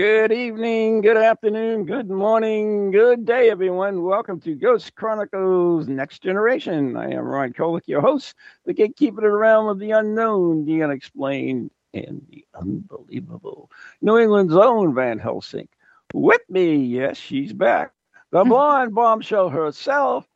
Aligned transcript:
Good 0.00 0.32
evening, 0.32 1.02
good 1.02 1.18
afternoon, 1.18 1.84
good 1.84 2.08
morning, 2.08 2.90
good 2.90 3.26
day, 3.26 3.50
everyone. 3.50 4.02
Welcome 4.02 4.40
to 4.40 4.54
Ghost 4.54 4.94
Chronicles 4.94 5.88
Next 5.88 6.22
Generation. 6.22 6.96
I 6.96 7.10
am 7.10 7.26
Ron 7.26 7.52
Kolek, 7.52 7.82
your 7.84 8.00
host, 8.00 8.34
the 8.64 8.72
gatekeeper 8.72 9.18
of 9.18 9.30
the 9.30 9.36
realm 9.36 9.66
of 9.68 9.78
the 9.78 9.90
unknown, 9.90 10.64
the 10.64 10.82
unexplained, 10.82 11.70
and 11.92 12.26
the 12.30 12.46
unbelievable. 12.54 13.70
New 14.00 14.16
England's 14.16 14.56
own 14.56 14.94
Van 14.94 15.18
Helsing. 15.18 15.68
With 16.14 16.48
me, 16.48 16.76
yes, 16.76 17.18
she's 17.18 17.52
back. 17.52 17.92
The 18.30 18.42
blonde 18.46 18.94
bombshell 18.94 19.50
herself, 19.50 20.26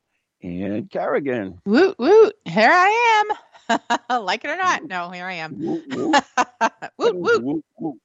and 0.43 0.91
Carrigan. 0.91 1.59
Woot 1.65 1.99
woot! 1.99 2.35
Here 2.45 2.71
I 2.71 3.25
am. 3.71 3.81
like 4.25 4.45
it 4.45 4.51
or 4.51 4.57
not, 4.59 4.85
no, 4.85 5.09
here 5.09 5.25
I 5.25 5.33
am. 5.33 5.59
Woot, 5.59 5.85
woot, 5.89 6.23
woot 6.99 7.17
woot 7.43 7.65
woot, 7.79 7.97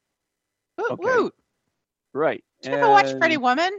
Okay. 0.90 0.96
woot. 1.04 1.34
Right. 2.14 2.44
Did 2.62 2.72
you 2.74 2.78
ever 2.80 2.90
watch 2.90 3.18
Pretty 3.20 3.38
Woman? 3.38 3.70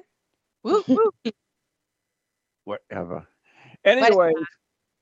Woot 0.62 0.86
woot. 0.88 1.34
Whatever. 2.64 3.26
Anyway, 3.84 4.32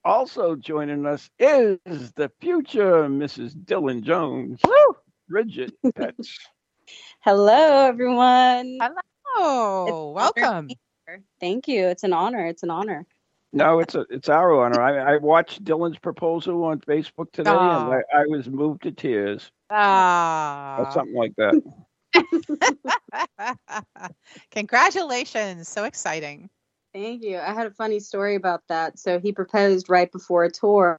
also 0.04 0.54
joining 0.56 1.04
us 1.06 1.28
is 1.38 1.78
the 2.12 2.30
future 2.40 3.08
Mrs. 3.08 3.54
Dylan 3.54 4.02
Jones. 4.02 4.60
Woo! 4.66 4.96
Brigid 5.28 5.72
Pitts. 5.94 6.38
Hello, 7.20 7.86
everyone. 7.86 8.78
Oh, 9.36 10.12
welcome. 10.14 10.70
Thank 11.40 11.68
you. 11.68 11.86
It's 11.88 12.04
an 12.04 12.12
honor. 12.12 12.46
It's 12.46 12.62
an 12.62 12.70
honor. 12.70 13.04
No, 13.52 13.80
it's 13.80 13.94
a 13.94 14.04
it's 14.10 14.28
our 14.28 14.52
honor. 14.62 14.80
I, 14.80 15.14
I 15.14 15.16
watched 15.18 15.64
Dylan's 15.64 15.98
proposal 15.98 16.64
on 16.64 16.80
Facebook 16.80 17.32
today, 17.32 17.50
Aw. 17.50 17.90
and 17.92 18.02
I, 18.14 18.20
I 18.20 18.26
was 18.26 18.48
moved 18.48 18.82
to 18.84 18.92
tears 18.92 19.50
or 19.70 19.76
Ah. 19.76 20.90
something 20.94 21.16
like 21.16 21.34
that. 21.36 21.60
Congratulations. 24.50 25.68
So 25.68 25.84
exciting. 25.84 26.48
Thank 26.94 27.22
you. 27.22 27.38
I 27.38 27.52
had 27.52 27.66
a 27.66 27.70
funny 27.70 28.00
story 28.00 28.34
about 28.34 28.62
that. 28.68 28.98
So 28.98 29.20
he 29.20 29.32
proposed 29.32 29.90
right 29.90 30.10
before 30.10 30.44
a 30.44 30.50
tour, 30.50 30.98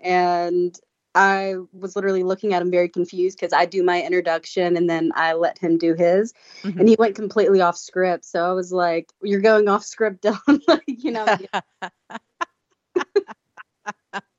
and 0.00 0.78
I 1.14 1.54
was 1.72 1.96
literally 1.96 2.22
looking 2.22 2.54
at 2.54 2.62
him 2.62 2.70
very 2.70 2.88
confused 2.88 3.38
because 3.38 3.52
I 3.52 3.66
do 3.66 3.82
my 3.82 4.02
introduction 4.02 4.76
and 4.76 4.88
then 4.88 5.10
I 5.14 5.34
let 5.34 5.58
him 5.58 5.76
do 5.78 5.94
his, 5.94 6.32
Mhm. 6.64 6.80
and 6.80 6.88
he 6.88 6.96
went 6.98 7.14
completely 7.14 7.60
off 7.60 7.76
script. 7.76 8.24
So 8.24 8.48
I 8.48 8.52
was 8.52 8.72
like, 8.72 9.10
"You're 9.22 9.40
going 9.40 9.68
off 9.68 9.84
script, 9.84 10.22
Dylan." 10.46 10.60
like, 10.68 10.82
you 10.86 11.12
know. 11.12 11.26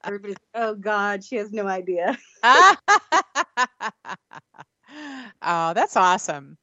Everybody's 0.04 0.38
like, 0.54 0.64
"Oh 0.64 0.76
God, 0.76 1.24
she 1.24 1.36
has 1.36 1.52
no 1.52 1.68
idea." 1.68 2.18
oh, 2.44 2.76
that's 5.74 5.98
awesome. 5.98 6.58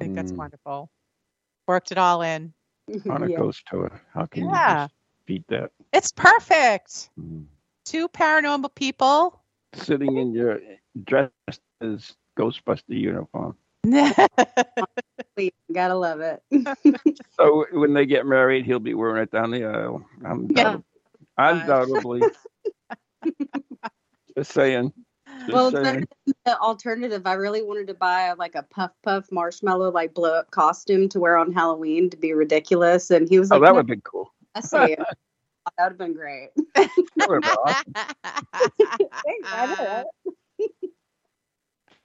I 0.00 0.04
think 0.04 0.14
that's 0.14 0.32
Mm. 0.32 0.36
wonderful. 0.36 0.90
Worked 1.66 1.92
it 1.92 1.98
all 1.98 2.22
in. 2.22 2.54
On 3.10 3.22
a 3.22 3.28
Yeah. 3.28 3.36
ghost 3.36 3.66
tour. 3.66 3.90
How 4.12 4.26
can 4.26 4.44
you 4.44 4.50
Yeah. 4.50 4.86
just 4.86 4.94
beat 5.26 5.46
that? 5.48 5.72
It's 5.92 6.12
perfect. 6.12 7.10
Mm. 7.18 7.46
Two 7.84 8.08
paranormal 8.08 8.74
people. 8.74 9.42
Sitting 9.74 10.16
in 10.16 10.32
your 10.32 10.60
dressed 11.04 11.60
as 11.80 12.16
Ghostbuster 12.38 12.82
uniform. 12.88 13.56
Gotta 15.72 15.94
love 15.94 16.20
it. 16.20 16.42
So 17.38 17.66
when 17.72 17.94
they 17.94 18.04
get 18.04 18.26
married, 18.26 18.64
he'll 18.64 18.80
be 18.80 18.94
wearing 18.94 19.22
it 19.22 19.30
down 19.30 19.52
the 19.52 19.64
aisle. 19.64 20.04
Yeah. 20.22 20.32
Undoubtedly. 20.32 20.84
Undoubtedly. 21.36 22.22
Just 24.36 24.50
saying. 24.52 24.92
Just 25.46 25.52
well, 25.52 25.70
better 25.70 26.00
than 26.26 26.34
the 26.44 26.58
alternative. 26.58 27.26
I 27.26 27.34
really 27.34 27.62
wanted 27.62 27.86
to 27.88 27.94
buy 27.94 28.32
like 28.32 28.54
a 28.54 28.62
puff 28.64 28.90
puff 29.02 29.30
marshmallow 29.32 29.90
like 29.92 30.14
blow 30.14 30.34
up 30.34 30.50
costume 30.50 31.08
to 31.10 31.20
wear 31.20 31.36
on 31.36 31.52
Halloween 31.52 32.10
to 32.10 32.16
be 32.16 32.32
ridiculous, 32.32 33.10
and 33.10 33.28
he 33.28 33.38
was 33.38 33.50
Like, 33.50 33.58
Oh, 33.58 33.64
that 33.64 33.70
"No, 33.70 33.74
would 33.76 33.86
be 33.86 34.00
cool. 34.04 34.32
I 34.54 34.60
see 34.60 34.76
it." 34.78 34.98
that 35.78 35.84
would 35.84 35.88
have 35.90 35.98
been 35.98 36.14
great. 36.14 36.50
That 36.74 37.28
would 37.28 37.42
be 37.42 37.48
awesome. 37.48 37.94
Thanks, 39.24 39.48
I 39.52 39.74
know. 39.78 40.04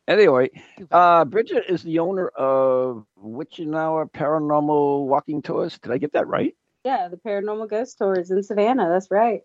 Anyway, 0.06 0.50
uh, 0.92 1.24
Brigid 1.24 1.64
is 1.70 1.82
the 1.82 2.00
owner 2.00 2.28
of 2.28 3.06
Witching 3.16 3.74
Hour 3.74 4.06
Paranormal 4.06 5.06
Walking 5.06 5.42
Tours. 5.42 5.80
Did 5.80 5.94
I 5.94 5.98
get 5.98 6.12
that 6.12 6.28
right? 6.28 6.54
Yeah, 6.84 7.08
the 7.08 7.16
paranormal 7.16 7.70
ghost 7.70 7.98
tours 7.98 8.30
in 8.30 8.44
Savannah. 8.44 8.90
That's 8.90 9.10
right. 9.10 9.44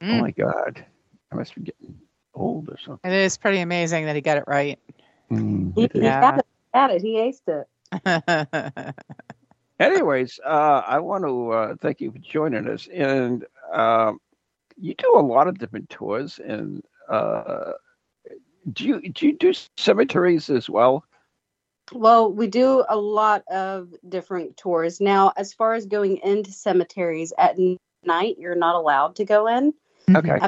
Oh 0.00 0.06
Mm. 0.06 0.20
my 0.20 0.30
God. 0.30 0.82
I 1.30 1.34
must 1.34 1.54
be 1.54 1.60
getting 1.60 2.00
old 2.38 2.68
or 2.68 2.78
something. 2.78 3.10
It 3.10 3.16
is 3.16 3.36
pretty 3.36 3.58
amazing 3.58 4.06
that 4.06 4.16
he 4.16 4.22
got 4.22 4.38
it 4.38 4.44
right. 4.46 4.78
Mm, 5.30 5.72
He, 5.74 5.84
it 5.84 5.92
he 5.92 5.98
is. 5.98 6.04
Yeah. 6.04 6.20
got 6.20 6.38
it. 6.38 6.46
Got 6.74 6.90
it. 6.92 7.02
He 7.02 7.16
aced 7.16 7.64
it. 8.86 8.94
Anyways, 9.80 10.40
uh, 10.44 10.82
I 10.86 10.98
want 10.98 11.24
to 11.24 11.50
uh, 11.52 11.74
thank 11.80 12.00
you 12.00 12.10
for 12.10 12.18
joining 12.18 12.68
us. 12.68 12.88
And 12.92 13.44
um, 13.72 14.20
you 14.76 14.94
do 14.94 15.14
a 15.16 15.20
lot 15.20 15.48
of 15.48 15.58
different 15.58 15.88
tours. 15.88 16.40
And 16.44 16.82
uh, 17.08 17.72
do 18.72 18.84
you 18.84 19.00
do 19.08 19.26
you 19.26 19.32
do 19.34 19.52
cemeteries 19.76 20.50
as 20.50 20.68
well? 20.68 21.04
Well, 21.92 22.30
we 22.30 22.48
do 22.48 22.84
a 22.88 22.96
lot 22.96 23.44
of 23.48 23.94
different 24.06 24.56
tours 24.56 25.00
now. 25.00 25.32
As 25.36 25.54
far 25.54 25.74
as 25.74 25.86
going 25.86 26.18
into 26.18 26.52
cemeteries 26.52 27.32
at 27.38 27.56
night, 28.04 28.36
you're 28.38 28.54
not 28.54 28.74
allowed 28.74 29.16
to 29.16 29.24
go 29.24 29.46
in. 29.46 29.72
Okay. 30.14 30.38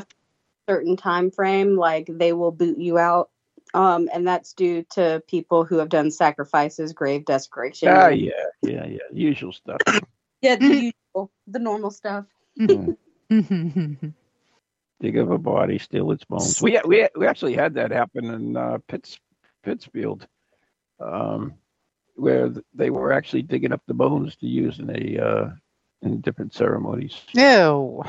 Certain 0.70 0.96
time 0.96 1.30
frame 1.30 1.76
like 1.76 2.06
they 2.08 2.32
will 2.32 2.52
boot 2.52 2.78
you 2.78 2.98
out 2.98 3.30
um 3.74 4.08
and 4.12 4.26
that's 4.26 4.52
due 4.52 4.84
to 4.90 5.22
people 5.26 5.64
who 5.64 5.78
have 5.78 5.88
done 5.88 6.10
sacrifices 6.10 6.92
grave 6.92 7.24
desecration 7.24 7.88
Ah, 7.88 8.08
yeah, 8.08 8.32
yeah, 8.62 8.86
yeah. 8.86 8.98
Usual 9.12 9.52
stuff. 9.52 9.78
yeah 10.42 10.56
the 10.56 10.92
usual 11.14 11.30
the 11.46 11.58
normal 11.58 11.90
stuff 11.90 12.24
Mm. 12.58 12.96
Dig 15.00 15.18
up 15.18 15.30
a 15.30 15.38
body, 15.38 15.78
steal 15.78 16.10
its 16.10 16.24
bones. 16.24 16.60
We 16.60 16.78
we 16.84 17.08
we 17.16 17.26
actually 17.26 17.54
had 17.54 17.74
that 17.74 17.90
happen 17.90 18.26
in 18.26 18.56
uh, 18.56 18.78
Pitts 18.86 19.18
Pittsfield, 19.62 20.26
um, 21.00 21.54
where 22.16 22.52
they 22.74 22.90
were 22.90 23.12
actually 23.12 23.42
digging 23.42 23.72
up 23.72 23.82
the 23.86 23.94
bones 23.94 24.36
to 24.36 24.46
use 24.46 24.78
in 24.78 24.90
a 24.90 25.18
uh, 25.24 25.50
in 26.02 26.20
different 26.20 26.52
ceremonies. 26.52 27.18
Ew. 27.32 28.02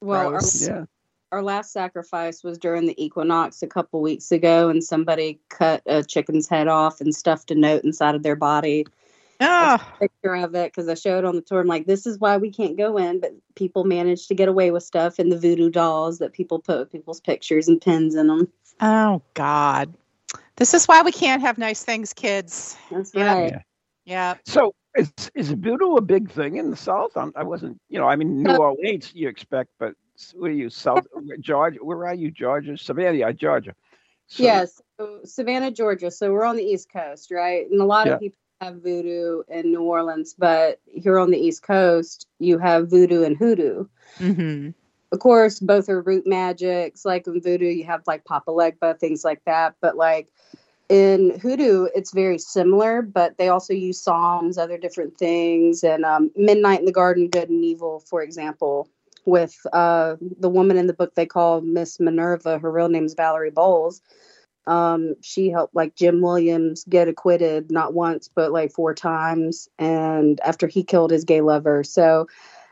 well 0.00 0.34
our, 0.34 0.40
Yeah. 0.58 0.84
Our 1.32 1.42
last 1.42 1.72
sacrifice 1.72 2.42
was 2.42 2.58
during 2.58 2.86
the 2.86 3.02
equinox 3.02 3.62
a 3.62 3.66
couple 3.66 4.00
weeks 4.00 4.32
ago 4.32 4.68
and 4.68 4.82
somebody 4.82 5.38
cut 5.48 5.82
a 5.86 6.02
chicken's 6.02 6.48
head 6.48 6.68
off 6.68 7.00
and 7.00 7.14
stuffed 7.14 7.50
a 7.50 7.54
note 7.54 7.84
inside 7.84 8.14
of 8.14 8.22
their 8.22 8.36
body 8.36 8.86
Oh, 9.42 9.78
picture 9.98 10.34
of 10.34 10.54
it 10.54 10.70
because 10.70 10.88
i 10.88 10.94
showed 10.94 11.24
on 11.24 11.34
the 11.34 11.42
tour 11.42 11.60
i'm 11.60 11.66
like 11.66 11.86
this 11.86 12.06
is 12.06 12.18
why 12.18 12.36
we 12.36 12.50
can't 12.50 12.76
go 12.76 12.96
in 12.96 13.20
but 13.20 13.34
people 13.54 13.84
managed 13.84 14.28
to 14.28 14.34
get 14.34 14.48
away 14.48 14.70
with 14.70 14.82
stuff 14.82 15.18
and 15.18 15.30
the 15.32 15.38
voodoo 15.38 15.70
dolls 15.70 16.18
that 16.18 16.32
people 16.32 16.58
put 16.58 16.78
with 16.78 16.92
people's 16.92 17.20
pictures 17.20 17.68
and 17.68 17.80
pins 17.80 18.14
in 18.14 18.26
them 18.26 18.48
oh 18.80 19.22
God. 19.34 19.94
This 20.56 20.74
is 20.74 20.86
why 20.86 21.02
we 21.02 21.12
can't 21.12 21.42
have 21.42 21.58
nice 21.58 21.82
things, 21.82 22.12
kids. 22.12 22.76
that's 22.90 23.14
Yeah. 23.14 23.34
right 23.34 23.52
Yeah. 23.52 23.62
Yeah. 24.04 24.34
So 24.44 24.74
is 24.96 25.12
is 25.34 25.50
voodoo 25.52 25.96
a 25.96 26.00
big 26.00 26.30
thing 26.30 26.56
in 26.56 26.70
the 26.70 26.76
South? 26.76 27.16
I'm, 27.16 27.32
I 27.36 27.42
wasn't, 27.44 27.80
you 27.88 27.98
know, 27.98 28.06
I 28.06 28.16
mean 28.16 28.42
New 28.42 28.52
Uh, 28.54 28.58
Orleans 28.58 29.12
you 29.14 29.28
expect, 29.28 29.70
but 29.78 29.94
s- 30.20 30.34
where 30.36 30.50
are 30.50 30.54
you 30.54 30.70
South 30.70 31.06
Georgia? 31.40 31.78
Where 31.82 32.06
are 32.06 32.14
you, 32.14 32.30
Georgia? 32.30 32.76
Savannah, 32.76 33.18
yeah, 33.18 33.32
Georgia. 33.32 33.74
So, 34.26 34.42
yes, 34.44 34.80
so 34.98 35.20
Savannah, 35.24 35.70
Georgia. 35.70 36.10
So 36.10 36.32
we're 36.32 36.44
on 36.44 36.56
the 36.56 36.64
East 36.64 36.90
Coast, 36.92 37.30
right? 37.30 37.68
And 37.70 37.80
a 37.80 37.84
lot 37.84 38.06
Yeah. 38.06 38.14
of 38.14 38.20
people 38.20 38.38
have 38.60 38.82
voodoo 38.82 39.42
in 39.48 39.70
New 39.72 39.82
Orleans, 39.82 40.34
but 40.38 40.80
here 40.86 41.18
on 41.18 41.30
the 41.30 41.38
East 41.38 41.62
Coast, 41.62 42.26
you 42.38 42.58
have 42.58 42.90
voodoo 42.90 43.24
and 43.24 43.36
hoodoo. 43.36 43.86
hmm 44.18 44.70
Of 45.12 45.18
course, 45.18 45.58
both 45.58 45.88
are 45.88 46.02
root 46.02 46.26
magics. 46.26 47.04
Like 47.04 47.26
in 47.26 47.40
voodoo, 47.40 47.66
you 47.66 47.84
have 47.84 48.02
like 48.06 48.24
Papa 48.24 48.50
Legba, 48.52 48.98
things 48.98 49.24
like 49.24 49.42
that. 49.46 49.74
But 49.80 49.96
like 49.96 50.28
in 50.88 51.38
hoodoo, 51.40 51.88
it's 51.94 52.12
very 52.12 52.38
similar, 52.38 53.02
but 53.02 53.38
they 53.38 53.48
also 53.48 53.72
use 53.74 54.00
psalms, 54.00 54.58
other 54.58 54.76
different 54.78 55.16
things, 55.18 55.82
and 55.82 56.04
um, 56.04 56.30
Midnight 56.36 56.80
in 56.80 56.84
the 56.86 56.92
Garden, 56.92 57.28
Good 57.28 57.48
and 57.48 57.64
Evil, 57.64 58.00
for 58.00 58.22
example. 58.22 58.88
With 59.26 59.54
uh, 59.72 60.16
the 60.38 60.48
woman 60.48 60.76
in 60.76 60.86
the 60.86 60.94
book 60.94 61.14
they 61.14 61.26
call 61.26 61.60
Miss 61.60 62.00
Minerva, 62.00 62.58
her 62.58 62.70
real 62.70 62.88
name's 62.88 63.14
Valerie 63.14 63.50
Bowles. 63.50 64.00
Um, 64.66 65.14
she 65.22 65.50
helped 65.50 65.74
like 65.74 65.96
Jim 65.96 66.20
Williams 66.20 66.84
get 66.88 67.08
acquitted 67.08 67.70
not 67.70 67.94
once 67.94 68.28
but 68.28 68.52
like 68.52 68.72
four 68.72 68.94
times, 68.94 69.68
and 69.78 70.40
after 70.40 70.66
he 70.68 70.84
killed 70.84 71.10
his 71.10 71.24
gay 71.24 71.40
lover. 71.40 71.82
So, 71.84 72.28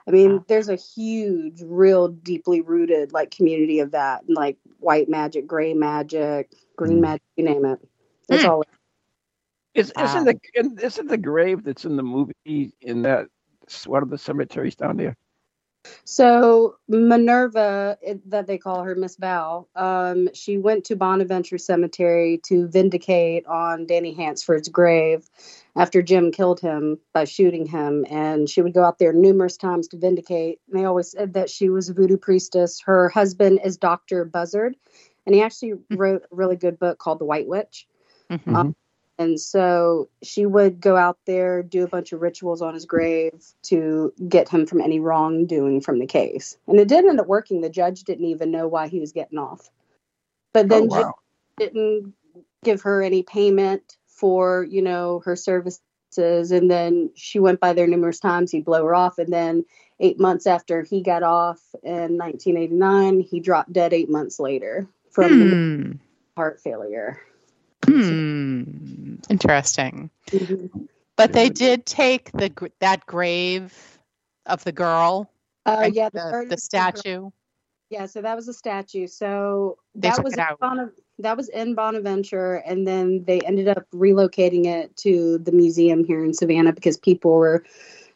I 0.07 0.11
mean, 0.13 0.31
Wow. 0.37 0.45
there's 0.49 0.69
a 0.69 0.77
huge, 0.77 1.63
real 1.63 2.09
deeply 2.09 2.61
rooted 2.61 3.13
like 3.13 3.31
community 3.31 3.81
of 3.81 3.93
that, 3.93 4.23
and 4.27 4.37
like 4.37 4.59
white 4.81 5.09
magic, 5.09 5.47
gray 5.47 5.75
magic, 5.75 6.53
green 6.77 7.01
Mm. 7.01 7.03
magic, 7.03 7.23
you 7.37 7.45
name 7.45 7.65
it. 7.65 7.81
It's 8.31 8.45
Hmm. 8.45 8.49
all 8.49 8.63
Is, 9.75 9.93
Wow. 9.97 10.05
isn't 10.05 10.25
the 10.25 10.41
isn't 10.83 11.09
the 11.09 11.19
grave 11.19 11.65
that's 11.65 11.85
in 11.85 11.97
the 11.97 12.03
movie 12.03 12.73
in 12.81 13.03
that 13.03 13.27
one 13.87 14.03
of 14.03 14.11
the 14.11 14.19
cemeteries 14.19 14.77
down 14.77 14.97
there? 14.97 15.17
So 16.05 16.77
Minerva, 16.89 17.99
that 18.27 18.47
they 18.47 18.59
call 18.59 18.83
her 18.83 18.95
Miss 18.95 19.17
Val, 19.17 19.69
um, 19.77 20.29
she 20.35 20.59
went 20.59 20.85
to 20.87 20.97
Bonaventure 20.97 21.59
Cemetery 21.59 22.41
to 22.47 22.69
vindicate 22.69 23.47
on 23.47 23.87
Danny 23.87 24.15
Hansford's 24.15 24.69
grave 24.69 25.29
after 25.77 26.03
Jim 26.03 26.33
killed 26.33 26.61
him 26.61 26.99
by 27.13 27.25
shooting 27.25 27.67
him, 27.67 28.05
and 28.11 28.49
she 28.49 28.63
would 28.63 28.75
go 28.75 28.85
out 28.85 28.99
there 28.99 29.13
numerous 29.13 29.57
times 29.57 29.89
to 29.89 29.99
vindicate. 29.99 30.61
And 30.69 30.81
they 30.81 30.85
always 30.85 31.11
said 31.11 31.35
that 31.35 31.51
she 31.51 31.69
was 31.69 31.89
a 31.89 31.95
voodoo 31.95 32.17
priestess. 32.17 32.81
Her 32.81 33.09
husband 33.09 33.61
is 33.65 33.77
Doctor 33.77 34.25
Buzzard, 34.25 34.77
and 35.27 35.35
he 35.35 35.43
actually 35.43 35.75
wrote 35.91 36.23
a 36.31 36.35
really 36.35 36.57
good 36.57 36.79
book 36.79 36.99
called 36.99 37.21
The 37.21 37.27
White 37.27 37.47
Witch. 37.47 37.87
Mhm. 38.31 38.55
Um, 38.55 38.77
and 39.19 39.41
so 39.41 40.09
she 40.23 40.47
would 40.47 40.81
go 40.81 40.97
out 40.97 41.19
there, 41.27 41.63
do 41.63 41.83
a 41.83 41.89
bunch 41.89 42.13
of 42.13 42.23
rituals 42.23 42.63
on 42.63 42.75
his 42.75 42.87
grave 42.87 43.45
to 43.65 44.13
get 44.29 44.49
him 44.49 44.65
from 44.65 44.81
any 44.81 45.01
wrongdoing 45.01 45.81
from 45.81 45.99
the 45.99 46.07
case. 46.07 46.57
And 46.69 46.79
it 46.79 46.87
did 46.87 47.05
end 47.05 47.19
up 47.19 47.27
working. 47.27 47.61
The 47.61 47.69
judge 47.69 48.05
didn't 48.05 48.27
even 48.27 48.53
know 48.53 48.69
why 48.69 48.87
he 48.87 49.01
was 49.01 49.13
getting 49.13 49.39
off. 49.39 49.71
But 50.55 50.69
then 50.69 50.85
oh, 50.85 51.01
wow. 51.01 51.15
didn't 51.59 52.15
give 52.63 52.83
her 52.83 53.03
any 53.03 53.25
payment 53.25 53.97
for, 54.07 54.63
you 54.63 54.83
know, 54.83 55.21
her 55.25 55.35
services. 55.35 55.81
And 56.17 56.71
then 56.71 57.11
she 57.17 57.41
went 57.41 57.59
by 57.59 57.73
there 57.73 57.89
numerous 57.89 58.21
times. 58.21 58.53
He'd 58.53 58.65
blow 58.65 58.85
her 58.85 58.95
off. 58.95 59.19
And 59.19 59.33
then 59.33 59.65
eight 59.99 60.21
months 60.21 60.47
after 60.47 60.83
he 60.83 61.03
got 61.03 61.25
off 61.25 61.61
in 61.83 62.17
1989, 62.17 63.21
he 63.21 63.41
dropped 63.41 63.73
dead 63.73 63.93
eight 63.93 64.09
months 64.09 64.39
later 64.39 64.87
from 65.11 65.51
Hmm. 65.51 65.93
heart 66.37 66.61
failure. 66.61 67.21
Hmm. 67.85 69.08
Interesting. 69.29 70.11
Mhm. 70.31 70.89
But 71.17 71.33
they 71.33 71.49
did 71.49 71.85
take 71.87 72.31
the 72.33 72.71
that 72.81 73.05
grave 73.07 73.99
of 74.47 74.63
the 74.65 74.73
girl, 74.73 75.31
Uh, 75.67 75.77
right? 75.81 75.95
yeah, 75.95 76.09
the, 76.11 76.21
third- 76.21 76.51
the 76.51 76.57
statue. 76.57 77.31
Yeah, 77.91 78.07
so 78.07 78.21
that 78.23 78.37
was 78.37 78.49
a 78.49 78.53
statue. 78.53 79.07
So 79.07 79.79
They 79.95 80.09
that 80.11 80.23
was 80.23 80.35
in 80.35 80.41
out. 80.41 80.93
That 81.19 81.37
was 81.37 81.49
in 81.49 81.75
Bonaventure, 81.75 82.57
and 82.67 82.87
then 82.87 83.25
they 83.25 83.41
ended 83.41 83.67
up 83.67 83.91
relocating 83.93 84.67
it 84.67 84.95
to 84.99 85.39
the 85.39 85.53
museum 85.53 86.05
here 86.05 86.25
in 86.25 86.33
Savannah 86.33 86.73
because 86.73 86.97
people 86.97 87.33
were 87.33 87.65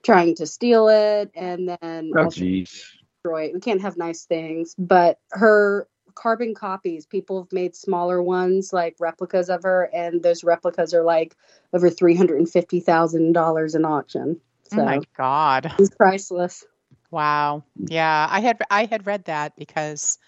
trying 0.02 0.34
to 0.36 0.46
steal 0.46 0.88
it 0.88 1.30
and 1.34 1.68
then 1.80 2.12
Oh, 2.16 2.24
also 2.24 2.44
jeez. 2.44 2.84
destroy 3.16 3.44
it. 3.44 3.54
We 3.54 3.60
can't 3.60 3.80
have 3.80 3.96
nice 3.96 4.24
things, 4.24 4.74
but 4.78 5.18
her 5.30 5.88
carbon 6.14 6.54
copies, 6.54 7.06
people 7.06 7.42
have 7.42 7.52
made 7.52 7.74
smaller 7.74 8.22
ones 8.22 8.72
like 8.72 8.96
replicas 9.00 9.48
of 9.50 9.62
her, 9.62 9.90
and 9.92 10.22
those 10.22 10.44
replicas 10.44 10.94
are 10.94 11.02
like 11.02 11.36
over 11.72 11.90
three 11.90 12.14
hundred 12.16 12.38
and 12.38 12.48
fifty 12.48 12.80
thousand 12.80 13.32
dollars 13.32 13.74
in 13.74 13.84
auction. 13.84 14.40
Oh 14.72 14.76
So 14.76 14.84
my 14.84 15.00
God. 15.16 15.72
it's 15.78 15.94
priceless. 15.94 16.64
Wow. 17.10 17.64
Yeah, 17.76 18.26
I 18.30 18.40
had 18.40 18.58
I 18.70 18.86
had 18.86 19.06
read 19.06 19.24
that 19.26 19.54
because 19.56 20.18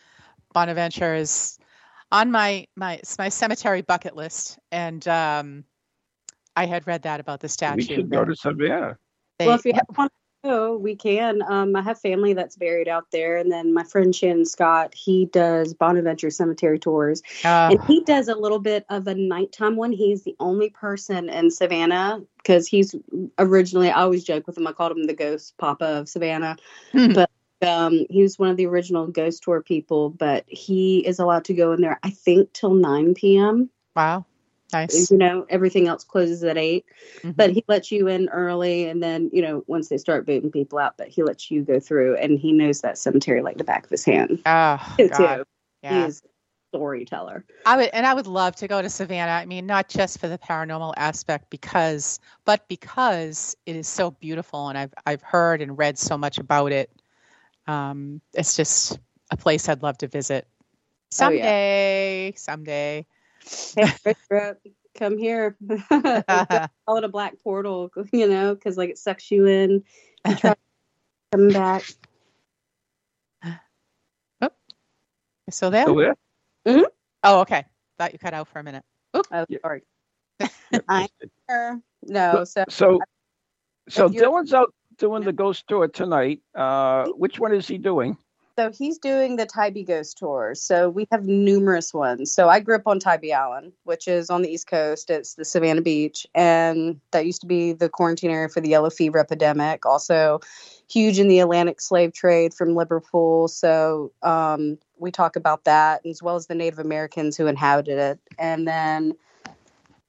Bonaventure 0.53 1.15
is 1.15 1.59
on 2.13 2.31
my 2.31 2.67
my 2.77 2.95
it's 2.95 3.19
my 3.19 3.29
cemetery 3.29 3.83
bucket 3.83 4.15
list, 4.17 4.59
and 4.71 5.07
um, 5.09 5.65
I 6.57 6.67
had 6.67 6.87
read 6.87 7.03
that 7.03 7.21
about 7.21 7.41
the 7.41 7.49
statue. 7.49 7.77
We 7.77 7.83
should 7.85 8.11
go 8.11 8.25
to 8.25 8.37
Savannah. 8.37 8.99
They- 9.39 9.47
well, 9.47 9.57
if 9.57 9.65
you 9.65 9.73
want 9.97 10.13
to 10.13 10.24
go, 10.45 10.77
we 10.77 10.95
can. 10.95 11.43
Um, 11.43 11.75
I 11.75 11.83
have 11.83 12.01
family 12.01 12.35
that's 12.35 12.57
buried 12.57 12.87
out 12.87 13.11
there, 13.11 13.37
and 13.37 13.51
then 13.51 13.75
my 13.75 13.83
friend 13.83 14.15
Shannon 14.15 14.45
Scott, 14.45 14.95
he 14.95 15.27
does 15.27 15.75
Bonaventure 15.75 16.31
Cemetery 16.31 16.79
tours, 16.79 17.23
uh, 17.45 17.71
and 17.73 17.85
he 17.85 18.03
does 18.03 18.29
a 18.29 18.35
little 18.35 18.61
bit 18.61 18.85
of 18.91 19.07
a 19.07 19.15
nighttime 19.15 19.77
one. 19.77 19.93
He's 19.93 20.23
the 20.23 20.37
only 20.39 20.71
person 20.71 21.29
in 21.29 21.51
Savannah 21.51 22.21
because 22.37 22.69
he's 22.69 22.95
originally. 23.39 23.91
I 23.91 24.03
always 24.03 24.25
joke 24.25 24.47
with 24.47 24.57
him. 24.57 24.67
I 24.67 24.73
called 24.73 24.93
him 24.93 25.07
the 25.07 25.15
Ghost 25.15 25.57
Papa 25.59 25.87
of 25.87 26.09
Savannah. 26.09 26.57
Hmm. 26.93 27.13
but 27.13 27.31
um, 27.67 28.07
he 28.11 28.23
was 28.23 28.39
one 28.39 28.51
of 28.51 28.57
the 28.57 28.67
original 28.67 29.07
ghost 29.07 29.43
tour 29.43 29.63
people. 29.63 30.11
But 30.11 30.45
he 30.47 30.99
is 31.07 31.19
allowed 31.19 31.47
to 31.47 31.55
go 31.55 31.73
in 31.73 31.81
there, 31.81 31.99
I 32.03 32.11
think, 32.11 32.53
till 32.53 32.75
nine 32.75 33.15
p.m. 33.15 33.71
wow, 33.97 34.27
nice. 34.73 35.11
You 35.11 35.19
know, 35.19 35.47
everything 35.49 35.89
else 35.89 36.05
closes 36.05 36.43
at 36.45 36.57
eight 36.59 36.85
Mhm. 37.23 37.35
but 37.37 37.51
he 37.51 37.65
lets 37.69 37.91
you 37.91 38.09
in 38.09 38.29
early 38.29 38.89
and 38.89 39.03
then 39.03 39.31
you 39.33 39.43
know 39.43 39.65
once 39.67 39.89
they 39.89 39.99
start 39.99 40.27
booting 40.27 40.51
people 40.51 40.79
out 40.79 40.97
but 40.97 41.09
he 41.09 41.23
lets 41.23 41.51
you 41.51 41.63
go 41.63 41.81
through 41.81 42.17
and 42.17 42.39
he 42.39 42.53
knows 42.53 42.81
that 42.83 42.99
cemetery 42.99 43.43
like 43.43 43.59
the 43.59 43.65
back 43.65 43.85
of 43.85 43.91
his 43.91 44.05
hand 44.05 44.41
oh 44.47 44.79
too 44.99 45.07
God, 45.09 45.45
he 45.83 45.87
yeah. 45.93 46.07
is 46.07 46.23
a 46.25 46.77
storyteller 46.77 47.45
I 47.67 47.79
would, 47.79 47.91
and 47.95 48.05
I 48.05 48.13
would 48.13 48.27
love 48.27 48.57
to 48.57 48.69
go 48.69 48.83
to 48.83 48.91
Savannah. 48.91 49.33
I 49.33 49.47
mean, 49.47 49.65
not 49.65 49.89
just 49.89 50.19
for 50.21 50.29
the 50.29 50.37
paranormal 50.37 50.93
aspect, 50.99 51.49
because, 51.49 52.21
but 52.45 52.69
because 52.69 53.57
it 53.65 53.75
is 53.75 53.89
so 53.89 54.11
beautiful, 54.11 54.69
and 54.69 54.77
I've 54.77 54.93
I've 55.07 55.23
heard 55.23 55.63
and 55.63 55.79
read 55.79 55.97
so 55.97 56.19
much 56.19 56.37
about 56.37 56.73
it. 56.73 56.91
Um, 57.67 58.21
it's 58.35 58.55
just 58.55 58.99
a 59.31 59.39
place 59.39 59.67
I'd 59.71 59.83
love 59.83 59.97
to 59.99 60.09
visit 60.09 60.47
Oh, 61.21 61.31
yeah. 61.31 62.35
someday. 62.37 63.07
Someday. 63.45 63.93
hey 64.05 64.15
road 64.31 64.57
come 64.97 65.19
here 65.19 65.57
call 65.89 66.97
it 66.97 67.05
a 67.05 67.09
black 67.09 67.35
portal 67.43 67.91
you 68.13 68.29
know 68.29 68.55
because 68.55 68.77
like 68.77 68.91
it 68.91 68.99
sucks 68.99 69.31
you 69.31 69.47
in 69.47 69.83
you 70.27 70.35
try 70.37 70.55
coming 71.33 71.53
back 71.53 71.85
so 75.51 75.69
there. 75.69 75.83
Still 75.83 75.95
there? 75.97 76.17
Oh, 77.23 77.41
okay. 77.41 77.67
Thought 77.99 78.15
you 78.15 78.19
cut 78.19 78.33
out 78.33 78.49
for 78.49 78.61
a 78.61 78.63
minute. 78.63 78.83
oh 79.13 79.23
Yeah. 79.49 79.59
sorry 79.63 79.83
I- 80.89 81.09
no 82.03 82.45
so 82.45 82.65
So, 82.69 83.01
so 83.89 84.09
Dylan's 84.09 84.55
out 84.55 84.75
doing 84.97 85.23
the 85.23 85.33
ghost 85.33 85.67
tour 85.69 85.89
tonight. 85.89 86.41
Uh, 86.55 87.09
which 87.09 87.39
one 87.39 87.55
is 87.55 87.69
he 87.69 87.79
doing? 87.79 88.17
So 88.57 88.71
he's 88.71 88.99
doing 88.99 89.35
the 89.35 89.47
Tybee 89.47 89.83
Ghost 89.83 90.19
Tour. 90.19 90.55
So 90.55 90.89
we 90.89 91.09
have 91.11 91.27
numerous 91.27 91.93
ones. 91.93 92.31
So 92.31 92.49
I 92.49 92.61
grew 92.61 92.77
up 92.77 92.87
on 92.87 93.01
Tybee 93.01 93.33
Island, 93.33 93.73
which 93.83 94.07
is 94.07 94.31
on 94.31 94.43
the 94.43 94.49
East 94.49 94.69
Coast. 94.69 95.11
It's 95.11 95.35
the 95.35 95.45
Savannah 95.45 95.83
Beach, 95.83 96.25
and 96.35 97.01
that 97.11 97.27
used 97.27 97.41
to 97.41 97.49
be 97.49 97.73
the 97.73 97.89
quarantine 97.89 98.31
area 98.31 98.49
for 98.49 98.61
the 98.61 98.69
yellow 98.69 98.91
fever 98.91 99.19
epidemic. 99.19 99.87
Also, 99.87 100.41
huge 100.89 101.19
in 101.19 101.27
the 101.27 101.41
Atlantic 101.41 101.81
slave 101.81 102.13
trade 102.13 102.55
from 102.55 102.77
Liverpool. 102.77 103.49
So 103.49 104.13
um, 104.23 104.79
we 104.99 105.11
talk 105.11 105.35
about 105.35 105.65
that, 105.65 106.07
as 106.07 106.23
well 106.23 106.37
as 106.37 106.47
the 106.47 106.55
Native 106.55 106.79
Americans 106.79 107.37
who 107.37 107.49
inhabited 107.49 107.99
it. 107.99 108.21
And 108.39 108.69
then 108.69 109.15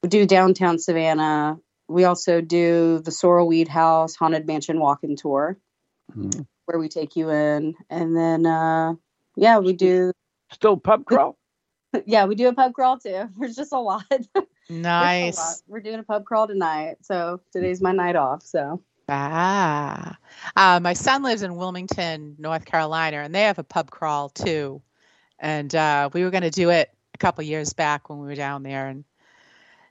we 0.04 0.10
do 0.10 0.28
downtown 0.28 0.78
Savannah. 0.78 1.58
We 1.88 2.04
also 2.04 2.42
do 2.42 3.00
the 3.00 3.12
Sorrel 3.12 3.48
Weed 3.48 3.68
House 3.68 4.16
Haunted 4.16 4.46
Mansion 4.46 4.80
Walking 4.80 5.16
Tour 5.16 5.58
Mhm. 6.16 6.46
Where 6.66 6.80
we 6.80 6.90
take 6.90 7.16
you 7.16 7.30
in 7.30 7.76
and 7.90 8.16
then 8.16 8.46
uh 8.46 8.94
yeah 9.36 9.60
we 9.60 9.74
do 9.74 10.12
Still 10.52 10.78
pub 10.78 11.06
crawl? 11.08 11.38
yeah 12.06 12.26
we 12.26 12.36
do 12.36 12.48
a 12.48 12.54
pub 12.54 12.74
crawl 12.74 12.98
too 13.00 13.30
there's 13.40 13.56
just 13.56 13.72
a 13.72 13.80
lot 13.80 14.04
There's 14.10 14.28
a 14.36 14.40
lot. 14.40 14.48
Nice. 14.70 15.64
we're 15.68 15.80
doing 15.80 16.00
a 16.00 16.04
pub 16.04 16.26
crawl 16.26 16.48
tonight 16.48 16.98
so 17.02 17.40
today's 17.52 17.82
my 17.82 17.92
night 17.92 18.16
off 18.16 18.44
so 18.44 18.82
Ah, 19.08 20.18
uh, 20.56 20.80
my 20.82 20.94
son 20.94 21.22
lives 21.22 21.44
in 21.44 21.56
Wilmington, 21.58 22.36
North 22.40 22.66
Carolina, 22.66 23.18
and 23.18 23.36
they 23.36 23.44
have 23.44 23.60
a 23.60 23.64
pub 23.64 23.92
crawl 23.92 24.30
too. 24.30 24.82
And 25.38 25.76
uh, 25.76 26.10
we 26.12 26.24
were 26.24 26.32
going 26.32 26.42
to 26.42 26.50
do 26.50 26.72
it 26.72 26.90
a 27.14 27.18
couple 27.20 27.44
years 27.44 27.72
back 27.74 28.10
when 28.10 28.18
we 28.18 28.26
were 28.26 28.34
down 28.34 28.64
there, 28.64 28.88
and 28.88 29.04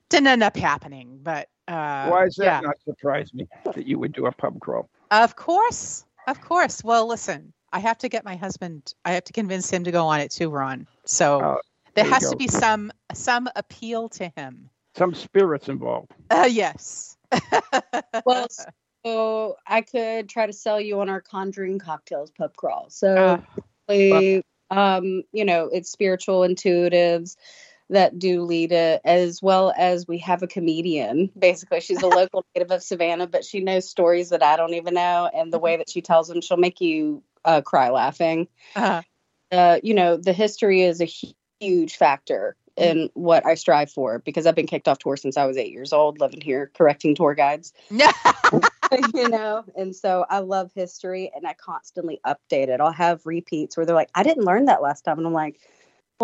didn't 0.09 0.27
end 0.27 0.43
up 0.43 0.57
happening. 0.57 1.21
But 1.23 1.49
uh, 1.69 2.09
Why 2.09 2.25
is 2.25 2.35
that 2.37 2.45
yeah. 2.45 2.61
not 2.61 2.75
surprise 2.85 3.33
me 3.33 3.47
that 3.65 3.87
you 3.87 4.01
would 4.01 4.13
do 4.13 4.27
a 4.27 4.33
pub 4.33 4.59
crawl? 4.59 4.89
Of 5.13 5.37
course, 5.37 6.05
of 6.27 6.41
course. 6.41 6.83
Well, 6.85 7.07
listen, 7.07 7.53
I 7.73 7.81
have 7.81 7.99
to 7.99 8.09
get 8.09 8.25
my 8.25 8.37
husband. 8.37 8.93
I 9.05 9.13
have 9.13 9.25
to 9.25 9.33
convince 9.33 9.71
him 9.71 9.85
to 9.85 9.91
go 9.91 10.07
on 10.07 10.21
it 10.21 10.31
too, 10.31 10.49
Ron. 10.51 10.87
So 11.05 11.41
Oh, 11.43 11.61
there 11.95 12.05
there 12.05 12.13
has 12.13 12.31
to 12.31 12.37
be 12.37 12.49
some 12.49 12.93
some 13.13 13.49
appeal 13.57 14.09
to 14.11 14.33
him. 14.37 14.71
Some 14.97 15.15
spirits 15.15 15.69
involved. 15.69 16.13
Uh, 16.31 16.49
yes. 16.51 17.17
well 18.25 18.47
so 19.05 19.57
i 19.67 19.81
could 19.81 20.29
try 20.29 20.47
to 20.47 20.53
sell 20.53 20.81
you 20.81 21.01
on 21.01 21.09
our 21.09 21.21
conjuring 21.21 21.79
cocktails 21.79 22.31
pub 22.31 22.55
crawl 22.57 22.85
Uh, 22.85 22.91
so 22.91 23.43
basically, 23.89 24.43
um 24.71 25.23
you 25.33 25.45
know 25.45 25.69
it's 25.73 25.91
spiritual 25.91 26.41
intuitives 26.41 27.37
that 27.91 28.19
do 28.19 28.43
lead 28.43 28.73
it 28.73 29.01
as 29.05 29.43
well 29.43 29.73
as 29.77 30.09
we 30.09 30.19
have 30.19 30.43
a 30.43 30.47
comedian 30.47 31.31
basically 31.39 31.81
she's 31.81 32.03
a 32.03 32.07
local 32.07 32.45
native 32.55 32.71
of 32.71 32.83
savannah 32.83 33.27
but 33.27 33.45
she 33.45 33.61
knows 33.61 33.89
stories 33.89 34.31
that 34.31 34.43
i 34.43 34.57
don't 34.57 34.75
even 34.75 34.95
know 34.95 35.31
and 35.35 35.53
the 35.53 35.59
way 35.59 35.77
that 35.77 35.91
she 35.91 36.01
tells 36.01 36.29
them 36.29 36.41
she'll 36.41 36.57
make 36.57 36.81
you 36.81 37.23
uh, 37.45 37.61
cry 37.61 37.91
laughing 37.91 38.49
uh, 38.75 39.03
uh, 39.55 39.79
you 39.83 39.95
know, 39.95 40.17
the 40.17 40.33
history 40.33 40.83
is 40.83 41.01
a 41.01 41.09
huge 41.61 41.97
factor 41.97 42.57
in 42.77 43.09
what 43.15 43.47
I 43.47 43.55
strive 43.55 43.91
for 43.91 44.19
because 44.19 44.47
I've 44.47 44.57
been 44.57 44.67
kicked 44.67 44.89
off 44.89 44.99
tour 44.99 45.17
since 45.17 45.37
I 45.37 45.47
was 45.47 45.57
eight 45.57 45.71
years 45.71 45.93
old, 45.93 46.19
living 46.19 46.41
here, 46.41 46.73
correcting 46.75 47.15
tour 47.15 47.35
guides. 47.35 47.73
you 49.15 49.29
know, 49.29 49.65
and 49.77 49.95
so 49.95 50.27
I 50.29 50.41
love 50.41 50.73
history 50.75 51.31
and 51.35 51.47
I 51.47 51.55
constantly 51.55 52.21
update 52.27 52.69
it. 52.69 52.81
I'll 52.81 52.93
have 52.93 53.25
repeats 53.25 53.77
where 53.77 53.87
they're 53.87 53.95
like, 53.95 54.11
I 54.15 54.25
didn't 54.25 54.45
learn 54.45 54.65
that 54.65 54.83
last 54.83 55.03
time. 55.03 55.19
And 55.19 55.27
I'm 55.27 55.33
like, 55.33 55.61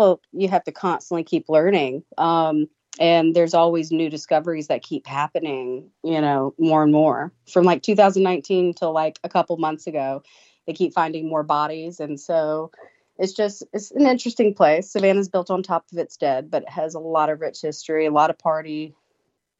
well, 0.01 0.19
you 0.31 0.49
have 0.49 0.63
to 0.63 0.71
constantly 0.71 1.23
keep 1.23 1.47
learning. 1.47 2.03
Um, 2.17 2.67
and 2.99 3.35
there's 3.35 3.53
always 3.53 3.91
new 3.91 4.09
discoveries 4.09 4.67
that 4.67 4.81
keep 4.81 5.05
happening, 5.05 5.91
you 6.03 6.19
know, 6.19 6.55
more 6.57 6.81
and 6.81 6.91
more. 6.91 7.31
From 7.47 7.65
like 7.65 7.83
2019 7.83 8.73
to 8.75 8.89
like 8.89 9.19
a 9.23 9.29
couple 9.29 9.55
months 9.57 9.85
ago, 9.85 10.23
they 10.65 10.73
keep 10.73 10.93
finding 10.93 11.29
more 11.29 11.43
bodies. 11.43 11.99
And 11.99 12.19
so 12.19 12.71
it's 13.19 13.33
just 13.33 13.63
it's 13.73 13.91
an 13.91 14.07
interesting 14.07 14.55
place. 14.55 14.89
Savannah's 14.89 15.29
built 15.29 15.51
on 15.51 15.61
top 15.61 15.85
of 15.91 15.99
its 15.99 16.17
dead, 16.17 16.49
but 16.49 16.63
it 16.63 16.69
has 16.69 16.95
a 16.95 16.99
lot 16.99 17.29
of 17.29 17.39
rich 17.39 17.61
history, 17.61 18.07
a 18.07 18.11
lot 18.11 18.31
of 18.31 18.39
party 18.39 18.95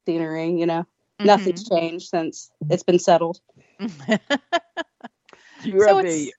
scenery, 0.07 0.59
you 0.59 0.65
know. 0.65 0.81
Mm-hmm. 1.19 1.27
Nothing's 1.27 1.69
changed 1.69 2.09
since 2.09 2.49
it's 2.67 2.83
been 2.83 2.97
settled. 2.97 3.39
do 3.79 3.87
you 5.65 5.81
so 5.81 5.97
have 5.97 6.05
a 6.05 6.31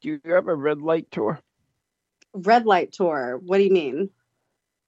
do 0.00 0.18
you 0.24 0.32
have 0.32 0.48
a 0.48 0.54
red 0.54 0.80
light 0.80 1.10
tour? 1.10 1.38
Red 2.34 2.66
light 2.66 2.92
tour. 2.92 3.40
What 3.44 3.58
do 3.58 3.64
you 3.64 3.70
mean? 3.70 4.10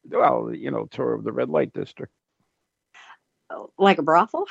Well, 0.08 0.52
you 0.54 0.70
know, 0.70 0.86
tour 0.86 1.14
of 1.14 1.24
the 1.24 1.32
red 1.32 1.48
light 1.48 1.72
district. 1.72 2.12
Like 3.78 3.98
a 3.98 4.02
brothel? 4.02 4.46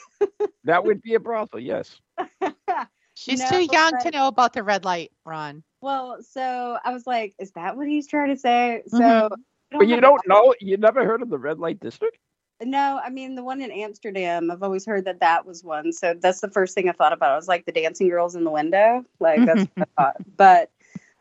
that 0.64 0.84
would 0.84 1.02
be 1.02 1.14
a 1.14 1.20
brothel, 1.20 1.60
yes. 1.60 2.00
She's 3.14 3.40
no, 3.40 3.48
too 3.48 3.68
young 3.70 3.92
to 4.02 4.10
know 4.10 4.26
about 4.26 4.52
the 4.52 4.62
red 4.62 4.84
light, 4.84 5.12
Ron. 5.24 5.62
Well, 5.80 6.18
so 6.22 6.78
I 6.84 6.92
was 6.92 7.06
like, 7.06 7.34
is 7.38 7.52
that 7.52 7.76
what 7.76 7.86
he's 7.86 8.06
trying 8.06 8.30
to 8.30 8.36
say? 8.36 8.82
So, 8.88 8.98
mm-hmm. 8.98 9.78
but 9.78 9.86
you 9.86 10.00
don't 10.00 10.26
know, 10.26 10.54
you 10.60 10.76
never 10.76 11.04
heard 11.04 11.22
of 11.22 11.28
the 11.28 11.38
red 11.38 11.58
light 11.58 11.78
district? 11.78 12.18
No, 12.64 13.00
I 13.02 13.10
mean 13.10 13.34
the 13.34 13.42
one 13.42 13.60
in 13.60 13.70
Amsterdam. 13.70 14.50
I've 14.50 14.62
always 14.62 14.86
heard 14.86 15.04
that 15.06 15.20
that 15.20 15.44
was 15.46 15.64
one. 15.64 15.92
So 15.92 16.14
that's 16.14 16.40
the 16.40 16.50
first 16.50 16.74
thing 16.74 16.88
I 16.88 16.92
thought 16.92 17.12
about. 17.12 17.32
I 17.32 17.36
was 17.36 17.48
like 17.48 17.64
the 17.64 17.72
dancing 17.72 18.08
girls 18.08 18.34
in 18.34 18.44
the 18.44 18.50
window. 18.50 19.04
Like 19.18 19.44
that's 19.44 19.62
what 19.74 19.88
I 19.96 20.02
thought. 20.02 20.16
But 20.36 20.70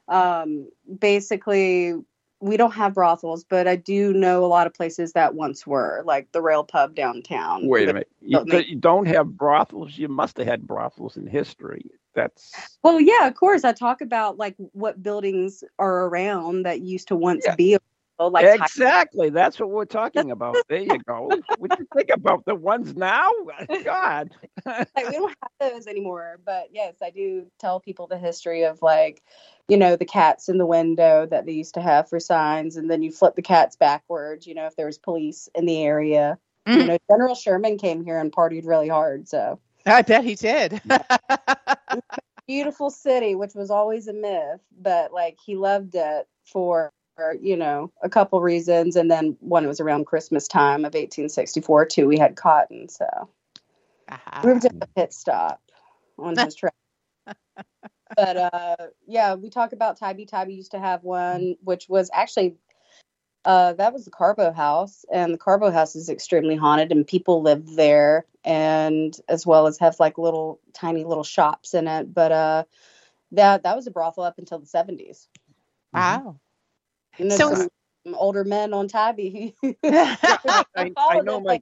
um, 0.07 0.69
basically, 0.99 1.95
we 2.39 2.57
don't 2.57 2.73
have 2.73 2.95
brothels, 2.95 3.43
but 3.43 3.67
I 3.67 3.75
do 3.75 4.13
know 4.13 4.43
a 4.43 4.47
lot 4.47 4.67
of 4.67 4.73
places 4.73 5.13
that 5.13 5.35
once 5.35 5.65
were, 5.67 6.01
like 6.05 6.31
the 6.31 6.41
Rail 6.41 6.63
Pub 6.63 6.95
downtown. 6.95 7.67
Wait 7.67 7.87
a 7.87 7.93
minute. 7.93 8.09
You, 8.19 8.43
you 8.45 8.75
don't 8.75 9.05
have 9.05 9.37
brothels. 9.37 9.97
You 9.97 10.07
must 10.07 10.37
have 10.37 10.47
had 10.47 10.65
brothels 10.65 11.17
in 11.17 11.27
history. 11.27 11.91
That's 12.13 12.51
well, 12.83 12.99
yeah, 12.99 13.27
of 13.27 13.35
course. 13.35 13.63
I 13.63 13.71
talk 13.71 14.01
about 14.01 14.37
like 14.37 14.55
what 14.73 15.01
buildings 15.01 15.63
are 15.79 16.05
around 16.07 16.63
that 16.63 16.81
used 16.81 17.07
to 17.09 17.15
once 17.15 17.43
yeah. 17.45 17.55
be 17.55 17.77
like 18.29 18.45
exactly. 18.45 19.29
That's 19.29 19.59
what 19.59 19.69
we're 19.69 19.85
talking 19.85 20.31
about. 20.31 20.57
There 20.69 20.79
you 20.79 20.99
go. 21.07 21.31
what 21.57 21.79
you 21.79 21.87
think 21.95 22.09
about 22.13 22.45
the 22.45 22.55
ones 22.55 22.95
now? 22.95 23.31
God, 23.83 24.31
like, 24.65 24.87
we 24.95 25.11
don't 25.11 25.35
have 25.59 25.71
those 25.71 25.87
anymore. 25.87 26.39
But 26.45 26.69
yes, 26.71 26.95
I 27.01 27.09
do 27.09 27.47
tell 27.59 27.79
people 27.79 28.07
the 28.07 28.17
history 28.17 28.63
of 28.63 28.81
like, 28.81 29.23
you 29.67 29.77
know, 29.77 29.95
the 29.95 30.05
cats 30.05 30.49
in 30.49 30.57
the 30.57 30.65
window 30.65 31.25
that 31.25 31.45
they 31.45 31.53
used 31.53 31.73
to 31.75 31.81
have 31.81 32.09
for 32.09 32.19
signs, 32.19 32.77
and 32.77 32.89
then 32.89 33.01
you 33.01 33.11
flip 33.11 33.35
the 33.35 33.41
cats 33.41 33.75
backwards. 33.75 34.45
You 34.45 34.55
know, 34.55 34.67
if 34.67 34.75
there 34.75 34.85
was 34.85 34.97
police 34.97 35.49
in 35.55 35.65
the 35.65 35.83
area. 35.83 36.37
Mm. 36.67 36.77
You 36.77 36.85
know, 36.85 36.97
General 37.09 37.33
Sherman 37.33 37.77
came 37.79 38.03
here 38.03 38.19
and 38.19 38.31
partied 38.31 38.67
really 38.67 38.87
hard. 38.87 39.27
So 39.27 39.59
I 39.85 40.03
bet 40.03 40.23
he 40.23 40.35
did. 40.35 40.79
Beautiful 42.47 42.89
city, 42.89 43.33
which 43.33 43.55
was 43.55 43.71
always 43.71 44.07
a 44.07 44.13
myth, 44.13 44.61
but 44.79 45.11
like 45.11 45.37
he 45.43 45.55
loved 45.55 45.95
it 45.95 46.27
for 46.45 46.91
you 47.41 47.57
know, 47.57 47.91
a 48.01 48.09
couple 48.09 48.41
reasons. 48.41 48.95
And 48.95 49.09
then 49.09 49.37
one 49.39 49.67
was 49.67 49.79
around 49.79 50.05
Christmas 50.05 50.47
time 50.47 50.79
of 50.79 50.93
1864, 50.93 51.85
too. 51.85 52.07
We 52.07 52.17
had 52.17 52.35
cotton. 52.35 52.89
So 52.89 53.05
uh-huh. 54.09 54.41
we 54.43 54.53
were 54.53 54.59
just 54.59 54.75
a 54.81 54.87
pit 54.87 55.13
stop 55.13 55.61
on 56.17 56.37
his 56.37 56.55
track. 56.55 56.73
but 58.15 58.37
uh, 58.37 58.75
yeah, 59.07 59.35
we 59.35 59.49
talk 59.49 59.73
about 59.73 59.97
Tybee. 59.97 60.25
Tybee 60.25 60.53
used 60.53 60.71
to 60.71 60.79
have 60.79 61.03
one, 61.03 61.55
which 61.63 61.87
was 61.87 62.09
actually 62.13 62.55
uh, 63.43 63.73
that 63.73 63.93
was 63.93 64.05
the 64.05 64.11
Carbo 64.11 64.51
House, 64.51 65.05
and 65.11 65.33
the 65.33 65.37
Carbo 65.37 65.71
House 65.71 65.95
is 65.95 66.09
extremely 66.09 66.55
haunted, 66.55 66.91
and 66.91 67.07
people 67.07 67.41
live 67.41 67.75
there, 67.75 68.25
and 68.43 69.15
as 69.27 69.45
well 69.47 69.67
as 69.67 69.79
have 69.79 69.99
like 69.99 70.17
little 70.17 70.59
tiny 70.73 71.03
little 71.03 71.23
shops 71.23 71.73
in 71.73 71.87
it. 71.87 72.13
But 72.13 72.31
uh, 72.31 72.63
that 73.31 73.63
that 73.63 73.75
was 73.75 73.87
a 73.87 73.91
brothel 73.91 74.23
up 74.23 74.37
until 74.37 74.59
the 74.59 74.67
seventies. 74.67 75.27
Wow. 75.93 76.39
You 77.17 77.25
know, 77.25 77.35
so, 77.35 77.55
some 77.55 78.15
older 78.15 78.43
men 78.43 78.73
on 78.73 78.87
Tybee. 78.87 79.53
I, 79.83 80.57
I, 80.75 81.19
know 81.19 81.39
my 81.39 81.61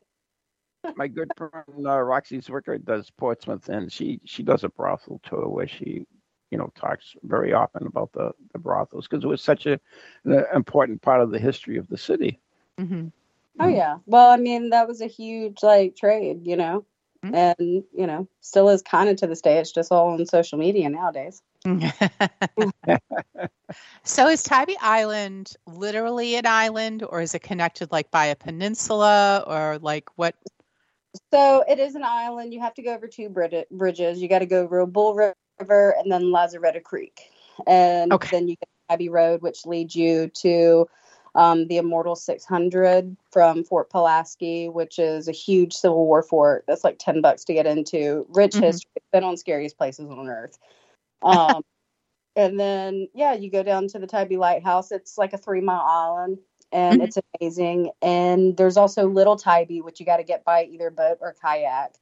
my 0.96 1.08
good 1.08 1.32
friend 1.36 1.86
uh, 1.86 2.00
Roxy 2.00 2.40
Zwicker 2.40 2.84
does 2.84 3.10
Portsmouth, 3.10 3.70
and 3.70 3.92
she 3.92 4.20
she 4.26 4.44
does 4.44 4.64
a 4.64 4.70
brothel 4.70 5.20
tour 5.24 5.48
where 5.48 5.68
she 5.68 6.06
you 6.52 6.58
know 6.58 6.72
talks 6.76 7.16
very 7.24 7.54
often 7.54 7.86
about 7.88 8.12
the 8.14 8.32
the 8.54 8.60
brothels 8.60 9.08
because 9.08 9.24
it 9.24 9.28
was 9.28 9.42
such 9.42 9.66
a 9.66 9.80
an 10.26 10.46
important 10.56 11.02
part 11.02 11.22
of 11.22 11.32
the 11.32 11.40
history 11.40 11.78
of 11.78 11.88
the 11.88 11.98
city. 11.98 12.40
Mm-hmm. 12.80 13.08
Oh 13.60 13.68
yeah, 13.68 13.98
well, 14.06 14.30
I 14.30 14.38
mean 14.38 14.70
that 14.70 14.88
was 14.88 15.02
a 15.02 15.08
huge 15.08 15.62
like 15.64 15.96
trade, 15.96 16.48
you 16.48 16.56
know, 16.56 16.86
mm-hmm. 17.24 17.36
and 17.36 17.84
you 17.94 18.08
know 18.08 18.28
still 18.42 18.70
is 18.70 18.82
kind 18.82 19.10
of 19.10 19.18
to 19.18 19.28
this 19.28 19.42
day. 19.42 19.58
It's 19.58 19.72
just 19.72 19.92
all 19.92 20.10
on 20.10 20.26
social 20.26 20.58
media 20.58 20.90
nowadays. 20.90 21.42
so 24.04 24.28
is 24.28 24.44
Tybee 24.44 24.78
Island 24.82 25.54
literally 25.68 26.36
an 26.36 26.46
island 26.46 27.04
or 27.04 27.22
is 27.22 27.36
it 27.36 27.40
connected 27.40 27.92
like 27.92 28.10
by 28.12 28.26
a 28.26 28.36
peninsula 28.36 29.44
or 29.46 29.78
like 29.80 30.10
what? 30.16 30.36
So 31.34 31.64
it 31.68 31.80
is 31.80 31.96
an 31.96 32.04
island. 32.04 32.54
You 32.54 32.62
have 32.62 32.74
to 32.76 32.82
go 32.82 32.94
over 32.94 33.08
two 33.08 33.30
bridges. 33.30 34.22
You 34.22 34.30
got 34.30 34.40
to 34.40 34.46
go 34.46 34.64
over 34.64 34.86
Bull 34.86 35.16
River 35.16 35.96
and 35.98 36.12
then 36.12 36.24
Lazaretto 36.24 36.82
Creek. 36.84 37.22
And 37.68 38.14
okay. 38.14 38.30
then 38.32 38.48
you 38.48 38.56
get 38.56 38.70
Tybee 38.90 39.10
Road, 39.10 39.42
which 39.42 39.66
leads 39.66 39.96
you 39.96 40.30
to 40.42 40.88
um, 41.36 41.68
the 41.68 41.78
Immortal 41.78 42.16
600 42.16 43.16
from 43.32 43.64
Fort 43.64 43.90
Pulaski, 43.90 44.70
which 44.70 45.00
is 45.00 45.28
a 45.28 45.34
huge 45.34 45.74
Civil 45.74 46.06
War 46.06 46.24
fort. 46.24 46.66
That's 46.68 46.84
like 46.84 46.98
10 47.00 47.22
bucks 47.22 47.44
to 47.46 47.54
get 47.54 47.68
into. 47.68 48.26
Rich 48.30 48.54
mm-hmm. 48.54 48.64
history. 48.64 48.92
Been 49.12 49.24
on 49.24 49.38
scariest 49.38 49.78
places 49.78 50.10
on 50.10 50.28
earth. 50.28 50.58
Um, 51.24 51.64
and 52.36 52.60
then, 52.60 53.08
yeah, 53.14 53.34
you 53.34 53.50
go 53.50 53.64
down 53.64 53.88
to 53.90 54.00
the 54.00 54.08
Tybee 54.08 54.38
Lighthouse. 54.38 54.92
It's 54.92 55.18
like 55.18 55.34
a 55.34 55.38
three 55.38 55.62
mile 55.62 55.82
island 55.82 56.40
and 56.72 57.00
mm-hmm. 57.00 57.08
it's 57.08 57.18
amazing. 57.40 57.92
And 58.02 58.56
there's 58.58 58.78
also 58.78 59.08
Little 59.08 59.36
Tybee, 59.36 59.82
which 59.82 60.00
you 60.00 60.06
got 60.06 60.18
to 60.18 60.24
get 60.24 60.44
by 60.44 60.66
either 60.66 60.90
boat 60.90 61.18
or 61.22 61.36
kayak. 61.42 61.96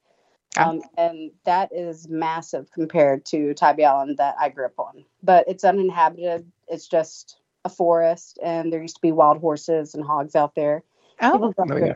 Um, 0.56 0.82
and 0.96 1.30
that 1.44 1.70
is 1.72 2.08
massive 2.08 2.70
compared 2.72 3.24
to 3.26 3.54
Tybee 3.54 3.84
Island 3.84 4.16
that 4.16 4.34
I 4.40 4.48
grew 4.48 4.66
up 4.66 4.78
on. 4.78 5.04
But 5.22 5.46
it's 5.46 5.62
uninhabited. 5.62 6.50
It's 6.66 6.88
just 6.88 7.38
a 7.68 7.74
forest, 7.74 8.38
and 8.42 8.72
there 8.72 8.82
used 8.82 8.96
to 8.96 9.02
be 9.02 9.12
wild 9.12 9.38
horses 9.38 9.94
and 9.94 10.04
hogs 10.04 10.34
out 10.34 10.54
there. 10.54 10.82
Oh, 11.20 11.52
oh 11.56 11.76
yeah. 11.76 11.94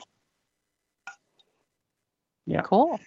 yeah. 2.46 2.62
Cool. 2.62 2.98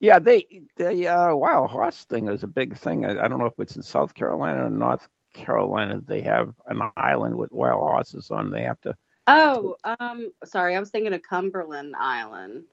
Yeah, 0.00 0.18
they 0.18 0.62
the 0.76 1.08
uh, 1.08 1.34
wild 1.34 1.70
horse 1.70 2.04
thing 2.04 2.28
is 2.28 2.42
a 2.42 2.46
big 2.46 2.76
thing. 2.76 3.04
I, 3.04 3.10
I, 3.10 3.28
don't 3.28 3.38
know 3.38 3.46
if 3.46 3.58
it's 3.58 3.76
in 3.76 3.82
South 3.82 4.14
Carolina 4.14 4.66
or 4.66 4.70
North 4.70 5.06
Carolina. 5.34 6.00
They 6.06 6.22
have 6.22 6.54
an 6.66 6.80
island 6.96 7.36
with 7.36 7.52
wild 7.52 7.80
horses 7.80 8.30
on. 8.30 8.50
They 8.50 8.62
have 8.62 8.80
to. 8.82 8.94
Oh, 9.26 9.76
um, 9.84 10.32
sorry, 10.44 10.74
I 10.74 10.80
was 10.80 10.90
thinking 10.90 11.12
of 11.12 11.22
Cumberland 11.22 11.94
Island. 11.98 12.64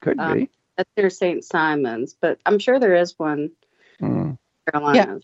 Could 0.00 0.18
um, 0.18 0.38
be. 0.38 0.50
That's 0.76 0.90
near 0.96 1.10
St. 1.10 1.44
Simon's, 1.44 2.14
but 2.18 2.38
I'm 2.46 2.58
sure 2.58 2.78
there 2.78 2.94
is 2.94 3.18
one. 3.18 3.50
Mm. 4.00 4.38
Carolina. 4.70 4.96
Yeah. 4.96 5.18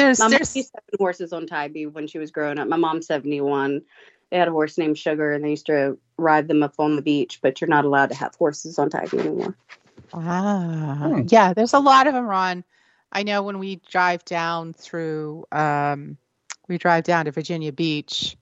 There's, 0.00 0.18
My 0.18 0.28
there's... 0.28 0.54
mom 0.54 0.64
seven 0.64 0.98
horses 0.98 1.32
on 1.32 1.46
Tybee 1.46 1.86
when 1.86 2.06
she 2.06 2.18
was 2.18 2.30
growing 2.30 2.58
up. 2.58 2.68
My 2.68 2.76
mom's 2.76 3.06
71. 3.06 3.82
They 4.30 4.38
had 4.38 4.48
a 4.48 4.52
horse 4.52 4.78
named 4.78 4.96
Sugar, 4.96 5.32
and 5.32 5.44
they 5.44 5.50
used 5.50 5.66
to 5.66 5.98
ride 6.16 6.48
them 6.48 6.62
up 6.62 6.74
on 6.78 6.96
the 6.96 7.02
beach. 7.02 7.40
But 7.42 7.60
you're 7.60 7.68
not 7.68 7.84
allowed 7.84 8.10
to 8.10 8.14
have 8.16 8.34
horses 8.34 8.78
on 8.78 8.90
Tybee 8.90 9.18
anymore. 9.18 9.56
Ah, 10.12 10.96
hmm. 11.02 11.22
yeah, 11.28 11.52
there's 11.52 11.74
a 11.74 11.78
lot 11.78 12.06
of 12.06 12.14
them, 12.14 12.26
Ron. 12.26 12.64
I 13.12 13.22
know 13.22 13.42
when 13.42 13.58
we 13.58 13.76
drive 13.90 14.24
down 14.24 14.72
through, 14.72 15.44
um, 15.50 16.16
we 16.68 16.78
drive 16.78 17.04
down 17.04 17.24
to 17.24 17.32
Virginia 17.32 17.72
Beach. 17.72 18.36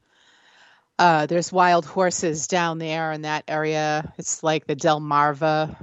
Uh, 0.98 1.26
there's 1.26 1.52
wild 1.52 1.86
horses 1.86 2.48
down 2.48 2.78
there 2.78 3.12
in 3.12 3.22
that 3.22 3.44
area. 3.48 4.12
It's 4.18 4.42
like 4.42 4.66
the 4.66 4.76
Delmarva. 4.76 5.76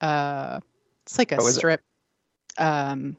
Uh, 0.00 0.60
it's 1.02 1.18
like 1.18 1.32
a 1.32 1.36
oh, 1.40 1.48
strip. 1.48 1.82
Um, 2.58 3.16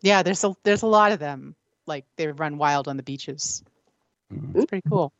yeah, 0.00 0.22
there's 0.22 0.42
a 0.44 0.54
there's 0.64 0.82
a 0.82 0.86
lot 0.86 1.12
of 1.12 1.18
them. 1.18 1.54
Like 1.86 2.04
they 2.16 2.26
run 2.28 2.58
wild 2.58 2.88
on 2.88 2.96
the 2.96 3.02
beaches. 3.02 3.62
Mm-hmm. 4.32 4.58
It's 4.58 4.66
pretty 4.66 4.88
cool. 4.88 5.12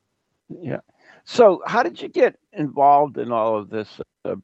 Yeah. 0.49 0.81
So, 1.25 1.63
how 1.67 1.83
did 1.83 2.01
you 2.01 2.09
get 2.09 2.37
involved 2.53 3.19
in 3.19 3.33
all 3.33 3.59
of 3.59 3.71
this? 3.71 4.01
Uh, 4.25 4.37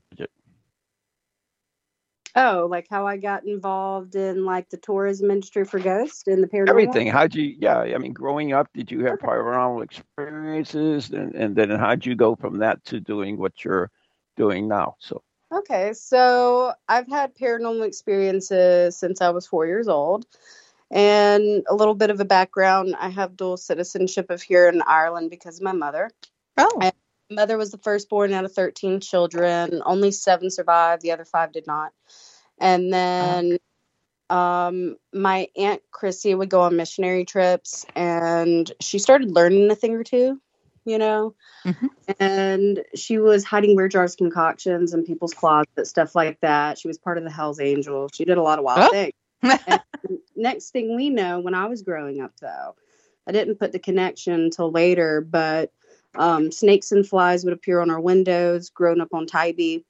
Oh, 2.36 2.66
like 2.68 2.88
how 2.90 3.06
I 3.06 3.16
got 3.16 3.46
involved 3.46 4.16
in 4.16 4.44
like 4.44 4.68
the 4.68 4.76
tourism 4.76 5.30
industry 5.30 5.64
for 5.64 5.78
ghosts 5.78 6.24
and 6.26 6.42
the 6.42 6.48
paranormal. 6.48 6.70
Everything. 6.70 7.06
How'd 7.06 7.34
you? 7.34 7.54
Yeah, 7.60 7.78
I 7.78 7.96
mean, 7.98 8.12
growing 8.12 8.52
up, 8.52 8.68
did 8.74 8.90
you 8.90 9.04
have 9.06 9.20
paranormal 9.20 9.84
experiences, 9.84 11.10
and 11.10 11.34
and 11.36 11.54
then 11.54 11.70
how'd 11.70 12.04
you 12.04 12.16
go 12.16 12.34
from 12.34 12.58
that 12.58 12.84
to 12.86 12.98
doing 12.98 13.38
what 13.38 13.64
you're 13.64 13.90
doing 14.36 14.66
now? 14.66 14.96
So. 14.98 15.22
Okay, 15.54 15.92
so 15.92 16.72
I've 16.88 17.08
had 17.08 17.36
paranormal 17.36 17.86
experiences 17.86 18.96
since 18.96 19.20
I 19.20 19.30
was 19.30 19.46
four 19.46 19.66
years 19.66 19.86
old. 19.86 20.26
And 20.90 21.64
a 21.68 21.74
little 21.74 21.94
bit 21.94 22.10
of 22.10 22.20
a 22.20 22.24
background 22.24 22.94
I 22.98 23.08
have 23.08 23.36
dual 23.36 23.56
citizenship 23.56 24.30
of 24.30 24.42
here 24.42 24.68
in 24.68 24.82
Ireland 24.82 25.30
because 25.30 25.58
of 25.58 25.62
my 25.62 25.72
mother. 25.72 26.10
Oh. 26.56 26.78
And 26.80 26.92
mother 27.30 27.56
was 27.56 27.70
the 27.70 27.78
firstborn 27.78 28.32
out 28.32 28.44
of 28.44 28.52
13 28.52 29.00
children. 29.00 29.80
Only 29.84 30.10
seven 30.10 30.50
survived, 30.50 31.02
the 31.02 31.12
other 31.12 31.24
five 31.24 31.52
did 31.52 31.66
not. 31.66 31.92
And 32.58 32.92
then 32.92 33.58
um, 34.30 34.96
my 35.12 35.48
aunt 35.56 35.82
Chrissy 35.90 36.34
would 36.34 36.50
go 36.50 36.62
on 36.62 36.76
missionary 36.76 37.24
trips 37.24 37.86
and 37.94 38.70
she 38.80 38.98
started 38.98 39.30
learning 39.30 39.70
a 39.70 39.74
thing 39.74 39.94
or 39.94 40.04
two, 40.04 40.40
you 40.84 40.98
know. 40.98 41.34
Mhm. 41.66 41.88
And 42.20 42.84
she 42.94 43.18
was 43.18 43.44
hiding 43.44 43.76
weird 43.76 43.90
jars 43.92 44.14
concoctions 44.14 44.92
in 44.92 45.04
people's 45.04 45.32
closets, 45.32 45.88
stuff 45.90 46.14
like 46.14 46.38
that. 46.40 46.78
She 46.78 46.88
was 46.88 46.98
part 46.98 47.16
of 47.18 47.24
the 47.24 47.30
Hells 47.30 47.60
Angels. 47.60 48.10
She 48.14 48.24
did 48.24 48.36
a 48.38 48.42
lot 48.42 48.58
of 48.58 48.64
wild 48.64 48.80
Oh. 48.84 48.90
things. 48.90 49.12
Next 50.36 50.70
thing 50.70 50.96
we 50.96 51.10
know, 51.10 51.40
when 51.40 51.54
I 51.54 51.66
was 51.66 51.82
growing 51.82 52.20
up, 52.20 52.32
though, 52.40 52.74
I 53.26 53.32
didn't 53.32 53.56
put 53.58 53.72
the 53.72 53.78
connection 53.78 54.34
until 54.34 54.70
later, 54.70 55.20
but 55.22 55.72
um, 56.14 56.52
snakes 56.52 56.92
and 56.92 57.06
flies 57.06 57.44
would 57.44 57.54
appear 57.54 57.80
on 57.80 57.90
our 57.90 58.00
windows, 58.00 58.68
growing 58.70 59.00
up 59.00 59.14
on 59.14 59.26
Tybee. 59.26 59.80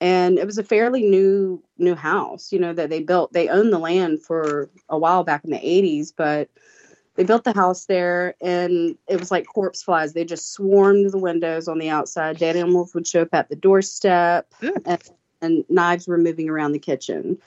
And 0.00 0.38
it 0.38 0.46
was 0.46 0.58
a 0.58 0.64
fairly 0.64 1.02
new 1.02 1.62
new 1.78 1.94
house, 1.94 2.52
you 2.52 2.58
know, 2.58 2.72
that 2.74 2.90
they 2.90 3.00
built. 3.02 3.32
They 3.32 3.48
owned 3.48 3.72
the 3.72 3.78
land 3.78 4.22
for 4.22 4.68
a 4.88 4.98
while 4.98 5.22
back 5.24 5.44
in 5.44 5.50
the 5.50 5.58
80s, 5.58 6.12
but 6.14 6.48
they 7.14 7.24
built 7.24 7.44
the 7.44 7.52
house 7.52 7.86
there 7.86 8.34
and 8.40 8.96
it 9.06 9.18
was 9.18 9.30
like 9.30 9.46
corpse 9.46 9.82
flies. 9.82 10.12
They 10.12 10.24
just 10.24 10.52
swarmed 10.52 11.10
the 11.10 11.18
windows 11.18 11.68
on 11.68 11.78
the 11.78 11.90
outside. 11.90 12.38
Dead 12.38 12.56
animals 12.56 12.94
would 12.94 13.06
show 13.06 13.22
up 13.22 13.34
at 13.34 13.48
the 13.48 13.56
doorstep 13.56 14.52
and, 14.86 15.02
and 15.40 15.64
knives 15.68 16.08
were 16.08 16.18
moving 16.18 16.48
around 16.48 16.72
the 16.72 16.78
kitchen. 16.78 17.38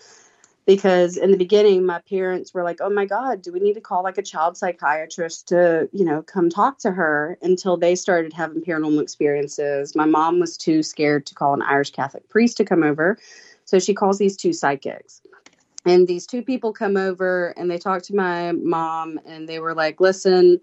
Because 0.68 1.18
in 1.18 1.32
the 1.32 1.38
beginning 1.38 1.86
my 1.86 2.02
parents 2.10 2.54
were 2.54 2.64
like 2.64 2.80
oh 2.82 2.90
my 2.90 3.06
god 3.06 3.44
do 3.44 3.52
we 3.52 3.60
need 3.60 3.76
to 3.76 3.82
call 3.82 4.04
like 4.04 4.18
a 4.18 4.24
child 4.24 4.58
psychiatrist 4.58 5.48
to 5.50 5.88
you 5.94 6.04
know 6.04 6.22
come 6.24 6.50
talk 6.50 6.80
to 6.80 6.92
her? 6.92 7.38
Until 7.42 7.78
they 7.78 7.96
started 7.96 8.34
having 8.34 8.62
paranormal 8.62 9.02
experiences. 9.02 9.96
My 9.96 10.06
mom 10.06 10.40
was 10.40 10.58
too 10.58 10.84
scared 10.84 11.26
to 11.28 11.36
call 11.36 11.54
an 11.54 11.62
irish 11.62 11.92
catholic 11.92 12.28
priest 12.30 12.58
to 12.58 12.66
come 12.66 12.84
over. 12.84 13.18
So 13.66 13.80
she 13.80 13.96
calls 13.96 14.20
these 14.20 14.38
two 14.38 14.54
psychics 14.54 15.22
and 15.86 16.08
these 16.08 16.28
two 16.28 16.44
people 16.44 16.74
come 16.74 16.98
over 16.98 17.50
and 17.58 17.72
they 17.72 17.78
talk 17.80 18.04
to 18.04 18.16
my 18.16 18.54
mom 18.54 19.20
and 19.26 19.50
they 19.50 19.60
were 19.60 19.76
like 19.76 20.02
listen 20.02 20.60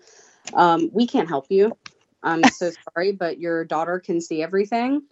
um, 0.55 0.91
we 0.93 1.07
can't 1.07 1.29
help 1.29 1.47
you. 1.51 1.77
I'm 2.23 2.49
so 2.49 2.71
sorry 2.95 3.13
but 3.13 3.39
your 3.41 3.65
daughter 3.65 4.01
can 4.01 4.21
see 4.21 4.43
everything 4.43 5.03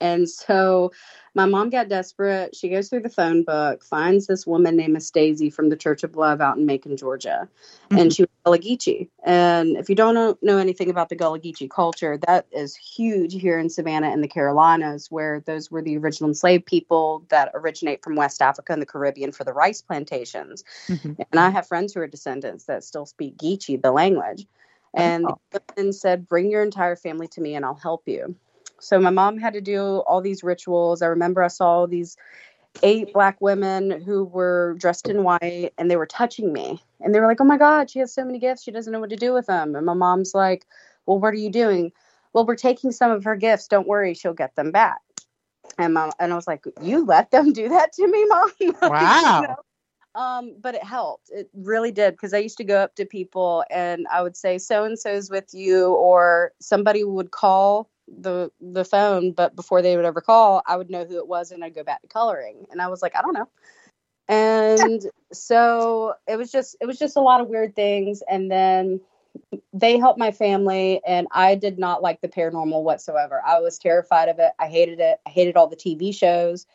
and 0.00 0.28
so 0.28 0.92
my 1.34 1.46
mom 1.46 1.70
got 1.70 1.88
desperate. 1.88 2.54
She 2.54 2.68
goes 2.68 2.88
through 2.88 3.00
the 3.00 3.08
phone 3.08 3.42
book, 3.42 3.82
finds 3.84 4.26
this 4.26 4.46
woman 4.46 4.76
named 4.76 4.92
Miss 4.92 5.10
Daisy 5.10 5.48
from 5.48 5.70
the 5.70 5.76
Church 5.76 6.02
of 6.02 6.16
Love 6.16 6.40
out 6.40 6.58
in 6.58 6.66
Macon, 6.66 6.96
Georgia. 6.96 7.48
And 7.90 8.12
she 8.12 8.22
was 8.22 8.28
Gullah 8.44 8.58
Geechee. 8.58 9.08
And 9.22 9.76
if 9.76 9.88
you 9.88 9.94
don't 9.94 10.42
know, 10.42 10.58
anything 10.58 10.90
about 10.90 11.08
the 11.08 11.14
Gullah 11.16 11.40
Geechee 11.40 11.70
culture, 11.70 12.18
that 12.26 12.46
is 12.52 12.74
huge 12.74 13.34
here 13.34 13.58
in 13.58 13.70
Savannah 13.70 14.10
and 14.10 14.22
the 14.22 14.28
Carolinas, 14.28 15.10
where 15.10 15.40
those 15.40 15.70
were 15.70 15.82
the 15.82 15.96
original 15.98 16.28
enslaved 16.30 16.66
people 16.66 17.24
that 17.28 17.50
originate 17.54 18.02
from 18.02 18.14
West 18.16 18.42
Africa 18.42 18.72
and 18.72 18.82
the 18.82 18.86
Caribbean 18.86 19.32
for 19.32 19.44
the 19.44 19.52
rice 19.52 19.82
plantations. 19.82 20.64
Mhm. 20.88 21.16
And 21.30 21.40
I 21.40 21.50
have 21.50 21.66
friends 21.66 21.94
who 21.94 22.00
are 22.00 22.06
descendants 22.06 22.64
that 22.64 22.84
still 22.84 23.06
speak 23.06 23.36
Geechee, 23.36 23.80
the 23.80 23.92
language. 23.92 24.46
And 24.94 25.26
Oh. 25.26 25.38
the 25.50 25.62
woman 25.76 25.92
said, 25.92 26.28
Bring 26.28 26.50
your 26.50 26.62
entire 26.62 26.96
family 26.96 27.28
to 27.28 27.40
me 27.40 27.54
and 27.54 27.64
I'll 27.64 27.74
help 27.74 28.02
you. 28.06 28.34
So 28.82 28.98
my 28.98 29.10
mom 29.10 29.38
had 29.38 29.52
to 29.54 29.60
do 29.60 29.98
all 30.00 30.20
these 30.20 30.42
rituals. 30.42 31.02
I 31.02 31.06
remember 31.06 31.42
I 31.42 31.48
saw 31.48 31.86
these 31.86 32.16
eight 32.82 33.12
black 33.12 33.40
women 33.40 34.02
who 34.02 34.24
were 34.24 34.74
dressed 34.78 35.08
in 35.08 35.22
white 35.22 35.72
and 35.78 35.90
they 35.90 35.96
were 35.96 36.06
touching 36.06 36.52
me. 36.52 36.82
And 37.00 37.14
they 37.14 37.20
were 37.20 37.26
like, 37.28 37.40
Oh 37.40 37.44
my 37.44 37.58
God, 37.58 37.90
she 37.90 38.00
has 38.00 38.12
so 38.12 38.24
many 38.24 38.38
gifts. 38.38 38.62
She 38.64 38.72
doesn't 38.72 38.92
know 38.92 39.00
what 39.00 39.10
to 39.10 39.16
do 39.16 39.32
with 39.32 39.46
them. 39.46 39.76
And 39.76 39.86
my 39.86 39.94
mom's 39.94 40.34
like, 40.34 40.66
Well, 41.06 41.18
what 41.18 41.32
are 41.32 41.38
you 41.38 41.50
doing? 41.50 41.92
Well, 42.32 42.44
we're 42.44 42.56
taking 42.56 42.90
some 42.90 43.10
of 43.10 43.24
her 43.24 43.36
gifts. 43.36 43.68
Don't 43.68 43.86
worry, 43.86 44.14
she'll 44.14 44.34
get 44.34 44.56
them 44.56 44.72
back. 44.72 45.00
And 45.78 45.94
mom 45.94 46.10
and 46.18 46.32
I 46.32 46.36
was 46.36 46.46
like, 46.48 46.64
You 46.80 47.04
let 47.04 47.30
them 47.30 47.52
do 47.52 47.68
that 47.68 47.92
to 47.94 48.06
me, 48.06 48.24
mom? 48.26 48.50
Like, 48.82 48.82
you 48.82 48.90
Wow. 48.90 49.42
know? 49.42 49.56
Um, 50.14 50.56
but 50.60 50.74
it 50.74 50.84
helped. 50.84 51.30
It 51.30 51.48
really 51.54 51.92
did 51.92 52.12
because 52.12 52.34
I 52.34 52.38
used 52.38 52.58
to 52.58 52.64
go 52.64 52.78
up 52.78 52.94
to 52.96 53.06
people 53.06 53.64
and 53.70 54.06
I 54.12 54.20
would 54.20 54.36
say, 54.36 54.58
"So 54.58 54.84
and 54.84 54.98
so's 54.98 55.30
with 55.30 55.54
you," 55.54 55.94
or 55.94 56.52
somebody 56.60 57.02
would 57.02 57.30
call 57.30 57.88
the 58.20 58.50
the 58.60 58.84
phone, 58.84 59.32
but 59.32 59.56
before 59.56 59.82
they 59.82 59.96
would 59.96 60.04
ever 60.04 60.20
call, 60.20 60.62
I 60.66 60.76
would 60.76 60.90
know 60.90 61.04
who 61.04 61.18
it 61.18 61.26
was 61.26 61.50
and 61.50 61.64
I'd 61.64 61.74
go 61.74 61.84
back 61.84 62.02
to 62.02 62.08
coloring. 62.08 62.66
And 62.70 62.80
I 62.80 62.88
was 62.88 63.02
like, 63.02 63.16
I 63.16 63.22
don't 63.22 63.34
know. 63.34 63.48
And 64.28 65.04
so 65.32 66.14
it 66.26 66.36
was 66.36 66.52
just 66.52 66.76
it 66.80 66.86
was 66.86 66.98
just 66.98 67.16
a 67.16 67.20
lot 67.20 67.40
of 67.40 67.48
weird 67.48 67.74
things. 67.74 68.22
And 68.28 68.50
then 68.50 69.00
they 69.72 69.98
helped 69.98 70.18
my 70.18 70.30
family, 70.30 71.00
and 71.06 71.26
I 71.32 71.54
did 71.54 71.78
not 71.78 72.02
like 72.02 72.20
the 72.20 72.28
paranormal 72.28 72.82
whatsoever. 72.82 73.42
I 73.44 73.60
was 73.60 73.78
terrified 73.78 74.28
of 74.28 74.38
it. 74.38 74.52
I 74.58 74.66
hated 74.66 75.00
it. 75.00 75.20
I 75.26 75.30
hated 75.30 75.56
all 75.56 75.68
the 75.68 75.76
TV 75.76 76.14
shows. 76.14 76.66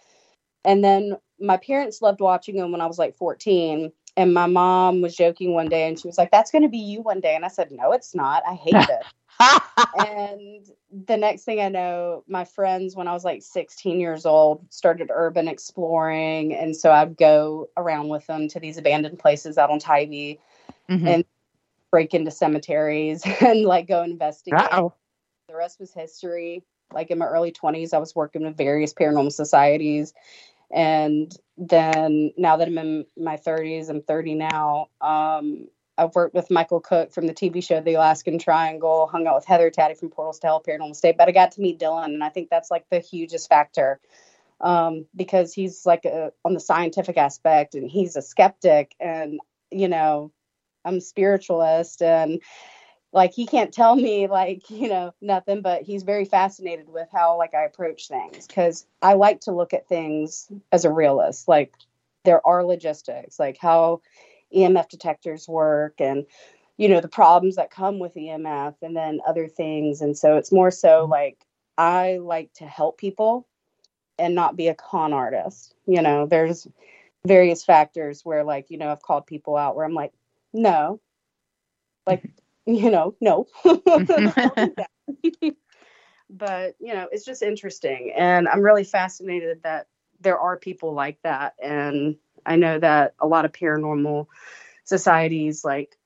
And 0.66 0.84
then 0.84 1.18
my 1.40 1.58
parents 1.58 2.02
loved 2.02 2.20
watching 2.20 2.58
them 2.58 2.72
when 2.72 2.82
I 2.82 2.88
was 2.88 3.00
like 3.00 3.16
14. 3.16 3.92
And 4.18 4.34
my 4.34 4.48
mom 4.48 5.02
was 5.02 5.16
joking 5.16 5.54
one 5.54 5.70
day 5.70 5.88
and 5.88 6.00
she 6.00 6.08
was 6.08 6.18
like, 6.18 6.32
That's 6.32 6.52
going 6.52 6.64
to 6.64 6.70
be 6.70 6.80
you 6.80 7.02
one 7.02 7.20
day. 7.20 7.36
And 7.36 7.46
I 7.46 7.50
said, 7.50 7.72
No, 7.72 7.94
it's 7.94 8.16
not. 8.16 8.44
I 8.48 8.56
hate 8.56 8.74
it. 8.90 9.06
And 9.40 10.66
the 11.06 11.18
next 11.18 11.44
thing 11.44 11.60
I 11.60 11.70
know, 11.70 12.24
my 12.28 12.46
friends, 12.46 12.96
when 12.96 13.08
I 13.08 13.14
was 13.14 13.24
like 13.26 13.42
16 13.42 14.00
years 14.00 14.26
old, 14.26 14.66
started 14.72 15.10
urban 15.14 15.48
exploring. 15.48 16.54
And 16.54 16.76
so 16.76 16.92
I'd 16.92 17.18
go 17.18 17.70
around 17.78 18.10
with 18.10 18.26
them 18.28 18.48
to 18.50 18.60
these 18.60 18.78
abandoned 18.78 19.20
places 19.20 19.58
out 19.58 19.70
on 19.70 19.80
Tybee, 19.80 20.38
Mhm. 20.90 21.08
and 21.08 21.26
break 21.92 22.14
into 22.14 22.32
cemeteries 22.32 23.24
and 23.42 23.64
like 23.64 23.88
go 23.88 24.04
investigate. 24.04 24.60
Uh-oh. 24.60 24.94
The 25.48 25.56
rest 25.56 25.80
was 25.80 25.94
history. 25.94 26.64
Like 26.94 27.12
in 27.12 27.18
my 27.18 27.26
early 27.26 27.52
20s, 27.52 27.94
I 27.94 27.98
was 27.98 28.16
working 28.16 28.44
with 28.44 28.58
various 28.58 28.94
paranormal 28.94 29.32
societies. 29.34 30.14
And 30.72 31.34
then 31.58 32.34
now 32.38 32.58
that 32.58 32.68
I'm 32.68 32.78
in 32.78 33.06
my 33.18 33.38
30s, 33.38 33.90
I'm 33.90 34.02
30 34.02 34.36
now. 34.36 34.88
Um, 35.02 35.68
I've 35.98 36.14
worked 36.16 36.36
with 36.36 36.52
Michael 36.52 36.80
Cook 36.80 37.12
from 37.12 37.28
the 37.28 37.34
TV 37.34 37.64
show 37.64 37.82
The 37.82 37.96
Alaskan 37.96 38.38
Triangle, 38.40 39.08
hung 39.08 39.26
out 39.26 39.36
with 39.36 39.46
Heather 39.46 39.70
Taddy 39.70 39.96
from 39.96 40.10
Portals 40.10 40.40
to 40.40 40.48
Hell 40.48 40.64
Paranormal 40.66 40.96
State, 40.96 41.18
but 41.18 41.28
I 41.28 41.32
got 41.32 41.52
to 41.54 41.62
meet 41.62 41.80
Dylan, 41.80 42.06
and 42.06 42.24
I 42.24 42.30
think 42.30 42.50
that's 42.50 42.70
like 42.70 42.86
the 42.90 43.00
hugest 43.00 43.50
factor 43.50 44.00
um, 44.62 45.06
because 45.16 45.54
he's 45.54 45.86
like 45.86 46.06
a, 46.06 46.32
on 46.46 46.54
the 46.54 46.60
scientific 46.60 47.18
aspect 47.18 47.76
and 47.76 47.90
he's 47.90 48.16
a 48.16 48.22
skeptic, 48.22 48.96
and 49.00 49.40
you 49.72 49.88
know, 49.88 50.32
I'm 50.86 51.02
spiritualist, 51.02 52.02
and 52.02 52.42
like 53.12 53.34
he 53.34 53.48
can't 53.48 53.74
tell 53.74 53.96
me 53.96 54.28
like 54.28 54.70
you 54.70 54.90
know 54.90 55.14
nothing, 55.22 55.62
but 55.62 55.82
he's 55.84 56.04
very 56.04 56.26
fascinated 56.26 56.90
with 56.90 57.08
how 57.12 57.38
like 57.38 57.54
I 57.54 57.64
approach 57.64 58.08
things 58.08 58.48
because 58.48 58.86
I 59.02 59.14
like 59.14 59.42
to 59.42 59.52
look 59.52 59.74
at 59.74 59.88
things 59.88 60.52
as 60.72 60.86
a 60.86 60.92
realist, 60.92 61.48
like 61.48 61.74
there 62.24 62.46
are 62.46 62.64
logistics, 62.64 63.40
like 63.40 63.58
how 63.58 64.02
EMF 64.56 64.90
detectors 64.90 65.48
work 65.48 65.96
and 66.00 66.26
you 66.78 66.88
know 66.88 67.02
the 67.02 67.08
problems 67.08 67.56
that 67.56 67.72
come 67.72 68.00
with 68.00 68.16
EMF 68.16 68.76
and 68.82 68.96
then 68.96 69.20
other 69.28 69.48
things. 69.48 70.02
And 70.02 70.18
so 70.18 70.38
it's 70.38 70.52
more 70.52 70.72
so 70.72 71.02
mm-hmm. 71.02 71.12
like 71.12 71.46
I 71.78 72.18
like 72.18 72.54
to 72.54 72.66
help 72.66 72.98
people 72.98 73.48
and 74.18 74.34
not 74.34 74.56
be 74.56 74.68
a 74.68 74.76
con 74.76 75.14
artist. 75.14 75.76
You 75.86 76.02
know 76.02 76.26
there's 76.26 76.68
various 77.26 77.64
factors 77.64 78.24
where 78.24 78.44
like 78.44 78.70
you 78.70 78.78
know 78.78 78.92
I've 78.92 79.02
called 79.02 79.28
people 79.28 79.58
out 79.58 79.76
where 79.76 79.86
I'm 79.86 79.94
like 79.94 80.14
no. 80.54 81.00
Like 82.06 82.24
you 82.66 82.92
know 82.92 83.16
no. 83.20 83.48
Don't 83.64 84.08
do 84.08 84.32
that. 84.32 84.86
but 86.30 86.76
you 86.80 86.94
know 86.94 87.08
it's 87.12 87.26
just 87.26 87.42
interesting. 87.42 88.14
And 88.16 88.48
I'm 88.48 88.62
really 88.62 88.84
fascinated 88.84 89.64
that 89.64 89.88
there 90.20 90.40
are 90.40 90.58
people 90.58 90.94
like 90.94 91.22
that. 91.24 91.56
And 91.62 92.18
I 92.48 92.56
know 92.56 92.80
that 92.80 93.14
a 93.20 93.28
lot 93.28 93.46
of 93.46 93.52
paranormal 93.52 94.28
societies 94.86 95.64
like 95.66 95.98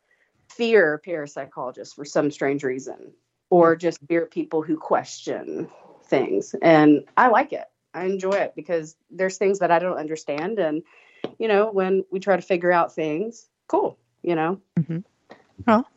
fear 0.49 1.01
parapsychologists 1.05 1.95
for 1.95 2.03
some 2.03 2.31
strange 2.31 2.63
reason, 2.63 3.13
or 3.49 3.73
mm-hmm. 3.73 3.79
just 3.79 3.99
fear 4.07 4.25
people 4.25 4.63
who 4.63 4.77
question 4.77 5.69
things. 6.05 6.55
And 6.61 7.05
I 7.15 7.27
like 7.27 7.53
it. 7.53 7.65
I 7.93 8.05
enjoy 8.05 8.31
it 8.31 8.53
because 8.55 8.95
there's 9.09 9.37
things 9.37 9.59
that 9.59 9.71
I 9.71 9.79
don't 9.79 9.97
understand. 9.97 10.59
And, 10.59 10.83
you 11.37 11.47
know, 11.47 11.71
when 11.71 12.03
we 12.11 12.19
try 12.19 12.35
to 12.35 12.41
figure 12.41 12.71
out 12.71 12.95
things, 12.95 13.47
cool, 13.67 13.97
you 14.23 14.35
know? 14.35 14.59
Mm-hmm. 14.79 14.99
Well, 15.67 15.87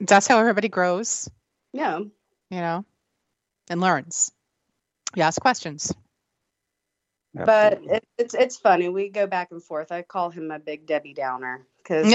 that's 0.00 0.26
how 0.26 0.38
everybody 0.38 0.68
grows, 0.68 1.30
Yeah. 1.72 1.98
you 1.98 2.60
know, 2.60 2.84
and 3.68 3.80
learns. 3.80 4.30
You 5.16 5.22
ask 5.22 5.40
questions. 5.40 5.94
But 7.34 7.80
it, 7.84 8.04
it's 8.18 8.34
it's 8.34 8.56
funny. 8.56 8.88
We 8.88 9.08
go 9.08 9.26
back 9.26 9.50
and 9.50 9.62
forth. 9.62 9.90
I 9.90 10.02
call 10.02 10.30
him 10.30 10.48
my 10.48 10.58
big 10.58 10.86
Debbie 10.86 11.14
Downer 11.14 11.66
because 11.78 12.06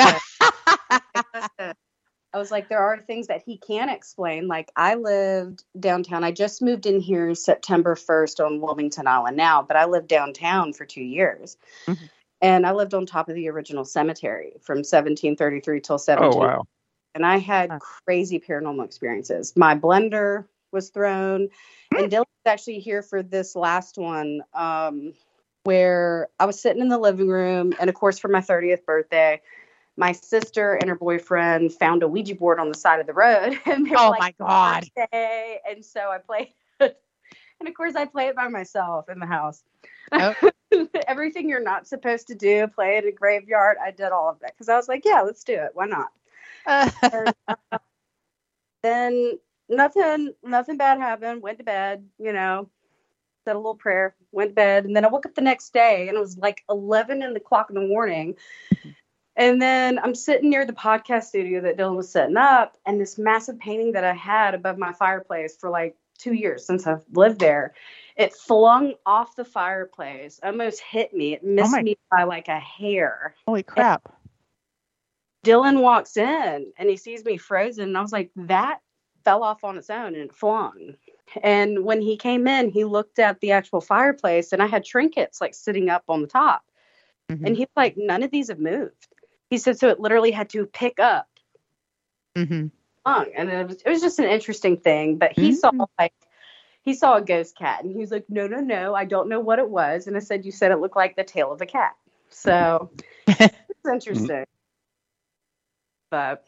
I 2.32 2.38
was 2.38 2.52
like, 2.52 2.70
there 2.70 2.80
are 2.80 3.00
things 3.00 3.28
that 3.28 3.42
he 3.44 3.58
can't 3.58 3.90
explain. 3.90 4.48
Like 4.48 4.72
I 4.76 4.96
lived 4.96 5.64
downtown. 5.80 6.24
I 6.24 6.32
just 6.32 6.62
moved 6.62 6.86
in 6.86 7.00
here 7.00 7.34
September 7.34 7.96
1st 7.96 8.46
on 8.46 8.62
Wilmington 8.62 9.08
Island 9.08 9.36
now, 9.36 9.64
but 9.64 9.76
I 9.76 9.86
lived 9.86 10.08
downtown 10.08 10.74
for 10.74 10.86
two 10.86 11.02
years. 11.02 11.58
Mm-hmm. 11.88 12.06
And 12.42 12.66
I 12.66 12.72
lived 12.72 12.94
on 12.94 13.06
top 13.06 13.30
of 13.30 13.36
the 13.36 13.50
original 13.50 13.84
cemetery 13.84 14.54
from 14.62 14.78
1733 14.78 15.82
till 15.82 15.98
17. 15.98 16.32
Oh, 16.32 16.38
wow. 16.38 16.64
And 17.16 17.26
I 17.26 17.38
had 17.38 17.72
crazy 17.80 18.40
paranormal 18.40 18.86
experiences. 18.86 19.54
My 19.58 19.76
blender 19.76 20.46
was 20.72 20.90
thrown. 20.90 21.50
And 21.98 22.12
Dylan's 22.12 22.28
actually 22.50 22.80
here 22.80 23.02
for 23.02 23.24
this 23.24 23.56
last 23.56 23.98
one, 23.98 24.42
um, 24.54 25.14
where 25.64 26.28
I 26.40 26.46
was 26.46 26.62
sitting 26.62 26.82
in 26.82 26.90
the 26.90 26.98
living 26.98 27.30
room. 27.30 27.74
And 27.80 27.90
of 27.90 27.96
course, 27.96 28.20
for 28.20 28.28
my 28.28 28.42
30th 28.42 28.84
birthday, 28.86 29.42
my 29.96 30.14
sister 30.14 30.74
and 30.74 30.90
her 30.90 30.96
boyfriend 30.96 31.74
found 31.74 32.04
a 32.04 32.08
Ouija 32.08 32.36
board 32.36 32.60
on 32.60 32.70
the 32.70 32.78
side 32.78 33.00
of 33.00 33.08
the 33.08 33.14
road. 33.14 33.60
And 33.66 33.86
they 33.86 33.92
were 33.92 33.98
oh 33.98 34.10
like, 34.10 34.20
my 34.20 34.34
god! 34.40 34.90
Birthday. 34.96 35.60
And 35.70 35.86
so 35.86 36.10
I 36.10 36.18
played, 36.18 36.54
and 36.80 37.68
of 37.68 37.74
course 37.74 37.96
I 37.96 38.06
play 38.06 38.28
it 38.28 38.36
by 38.36 38.48
myself 38.48 39.10
in 39.10 39.20
the 39.20 39.26
house. 39.26 39.64
Oh. 40.12 40.34
Everything 41.08 41.50
you're 41.50 41.64
not 41.64 41.88
supposed 41.88 42.28
to 42.28 42.36
do, 42.36 42.68
play 42.68 42.98
at 42.98 43.06
a 43.06 43.12
graveyard. 43.12 43.78
I 43.84 43.92
did 43.92 44.12
all 44.12 44.30
of 44.30 44.40
that 44.40 44.54
because 44.54 44.70
I 44.70 44.76
was 44.76 44.88
like, 44.88 45.04
yeah, 45.06 45.22
let's 45.22 45.44
do 45.44 45.54
it. 45.54 45.72
Why 45.74 45.86
not? 45.86 46.12
and, 46.66 47.34
uh, 47.48 47.78
then 48.84 49.40
nothing, 49.70 50.34
nothing 50.44 50.78
bad 50.78 51.00
happened. 51.00 51.42
Went 51.42 51.60
to 51.60 51.64
bed. 51.64 52.06
You 52.18 52.34
know, 52.34 52.70
said 53.46 53.56
a 53.56 53.60
little 53.60 53.76
prayer, 53.76 54.16
went 54.32 54.52
to 54.52 54.56
bed, 54.56 54.86
and 54.86 54.96
then 54.96 55.06
I 55.06 55.10
woke 55.10 55.26
up 55.26 55.36
the 55.36 55.42
next 55.42 55.74
day 55.74 56.08
and 56.08 56.18
it 56.18 56.20
was 56.20 56.38
like 56.38 56.64
11 56.70 57.24
in 57.24 57.34
the 57.34 57.40
clock 57.40 57.70
in 57.70 57.76
the 57.76 57.88
morning. 57.88 58.36
And 59.36 59.62
then 59.62 60.00
I'm 60.00 60.16
sitting 60.16 60.50
near 60.50 60.66
the 60.66 60.74
podcast 60.74 61.24
studio 61.24 61.62
that 61.62 61.78
Dylan 61.78 61.96
was 61.96 62.12
setting 62.12 62.36
up, 62.36 62.78
and 62.86 63.00
this 63.00 63.18
massive 63.18 63.58
painting 63.58 63.94
that 63.94 64.04
I 64.04 64.14
had 64.14 64.54
above 64.54 64.78
my 64.78 64.92
fireplace 64.92 65.56
for 65.56 65.70
like 65.70 65.96
two 66.18 66.34
years 66.34 66.66
since 66.66 66.86
I've 66.86 67.06
lived 67.14 67.40
there, 67.40 67.74
it 68.18 68.34
flung 68.34 68.96
off 69.06 69.38
the 69.38 69.46
fireplace, 69.46 70.40
almost 70.44 70.82
hit 70.82 71.14
me. 71.14 71.34
It 71.34 71.44
missed 71.44 71.74
oh 71.74 71.82
me 71.82 71.98
by 72.12 72.24
like 72.24 72.50
a 72.50 72.60
hair. 72.60 73.34
Holy 73.48 73.64
crap. 73.64 74.02
And 74.06 74.14
Dylan 75.46 75.82
walks 75.82 76.18
in 76.18 76.74
and 76.78 76.90
he 76.90 76.98
sees 76.98 77.24
me 77.24 77.38
frozen, 77.38 77.86
and 77.86 77.98
I 77.98 78.02
was 78.02 78.12
like, 78.12 78.32
that 78.36 78.82
fell 79.30 79.44
off 79.44 79.63
on 79.63 79.78
its 79.78 79.92
own 79.92 80.15
and 80.15 80.24
it 80.24 80.34
flung. 80.34 80.96
And 81.44 81.84
when 81.84 82.02
he 82.02 82.18
came 82.18 82.48
in, 82.48 82.72
he 82.72 82.84
looked 82.84 83.20
at 83.20 83.39
the 83.42 83.52
actual 83.52 83.80
fireplace, 83.80 84.52
and 84.52 84.63
I 84.63 84.65
had 84.65 84.84
trinkets 84.84 85.39
like 85.39 85.54
sitting 85.54 85.88
up 85.88 86.04
on 86.10 86.22
the 86.24 86.28
top. 86.28 86.63
Mm-hmm. 87.30 87.46
And 87.46 87.56
he's 87.56 87.68
like, 87.76 87.94
none 87.96 88.24
of 88.24 88.32
these 88.32 88.48
have 88.48 88.58
moved. 88.58 89.08
He 89.52 89.60
said 89.60 89.78
so 89.78 89.89
it 89.89 90.00
literally 90.00 90.32
had 90.32 90.50
to 90.50 90.65
pick 90.65 91.00
up. 91.00 91.28
Mm-hmm. 92.36 92.68
And 93.06 93.50
it 93.50 93.68
was, 93.68 93.82
it 93.86 93.89
was 93.89 94.02
just 94.02 94.18
an 94.18 94.26
interesting 94.26 94.78
thing. 94.78 95.18
But 95.18 95.34
he 95.34 95.50
mm-hmm. 95.50 95.78
saw 95.78 95.86
like 96.00 96.13
he 96.82 96.96
saw 96.96 97.18
a 97.18 97.22
ghost 97.22 97.56
cat 97.56 97.84
and 97.84 97.92
he 97.92 98.00
was 98.00 98.12
like, 98.12 98.26
No, 98.30 98.48
no, 98.48 98.60
no, 98.60 98.94
I 98.96 99.06
don't 99.06 99.30
know 99.30 99.39
what 99.39 99.60
it 99.60 99.70
was. 99.70 100.08
And 100.08 100.15
I 100.15 100.20
said, 100.20 100.46
You 100.46 100.52
said 100.52 100.72
it 100.72 100.78
looked 100.78 100.96
like 100.96 101.15
the 101.15 101.24
tail 101.24 101.52
of 101.52 101.62
a 101.62 101.65
cat. 101.65 101.96
So 102.30 102.92
it's 103.28 103.56
interesting. 103.92 104.46
But 106.12 106.44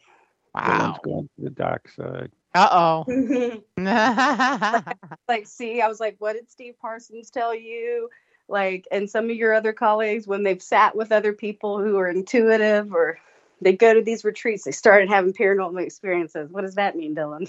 wow. 0.54 0.98
going 1.02 1.28
to 1.36 1.44
the 1.44 1.50
dark 1.50 1.88
side. 1.88 2.30
Uh 2.54 2.68
oh. 2.70 3.62
like, 3.78 4.96
like, 5.28 5.46
see, 5.46 5.80
I 5.80 5.88
was 5.88 6.00
like, 6.00 6.16
what 6.18 6.34
did 6.34 6.50
Steve 6.50 6.74
Parsons 6.80 7.30
tell 7.30 7.54
you? 7.54 8.10
like 8.48 8.86
and 8.92 9.08
some 9.08 9.30
of 9.30 9.36
your 9.36 9.54
other 9.54 9.72
colleagues 9.72 10.26
when 10.26 10.42
they've 10.42 10.62
sat 10.62 10.94
with 10.94 11.12
other 11.12 11.32
people 11.32 11.80
who 11.80 11.96
are 11.98 12.08
intuitive 12.08 12.92
or 12.92 13.18
they 13.60 13.72
go 13.72 13.94
to 13.94 14.02
these 14.02 14.24
retreats 14.24 14.64
they 14.64 14.70
started 14.70 15.08
having 15.08 15.32
paranormal 15.32 15.82
experiences 15.82 16.50
what 16.50 16.62
does 16.62 16.74
that 16.74 16.96
mean 16.96 17.14
dylan 17.14 17.48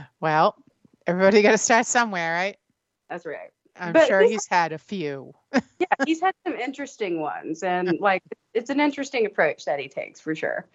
well 0.20 0.56
everybody 1.06 1.42
got 1.42 1.52
to 1.52 1.58
start 1.58 1.86
somewhere 1.86 2.32
right 2.32 2.56
that's 3.10 3.26
right 3.26 3.50
i'm 3.78 3.92
but 3.92 4.06
sure 4.06 4.22
he's 4.22 4.46
had 4.46 4.72
a 4.72 4.78
few 4.78 5.32
yeah 5.78 5.86
he's 6.06 6.20
had 6.20 6.34
some 6.46 6.54
interesting 6.54 7.20
ones 7.20 7.62
and 7.62 7.92
like 8.00 8.22
it's 8.54 8.70
an 8.70 8.80
interesting 8.80 9.26
approach 9.26 9.64
that 9.64 9.78
he 9.80 9.88
takes 9.88 10.20
for 10.20 10.34
sure. 10.34 10.66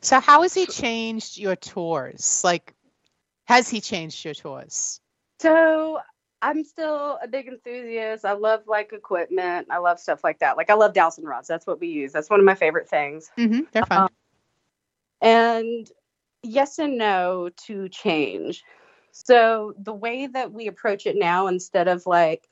So 0.00 0.20
how 0.20 0.42
has 0.42 0.54
he 0.54 0.66
changed 0.66 1.38
your 1.38 1.56
tours 1.56 2.42
like 2.44 2.74
has 3.44 3.68
he 3.68 3.80
changed 3.80 4.24
your 4.24 4.34
tours? 4.34 5.00
So 5.40 6.00
I'm 6.40 6.64
still 6.64 7.18
a 7.22 7.28
big 7.28 7.46
enthusiast. 7.46 8.24
I 8.24 8.32
love 8.32 8.62
like 8.66 8.92
equipment. 8.92 9.68
I 9.70 9.78
love 9.78 9.98
stuff 9.98 10.24
like 10.24 10.40
that. 10.40 10.56
Like 10.56 10.70
I 10.70 10.74
love 10.74 10.94
dowsing 10.94 11.24
rods. 11.24 11.48
That's 11.48 11.66
what 11.66 11.80
we 11.80 11.88
use. 11.88 12.12
That's 12.12 12.30
one 12.30 12.40
of 12.40 12.46
my 12.46 12.54
favorite 12.54 12.88
things. 12.88 13.30
Mm-hmm. 13.38 13.60
They're 13.72 13.86
fun. 13.86 14.02
Um, 14.02 14.08
and 15.20 15.90
yes 16.42 16.78
and 16.78 16.98
no 16.98 17.50
to 17.66 17.88
change. 17.88 18.62
So 19.12 19.74
the 19.78 19.92
way 19.92 20.26
that 20.26 20.52
we 20.52 20.66
approach 20.66 21.06
it 21.06 21.16
now, 21.16 21.46
instead 21.46 21.88
of 21.88 22.06
like, 22.06 22.48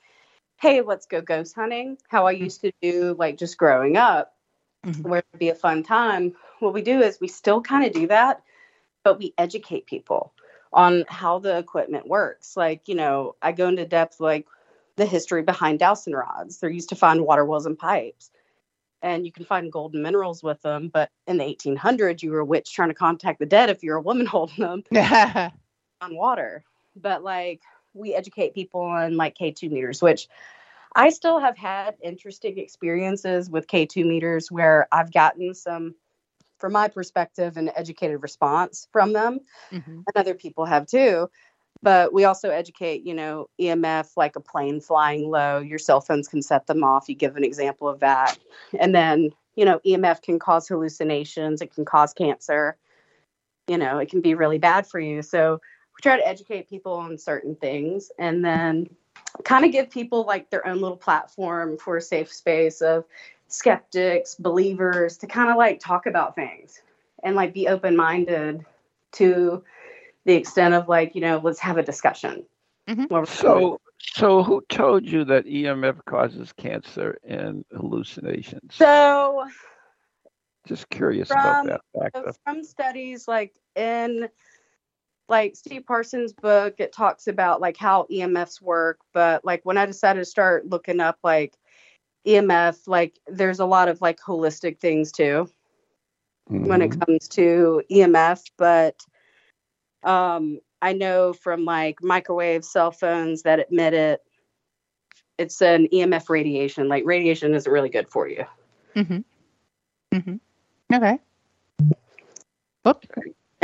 hey, 0.61 0.81
let's 0.81 1.05
go 1.05 1.21
ghost 1.21 1.55
hunting, 1.55 1.97
how 2.07 2.25
I 2.25 2.31
used 2.31 2.61
to 2.61 2.71
do 2.81 3.15
like 3.17 3.37
just 3.37 3.57
growing 3.57 3.97
up, 3.97 4.33
mm-hmm. 4.85 5.07
where 5.07 5.19
it'd 5.19 5.39
be 5.39 5.49
a 5.49 5.55
fun 5.55 5.83
time. 5.83 6.33
What 6.59 6.73
we 6.73 6.81
do 6.81 7.01
is 7.01 7.19
we 7.19 7.27
still 7.27 7.61
kind 7.61 7.85
of 7.85 7.93
do 7.93 8.07
that, 8.07 8.43
but 9.03 9.19
we 9.19 9.33
educate 9.37 9.85
people 9.85 10.33
on 10.71 11.05
how 11.07 11.39
the 11.39 11.57
equipment 11.57 12.07
works. 12.07 12.57
Like, 12.57 12.87
you 12.87 12.95
know, 12.95 13.35
I 13.41 13.51
go 13.51 13.67
into 13.67 13.85
depth 13.85 14.19
like 14.19 14.47
the 14.95 15.05
history 15.05 15.43
behind 15.43 15.79
dowsing 15.79 16.13
rods. 16.13 16.57
They're 16.57 16.69
used 16.69 16.89
to 16.89 16.95
find 16.95 17.25
water 17.25 17.45
wells 17.45 17.65
and 17.65 17.77
pipes. 17.77 18.31
And 19.01 19.25
you 19.25 19.31
can 19.31 19.43
find 19.43 19.71
golden 19.71 20.01
minerals 20.01 20.41
with 20.41 20.61
them, 20.61 20.87
but 20.87 21.09
in 21.27 21.37
the 21.37 21.43
1800s, 21.43 22.23
you 22.23 22.31
were 22.31 22.39
a 22.39 22.45
witch 22.45 22.73
trying 22.73 22.87
to 22.87 22.95
contact 22.95 23.39
the 23.39 23.45
dead 23.45 23.69
if 23.69 23.83
you're 23.83 23.97
a 23.97 24.01
woman 24.01 24.25
holding 24.27 24.63
them 24.63 24.83
on 26.01 26.15
water. 26.15 26.63
But 26.95 27.23
like, 27.23 27.61
we 27.93 28.15
educate 28.15 28.55
people 28.55 28.81
on 28.81 29.17
like 29.17 29.37
K2 29.37 29.69
meters, 29.69 30.01
which 30.01 30.27
I 30.95 31.09
still 31.09 31.39
have 31.39 31.57
had 31.57 31.95
interesting 32.01 32.57
experiences 32.59 33.49
with 33.49 33.67
K2 33.67 34.05
meters 34.05 34.51
where 34.51 34.87
I've 34.91 35.11
gotten 35.11 35.53
some 35.53 35.95
from 36.59 36.71
my 36.73 36.87
perspective, 36.87 37.57
an 37.57 37.71
educated 37.75 38.21
response 38.21 38.87
from 38.91 39.11
them. 39.11 39.39
Mm-hmm. 39.71 39.91
And 39.91 40.15
other 40.15 40.33
people 40.33 40.65
have 40.65 40.87
too. 40.87 41.29
But 41.81 42.13
we 42.13 42.23
also 42.23 42.49
educate, 42.49 43.05
you 43.05 43.13
know, 43.13 43.49
EMF 43.59 44.11
like 44.15 44.37
a 44.37 44.39
plane 44.39 44.79
flying 44.79 45.29
low. 45.29 45.57
Your 45.59 45.79
cell 45.79 45.99
phones 45.99 46.29
can 46.29 46.41
set 46.41 46.67
them 46.67 46.83
off. 46.83 47.09
You 47.09 47.15
give 47.15 47.35
an 47.35 47.43
example 47.43 47.89
of 47.89 47.99
that. 47.99 48.37
And 48.79 48.95
then, 48.95 49.31
you 49.55 49.65
know, 49.65 49.81
EMF 49.85 50.21
can 50.21 50.39
cause 50.39 50.67
hallucinations, 50.67 51.61
it 51.61 51.73
can 51.73 51.83
cause 51.83 52.13
cancer. 52.13 52.77
You 53.67 53.77
know, 53.77 53.97
it 53.97 54.09
can 54.09 54.21
be 54.21 54.33
really 54.33 54.59
bad 54.59 54.87
for 54.87 54.99
you. 54.99 55.21
So 55.21 55.59
we 55.95 56.01
try 56.01 56.17
to 56.17 56.25
educate 56.25 56.69
people 56.69 56.93
on 56.93 57.17
certain 57.17 57.55
things 57.55 58.09
and 58.17 58.45
then 58.45 58.87
kind 59.43 59.65
of 59.65 59.71
give 59.71 59.89
people 59.89 60.25
like 60.25 60.49
their 60.49 60.65
own 60.67 60.79
little 60.79 60.97
platform 60.97 61.77
for 61.77 61.97
a 61.97 62.01
safe 62.01 62.31
space 62.31 62.81
of 62.81 63.05
skeptics, 63.47 64.35
believers 64.35 65.17
to 65.17 65.27
kind 65.27 65.49
of 65.49 65.57
like 65.57 65.79
talk 65.79 66.05
about 66.05 66.35
things 66.35 66.81
and 67.23 67.35
like 67.35 67.53
be 67.53 67.67
open 67.67 67.95
minded 67.95 68.65
to 69.13 69.63
the 70.25 70.33
extent 70.33 70.73
of 70.73 70.87
like, 70.87 71.15
you 71.15 71.21
know, 71.21 71.39
let's 71.43 71.59
have 71.59 71.77
a 71.77 71.83
discussion. 71.83 72.45
Mm-hmm. 72.87 73.25
So, 73.25 73.79
so 73.99 74.43
who 74.43 74.61
told 74.69 75.05
you 75.05 75.23
that 75.25 75.45
EMF 75.45 76.03
causes 76.05 76.51
cancer 76.53 77.17
and 77.23 77.63
hallucinations? 77.71 78.75
So, 78.75 79.45
just 80.67 80.89
curious 80.89 81.29
from, 81.29 81.39
about 81.39 81.65
that 81.65 81.81
factor. 81.97 82.33
From 82.43 82.63
studies 82.63 83.27
like 83.27 83.53
in 83.75 84.29
like 85.29 85.55
Steve 85.55 85.85
Parsons' 85.85 86.33
book, 86.33 86.75
it 86.79 86.91
talks 86.91 87.27
about 87.27 87.61
like 87.61 87.77
how 87.77 88.05
EMFs 88.11 88.61
work. 88.61 88.99
But 89.13 89.45
like 89.45 89.61
when 89.63 89.77
I 89.77 89.85
decided 89.85 90.19
to 90.19 90.25
start 90.25 90.69
looking 90.69 90.99
up 90.99 91.17
like 91.23 91.55
EMF, 92.27 92.87
like 92.87 93.19
there's 93.27 93.59
a 93.59 93.65
lot 93.65 93.87
of 93.87 94.01
like 94.01 94.19
holistic 94.19 94.79
things 94.79 95.11
too 95.11 95.49
mm-hmm. 96.49 96.67
when 96.67 96.81
it 96.81 96.91
mm-hmm. 96.91 96.99
comes 96.99 97.27
to 97.29 97.81
EMF. 97.91 98.43
But 98.57 99.01
um, 100.03 100.59
I 100.81 100.93
know 100.93 101.33
from 101.33 101.65
like 101.65 102.01
microwave 102.01 102.65
cell 102.65 102.91
phones 102.91 103.43
that 103.43 103.67
emit 103.71 103.93
it, 103.93 104.21
it's 105.37 105.61
an 105.61 105.87
EMF 105.93 106.29
radiation. 106.29 106.89
Like 106.89 107.03
radiation 107.05 107.53
isn't 107.53 107.71
really 107.71 107.89
good 107.89 108.09
for 108.09 108.27
you. 108.27 108.45
Mm-hmm. 108.95 109.19
Mm-hmm. 110.13 110.93
Okay. 110.93 111.17
Whoop. 112.83 113.05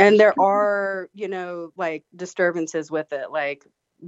And 0.00 0.18
there 0.18 0.32
mm-hmm. 0.32 0.40
are, 0.40 1.10
you 1.14 1.28
know, 1.28 1.72
like 1.76 2.04
disturbances 2.14 2.90
with 2.90 3.12
it. 3.12 3.30
Like 3.30 3.64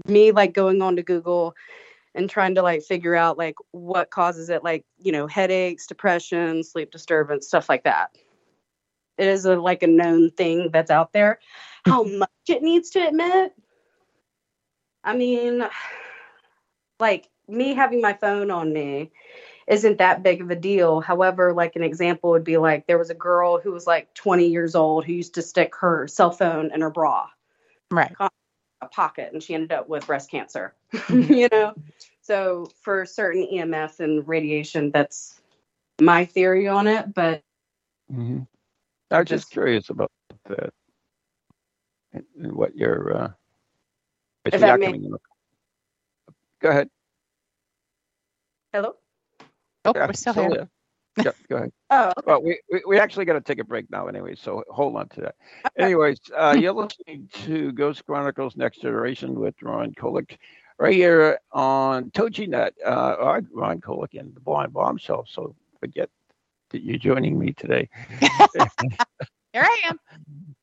me, 0.07 0.33
like 0.33 0.55
going 0.55 0.83
on 0.83 0.97
to 0.97 1.03
Google 1.03 1.55
and 2.15 2.29
trying 2.29 2.55
to 2.55 2.63
like 2.63 2.83
figure 2.83 3.15
out 3.15 3.39
like 3.39 3.55
what 3.71 4.11
causes 4.11 4.51
it 4.51 4.63
like 4.63 4.85
you 4.99 5.13
know 5.13 5.27
headaches 5.27 5.87
depression 5.87 6.63
sleep 6.63 6.91
disturbance 6.91 7.47
stuff 7.47 7.69
like 7.69 7.85
that. 7.85 8.17
It 9.19 9.29
is 9.29 9.45
a 9.45 9.57
like 9.57 9.83
a 9.83 9.87
known 9.87 10.31
thing 10.31 10.71
that's 10.73 10.91
out 10.91 11.13
there. 11.13 11.39
How 11.85 12.05
mm-hmm. 12.05 12.19
much 12.19 12.31
it 12.49 12.63
needs 12.63 12.91
to 12.91 13.07
admit? 13.07 13.53
I 15.05 15.17
mean, 15.17 15.65
like 17.01 17.29
me 17.49 17.75
having 17.75 18.01
my 18.01 18.15
phone 18.15 18.51
on 18.51 18.73
me 18.73 19.11
isn't 19.67 19.99
that 19.99 20.23
big 20.23 20.41
of 20.41 20.51
a 20.51 20.57
deal. 20.57 21.01
However, 21.01 21.53
like 21.53 21.77
an 21.77 21.83
example 21.83 22.31
would 22.31 22.45
be 22.45 22.57
like 22.57 22.87
there 22.87 22.99
was 22.99 23.11
a 23.11 23.15
girl 23.15 23.59
who 23.61 23.73
was 23.73 23.87
like 23.87 24.13
20 24.15 24.47
years 24.47 24.75
old 24.75 25.05
who 25.05 25.13
used 25.13 25.35
to 25.35 25.43
stick 25.43 25.75
her 25.77 26.07
cell 26.09 26.31
phone 26.31 26.71
in 26.73 26.81
her 26.81 26.91
bra, 26.91 27.29
Right. 27.91 28.13
a 28.81 28.89
pocket, 28.89 29.33
and 29.33 29.43
she 29.43 29.55
ended 29.55 29.73
up 29.73 29.89
with 29.89 30.07
breast 30.07 30.31
cancer. 30.31 30.75
you 31.11 31.49
know, 31.53 31.75
so 32.21 32.69
for 32.83 33.07
certain 33.07 33.47
EMF 33.53 34.01
and 34.01 34.27
radiation, 34.27 34.91
that's 34.91 35.41
my 36.01 36.25
theory 36.25 36.67
on 36.69 36.87
it. 36.87 37.15
But 37.15 37.43
hmm 38.11 38.41
I 39.11 39.19
was 39.21 39.29
just 39.29 39.45
Just- 39.45 39.53
curious 39.53 39.91
about 39.91 40.11
that 40.49 40.73
and, 42.13 42.25
and 42.39 42.53
what 42.53 42.75
your 42.77 43.17
uh, 43.17 43.29
If 44.47 44.53
that 44.61 44.67
you're 44.67 44.79
may- 44.79 44.87
coming 44.87 45.05
in- 45.05 45.17
Go 46.61 46.71
ahead. 46.71 46.89
hello. 48.73 48.95
Oh, 49.85 49.93
Yeah, 49.95 50.07
we're 50.07 50.13
still 50.13 50.33
here. 50.35 50.51
there. 50.51 50.69
Yep, 51.25 51.37
go 51.49 51.57
ahead. 51.57 51.73
Oh, 51.95 52.09
okay. 52.17 52.23
Well, 52.27 52.43
we, 52.43 52.59
we, 52.71 52.83
we 52.89 52.99
actually 52.99 53.27
got 53.27 53.35
to 53.35 53.43
take 53.43 53.59
a 53.59 53.65
break 53.65 53.91
now 53.91 54.07
anyway, 54.07 54.35
so 54.35 54.65
hold 54.71 54.97
on 54.97 55.11
to 55.11 55.21
that. 55.21 55.35
Anyways, 55.77 56.19
uh, 56.35 56.57
you're 56.59 56.73
listening 56.73 57.29
to 57.45 57.71
Ghost 57.73 58.07
Chronicles 58.07 58.57
Next 58.57 58.81
Generation 58.81 59.39
with 59.39 59.55
Ron 59.61 59.93
Kolek 59.93 60.39
right 60.79 60.95
here 60.95 61.39
on 61.53 62.11
TogiNet. 62.13 62.71
Uh, 62.83 63.43
Ron 63.53 63.83
Kolek 63.83 64.19
and 64.19 64.35
the 64.35 64.41
Blind 64.41 64.73
Bombshell, 64.73 65.27
so 65.29 65.55
forget 65.81 66.09
that 66.71 66.83
you're 66.83 66.97
joining 66.97 67.39
me 67.39 67.53
today. 67.53 67.91
Here 69.53 69.65
I 69.65 69.81
am. 69.85 70.01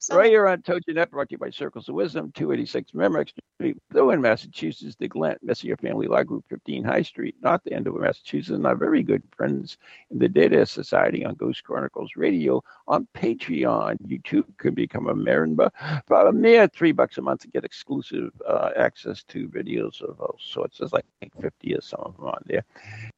So, 0.02 0.16
Right 0.16 0.30
here 0.30 0.48
on 0.48 0.62
TogiNet, 0.62 1.10
brought 1.10 1.28
to 1.28 1.34
you 1.34 1.38
by 1.38 1.50
Circles 1.50 1.90
of 1.90 1.96
Wisdom, 1.96 2.32
286 2.32 2.94
Merrimack 2.94 3.34
Street, 3.58 3.76
Blue 3.92 4.12
in 4.12 4.22
Massachusetts, 4.22 4.96
the 4.98 5.10
Glen 5.10 5.36
Messier 5.42 5.76
Family 5.76 6.08
Law 6.08 6.24
Group, 6.24 6.46
15 6.48 6.86
High 6.86 7.02
Street, 7.02 7.36
not 7.42 7.62
the 7.66 7.74
end 7.74 7.86
of 7.86 8.00
Massachusetts, 8.00 8.56
and 8.56 8.66
our 8.66 8.78
very 8.78 9.04
good 9.04 9.22
friends 9.36 9.78
in 10.10 10.18
the 10.18 10.30
Data 10.30 10.66
Society 10.66 11.26
on 11.26 11.36
Ghost 11.36 11.66
Chronicles 11.66 12.12
Radio 12.16 12.64
on 12.88 13.10
Patreon. 13.14 13.98
You 14.06 14.20
too 14.20 14.46
can 14.58 14.74
become 14.74 15.10
a 15.10 15.16
member 15.16 15.70
for 16.08 16.28
a 16.28 16.32
mere 16.32 16.70
three 16.70 16.94
bucks 16.94 17.18
a 17.18 17.22
month 17.22 17.42
to 17.42 17.50
get 17.50 17.66
exclusive 17.66 18.32
uh, 18.48 18.70
access 18.78 19.22
to 19.24 19.50
videos 19.50 20.02
of 20.02 20.22
all 20.22 20.38
sorts. 20.40 20.78
There's 20.78 20.94
like 20.94 21.04
50 21.42 21.76
or 21.76 21.82
some 21.82 22.00
of 22.06 22.16
them 22.16 22.26
on 22.28 22.42
there. 22.46 22.64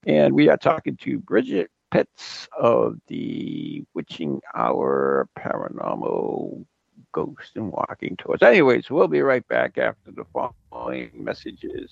And 0.08 0.34
we 0.34 0.50
are 0.50 0.58
talking 0.58 0.98
to 0.98 1.20
Brigid 1.20 1.68
Pitts 1.92 2.48
of 2.58 2.98
the 3.08 3.84
Witching 3.94 4.42
Hour 4.56 5.28
Paranormal 5.38 6.66
Ghost 7.12 7.52
and 7.56 7.72
Walking 7.72 8.16
towards. 8.18 8.44
Anyways, 8.44 8.90
we'll 8.90 9.08
be 9.08 9.22
right 9.22 9.48
back 9.48 9.78
after 9.78 10.12
the 10.12 10.26
following 10.72 11.12
messages. 11.14 11.92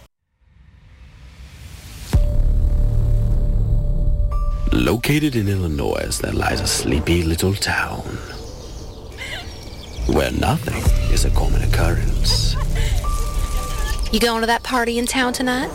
Located 4.71 5.35
in 5.35 5.49
Illinois, 5.49 6.17
there 6.21 6.31
lies 6.31 6.61
a 6.61 6.67
sleepy 6.67 7.23
little 7.23 7.53
town 7.53 8.01
where 10.07 10.31
nothing 10.31 10.81
is 11.13 11.25
a 11.25 11.29
common 11.31 11.61
occurrence. 11.61 12.55
You 14.13 14.19
going 14.19 14.41
to 14.41 14.47
that 14.47 14.63
party 14.63 14.97
in 14.97 15.05
town 15.05 15.33
tonight? 15.33 15.69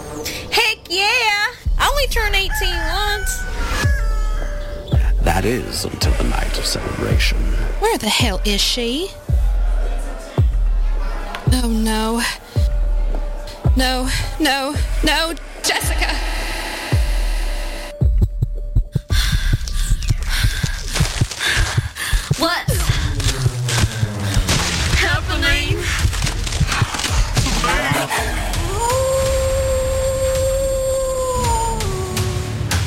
Heck 0.51 0.79
yeah! 0.89 1.53
I 1.79 1.89
only 1.91 2.07
turned 2.07 2.35
18 2.35 2.51
once. 2.89 3.39
That 5.23 5.45
is 5.45 5.85
until 5.85 6.13
the 6.15 6.25
night 6.25 6.59
of 6.59 6.65
celebration. 6.65 7.39
Where 7.81 7.99
the 7.99 8.09
hell 8.09 8.41
is 8.47 8.61
she? 8.63 9.11
Oh 11.53 11.69
no. 11.69 12.23
No, 13.77 14.09
no, 14.41 14.75
no, 15.05 15.35
Jessica! 15.63 16.36
What's 22.47 22.79
happening? 25.03 25.83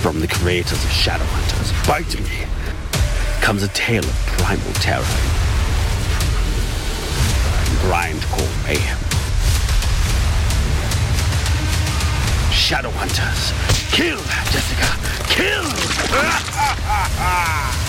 From 0.01 0.21
the 0.21 0.27
creators 0.29 0.81
of 0.81 0.89
Shadowhunters, 0.91 1.73
Bite 1.85 2.17
Me, 2.21 2.47
comes 3.41 3.63
a 3.63 3.67
tale 3.67 4.05
of 4.05 4.15
primal 4.37 4.71
terror 4.75 5.03
grindcore 7.83 8.63
mayhem. 8.63 8.97
Shadowhunters, 12.53 13.51
kill, 13.91 14.21
Jessica, 14.53 14.87
kill! 15.27 15.65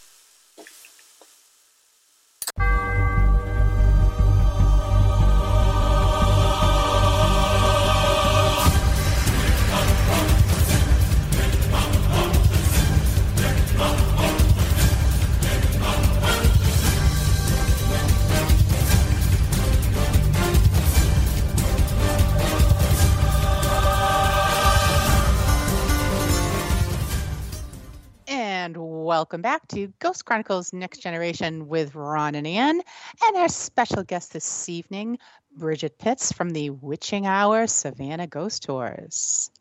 Welcome 29.11 29.41
back 29.41 29.67
to 29.67 29.91
Ghost 29.99 30.23
Chronicles 30.23 30.71
Next 30.71 30.99
Generation 30.99 31.67
with 31.67 31.95
Ron 31.95 32.33
and 32.33 32.47
Ann, 32.47 32.79
and 33.25 33.35
our 33.35 33.49
special 33.49 34.03
guest 34.03 34.31
this 34.31 34.69
evening, 34.69 35.19
Brigid 35.57 35.97
Pitts 35.97 36.31
from 36.31 36.51
the 36.51 36.69
Witching 36.69 37.25
Hour 37.25 37.67
Savannah 37.67 38.27
Ghost 38.27 38.63
Tours. 38.63 39.51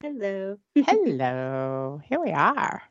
Hello. 0.00 0.56
Hello. 0.74 2.00
Here 2.08 2.18
we 2.18 2.32
are. 2.32 2.82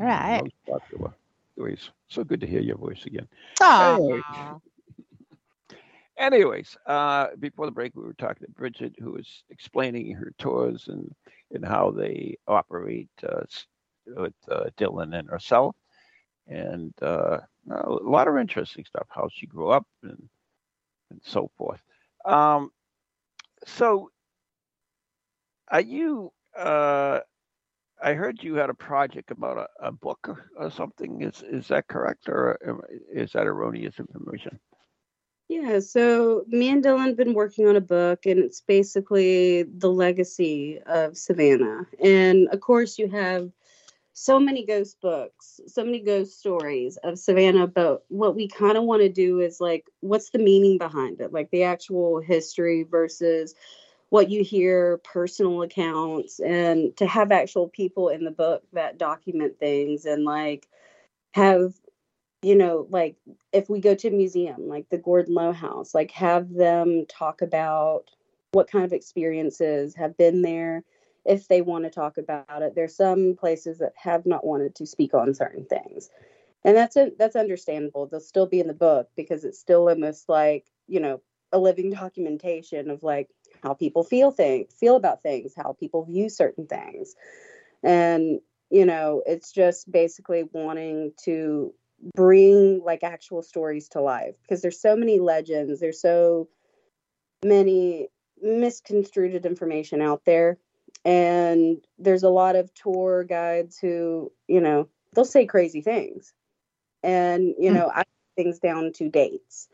All 0.00 0.06
right. 0.06 0.42
Most 0.42 0.54
popular. 0.68 1.14
Anyways, 1.56 1.90
so 2.08 2.24
good 2.24 2.40
to 2.40 2.46
hear 2.48 2.60
your 2.60 2.76
voice 2.76 3.06
again. 3.06 3.28
Aw. 3.60 4.58
Anyways, 6.18 6.76
uh, 6.86 7.28
before 7.38 7.66
the 7.66 7.72
break, 7.72 7.94
we 7.94 8.02
were 8.02 8.14
talking 8.14 8.44
to 8.48 8.52
Brigid, 8.52 8.96
who 8.98 9.12
was 9.12 9.44
explaining 9.50 10.12
her 10.14 10.32
tours 10.38 10.88
and, 10.88 11.14
and 11.52 11.64
how 11.64 11.92
they 11.92 12.36
operate 12.48 13.10
uh, 13.22 13.42
with 14.16 14.34
uh, 14.50 14.70
Dylan 14.76 15.18
and 15.18 15.28
herself. 15.28 15.76
And 16.46 16.94
uh, 17.02 17.38
a 17.70 17.90
lot 17.90 18.28
of 18.28 18.36
interesting 18.36 18.84
stuff, 18.84 19.06
how 19.10 19.28
she 19.30 19.46
grew 19.46 19.70
up 19.70 19.86
and, 20.02 20.28
and 21.10 21.20
so 21.22 21.50
forth. 21.56 21.80
Um, 22.24 22.70
so, 23.66 24.10
are 25.70 25.80
you, 25.80 26.32
uh, 26.56 27.20
I 28.02 28.14
heard 28.14 28.42
you 28.42 28.54
had 28.54 28.70
a 28.70 28.74
project 28.74 29.30
about 29.30 29.58
a, 29.58 29.88
a 29.88 29.92
book 29.92 30.20
or, 30.28 30.50
or 30.56 30.70
something. 30.70 31.22
Is, 31.22 31.42
is 31.42 31.68
that 31.68 31.88
correct, 31.88 32.28
or 32.28 32.58
is 33.12 33.32
that 33.32 33.46
erroneous 33.46 33.98
information? 33.98 34.58
Yeah, 35.48 35.80
so 35.80 36.44
me 36.46 36.68
and 36.68 36.84
Dylan 36.84 37.06
have 37.06 37.16
been 37.16 37.32
working 37.32 37.66
on 37.66 37.76
a 37.76 37.80
book, 37.80 38.26
and 38.26 38.38
it's 38.38 38.60
basically 38.60 39.62
the 39.62 39.90
legacy 39.90 40.78
of 40.84 41.16
Savannah. 41.16 41.86
And 42.02 42.48
of 42.48 42.60
course, 42.60 42.98
you 42.98 43.08
have 43.08 43.50
so 44.18 44.40
many 44.40 44.64
ghost 44.66 45.00
books, 45.00 45.60
so 45.68 45.84
many 45.84 46.00
ghost 46.00 46.40
stories 46.40 46.96
of 47.04 47.18
Savannah. 47.18 47.68
But 47.68 48.04
what 48.08 48.34
we 48.34 48.48
kind 48.48 48.76
of 48.76 48.82
want 48.82 49.02
to 49.02 49.08
do 49.08 49.40
is 49.40 49.60
like, 49.60 49.86
what's 50.00 50.30
the 50.30 50.40
meaning 50.40 50.76
behind 50.76 51.20
it? 51.20 51.32
Like 51.32 51.50
the 51.50 51.62
actual 51.62 52.20
history 52.20 52.82
versus 52.82 53.54
what 54.08 54.28
you 54.28 54.42
hear, 54.42 54.98
personal 54.98 55.62
accounts, 55.62 56.40
and 56.40 56.96
to 56.96 57.06
have 57.06 57.30
actual 57.30 57.68
people 57.68 58.08
in 58.08 58.24
the 58.24 58.30
book 58.32 58.64
that 58.72 58.98
document 58.98 59.58
things 59.60 60.04
and 60.04 60.24
like 60.24 60.66
have 61.34 61.74
you 62.42 62.54
know, 62.54 62.86
like 62.90 63.16
if 63.52 63.68
we 63.68 63.80
go 63.80 63.96
to 63.96 64.08
a 64.08 64.12
museum, 64.12 64.68
like 64.68 64.88
the 64.90 64.98
Gordon 64.98 65.34
Low 65.34 65.52
House, 65.52 65.92
like 65.94 66.12
have 66.12 66.52
them 66.54 67.04
talk 67.08 67.42
about 67.42 68.04
what 68.52 68.70
kind 68.70 68.84
of 68.84 68.92
experiences 68.92 69.94
have 69.96 70.16
been 70.16 70.42
there 70.42 70.84
if 71.28 71.46
they 71.46 71.60
want 71.60 71.84
to 71.84 71.90
talk 71.90 72.16
about 72.16 72.62
it. 72.62 72.74
There's 72.74 72.96
some 72.96 73.36
places 73.38 73.78
that 73.78 73.92
have 73.96 74.24
not 74.24 74.46
wanted 74.46 74.74
to 74.76 74.86
speak 74.86 75.12
on 75.12 75.34
certain 75.34 75.66
things. 75.66 76.08
And 76.64 76.74
that's 76.74 76.96
a, 76.96 77.12
that's 77.18 77.36
understandable. 77.36 78.06
They'll 78.06 78.18
still 78.18 78.46
be 78.46 78.60
in 78.60 78.66
the 78.66 78.72
book 78.72 79.10
because 79.14 79.44
it's 79.44 79.58
still 79.58 79.90
almost 79.90 80.28
like, 80.28 80.64
you 80.88 81.00
know, 81.00 81.20
a 81.52 81.58
living 81.58 81.90
documentation 81.92 82.90
of 82.90 83.02
like 83.02 83.28
how 83.62 83.74
people 83.74 84.02
feel 84.02 84.30
things, 84.30 84.72
feel 84.74 84.96
about 84.96 85.22
things, 85.22 85.52
how 85.54 85.76
people 85.78 86.06
view 86.06 86.30
certain 86.30 86.66
things. 86.66 87.14
And, 87.82 88.40
you 88.70 88.86
know, 88.86 89.22
it's 89.26 89.52
just 89.52 89.92
basically 89.92 90.44
wanting 90.52 91.12
to 91.24 91.74
bring 92.14 92.80
like 92.82 93.02
actual 93.02 93.42
stories 93.42 93.88
to 93.90 94.00
life 94.00 94.34
because 94.42 94.62
there's 94.62 94.80
so 94.80 94.94
many 94.94 95.18
legends 95.18 95.80
there's 95.80 96.00
so 96.00 96.48
many 97.44 98.06
misconstrued 98.40 99.44
information 99.44 100.00
out 100.00 100.24
there 100.24 100.58
and 101.08 101.78
there's 101.98 102.22
a 102.22 102.28
lot 102.28 102.54
of 102.54 102.72
tour 102.74 103.24
guides 103.24 103.78
who 103.78 104.30
you 104.46 104.60
know 104.60 104.88
they'll 105.14 105.24
say 105.24 105.46
crazy 105.46 105.80
things. 105.80 106.34
And 107.02 107.54
you 107.58 107.72
know 107.72 107.90
i 107.92 108.04
things 108.36 108.58
down 108.60 108.92
to 108.92 109.08
dates 109.08 109.68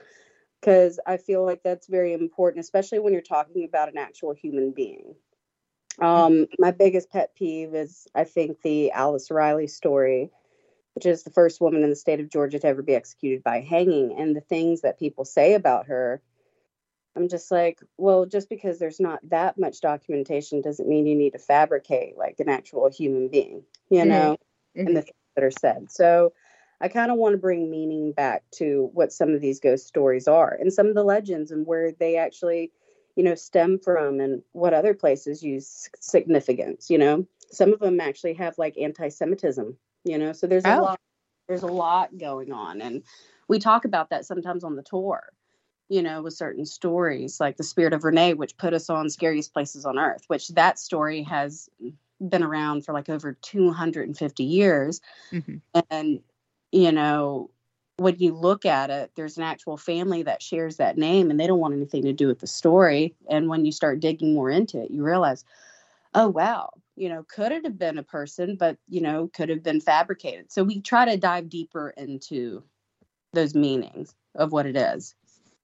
because 0.60 0.98
i 1.06 1.18
feel 1.18 1.44
like 1.44 1.62
that's 1.62 1.86
very 1.86 2.14
important 2.14 2.64
especially 2.64 2.98
when 2.98 3.12
you're 3.12 3.20
talking 3.20 3.64
about 3.64 3.90
an 3.90 3.98
actual 3.98 4.32
human 4.32 4.70
being. 4.70 5.14
Um 6.00 6.46
my 6.58 6.70
biggest 6.70 7.10
pet 7.10 7.34
peeve 7.34 7.74
is 7.74 8.06
i 8.14 8.24
think 8.24 8.62
the 8.62 8.92
alice 8.92 9.30
riley 9.30 9.66
story 9.66 10.30
which 10.94 11.06
is 11.06 11.24
the 11.24 11.30
first 11.30 11.60
woman 11.60 11.82
in 11.82 11.90
the 11.90 11.96
state 11.96 12.20
of 12.20 12.30
Georgia 12.30 12.58
to 12.58 12.66
ever 12.68 12.80
be 12.82 12.94
executed 12.94 13.42
by 13.42 13.60
hanging. 13.60 14.14
And 14.16 14.34
the 14.36 14.40
things 14.40 14.82
that 14.82 14.98
people 14.98 15.24
say 15.24 15.54
about 15.54 15.86
her, 15.86 16.22
I'm 17.16 17.28
just 17.28 17.50
like, 17.50 17.80
well, 17.96 18.26
just 18.26 18.48
because 18.48 18.78
there's 18.78 19.00
not 19.00 19.20
that 19.30 19.58
much 19.58 19.80
documentation 19.80 20.60
doesn't 20.60 20.88
mean 20.88 21.06
you 21.06 21.14
need 21.16 21.32
to 21.32 21.38
fabricate 21.38 22.16
like 22.18 22.40
an 22.40 22.48
actual 22.48 22.90
human 22.90 23.28
being, 23.28 23.62
you 23.90 24.04
know, 24.04 24.36
Mm-hmm. 24.76 24.86
and 24.86 24.96
the 24.96 25.02
things 25.02 25.14
that 25.36 25.44
are 25.44 25.50
said. 25.50 25.90
So 25.90 26.32
I 26.80 26.88
kind 26.88 27.10
of 27.12 27.18
want 27.18 27.34
to 27.34 27.38
bring 27.38 27.70
meaning 27.70 28.12
back 28.12 28.42
to 28.56 28.90
what 28.92 29.12
some 29.12 29.30
of 29.32 29.40
these 29.40 29.60
ghost 29.60 29.86
stories 29.86 30.26
are 30.28 30.56
and 30.60 30.72
some 30.72 30.88
of 30.88 30.94
the 30.94 31.04
legends 31.04 31.50
and 31.50 31.66
where 31.66 31.92
they 31.92 32.16
actually, 32.16 32.72
you 33.16 33.22
know, 33.22 33.34
stem 33.36 33.78
from 33.78 34.20
and 34.20 34.42
what 34.52 34.74
other 34.74 34.94
places 34.94 35.42
use 35.42 35.88
significance, 36.00 36.90
you 36.90 36.98
know. 36.98 37.26
Some 37.50 37.72
of 37.72 37.78
them 37.80 38.00
actually 38.00 38.34
have 38.34 38.58
like 38.58 38.76
anti 38.78 39.08
Semitism 39.08 39.76
you 40.04 40.18
know 40.18 40.32
so 40.32 40.46
there's 40.46 40.66
a 40.66 40.70
Oh. 40.70 40.82
lot 40.82 41.00
there's 41.48 41.62
a 41.62 41.66
lot 41.66 42.16
going 42.16 42.52
on 42.52 42.80
and 42.80 43.02
we 43.48 43.58
talk 43.58 43.84
about 43.84 44.10
that 44.10 44.24
sometimes 44.24 44.64
on 44.64 44.76
the 44.76 44.82
tour 44.82 45.22
you 45.88 46.02
know 46.02 46.22
with 46.22 46.34
certain 46.34 46.64
stories 46.64 47.40
like 47.40 47.56
the 47.56 47.62
spirit 47.62 47.92
of 47.92 48.04
renee 48.04 48.34
which 48.34 48.56
put 48.56 48.74
us 48.74 48.88
on 48.88 49.10
scariest 49.10 49.52
places 49.52 49.84
on 49.84 49.98
earth 49.98 50.24
which 50.28 50.48
that 50.48 50.78
story 50.78 51.22
has 51.22 51.68
been 52.20 52.42
around 52.42 52.84
for 52.84 52.92
like 52.92 53.08
over 53.08 53.36
250 53.42 54.44
years. 54.44 55.00
Mhm. 55.32 55.60
and 55.90 56.20
you 56.72 56.92
know 56.92 57.50
when 57.96 58.16
you 58.18 58.34
look 58.34 58.64
at 58.64 58.90
it 58.90 59.12
there's 59.14 59.36
an 59.36 59.44
actual 59.44 59.76
family 59.76 60.22
that 60.22 60.42
shares 60.42 60.76
that 60.76 60.96
name 60.98 61.30
and 61.30 61.38
they 61.38 61.46
don't 61.46 61.60
want 61.60 61.74
anything 61.74 62.02
to 62.02 62.12
do 62.12 62.26
with 62.26 62.40
the 62.40 62.46
story. 62.46 63.14
And 63.28 63.48
when 63.48 63.64
you 63.64 63.72
start 63.72 64.00
digging 64.00 64.34
more 64.34 64.50
into 64.50 64.82
it 64.82 64.90
you 64.90 65.02
realize 65.04 65.44
oh 66.14 66.28
wow 66.28 66.70
you 66.96 67.08
know 67.08 67.24
could 67.24 67.52
it 67.52 67.64
have 67.64 67.78
been 67.78 67.98
a 67.98 68.02
person 68.02 68.56
but 68.56 68.78
you 68.88 69.00
know 69.00 69.28
could 69.34 69.48
have 69.48 69.62
been 69.62 69.80
fabricated. 69.80 70.50
So 70.50 70.64
we 70.64 70.80
try 70.80 71.04
to 71.04 71.16
dive 71.16 71.48
deeper 71.48 71.90
into 71.96 72.62
those 73.32 73.54
meanings 73.54 74.14
of 74.36 74.52
what 74.52 74.66
it 74.66 74.76
is 74.76 75.14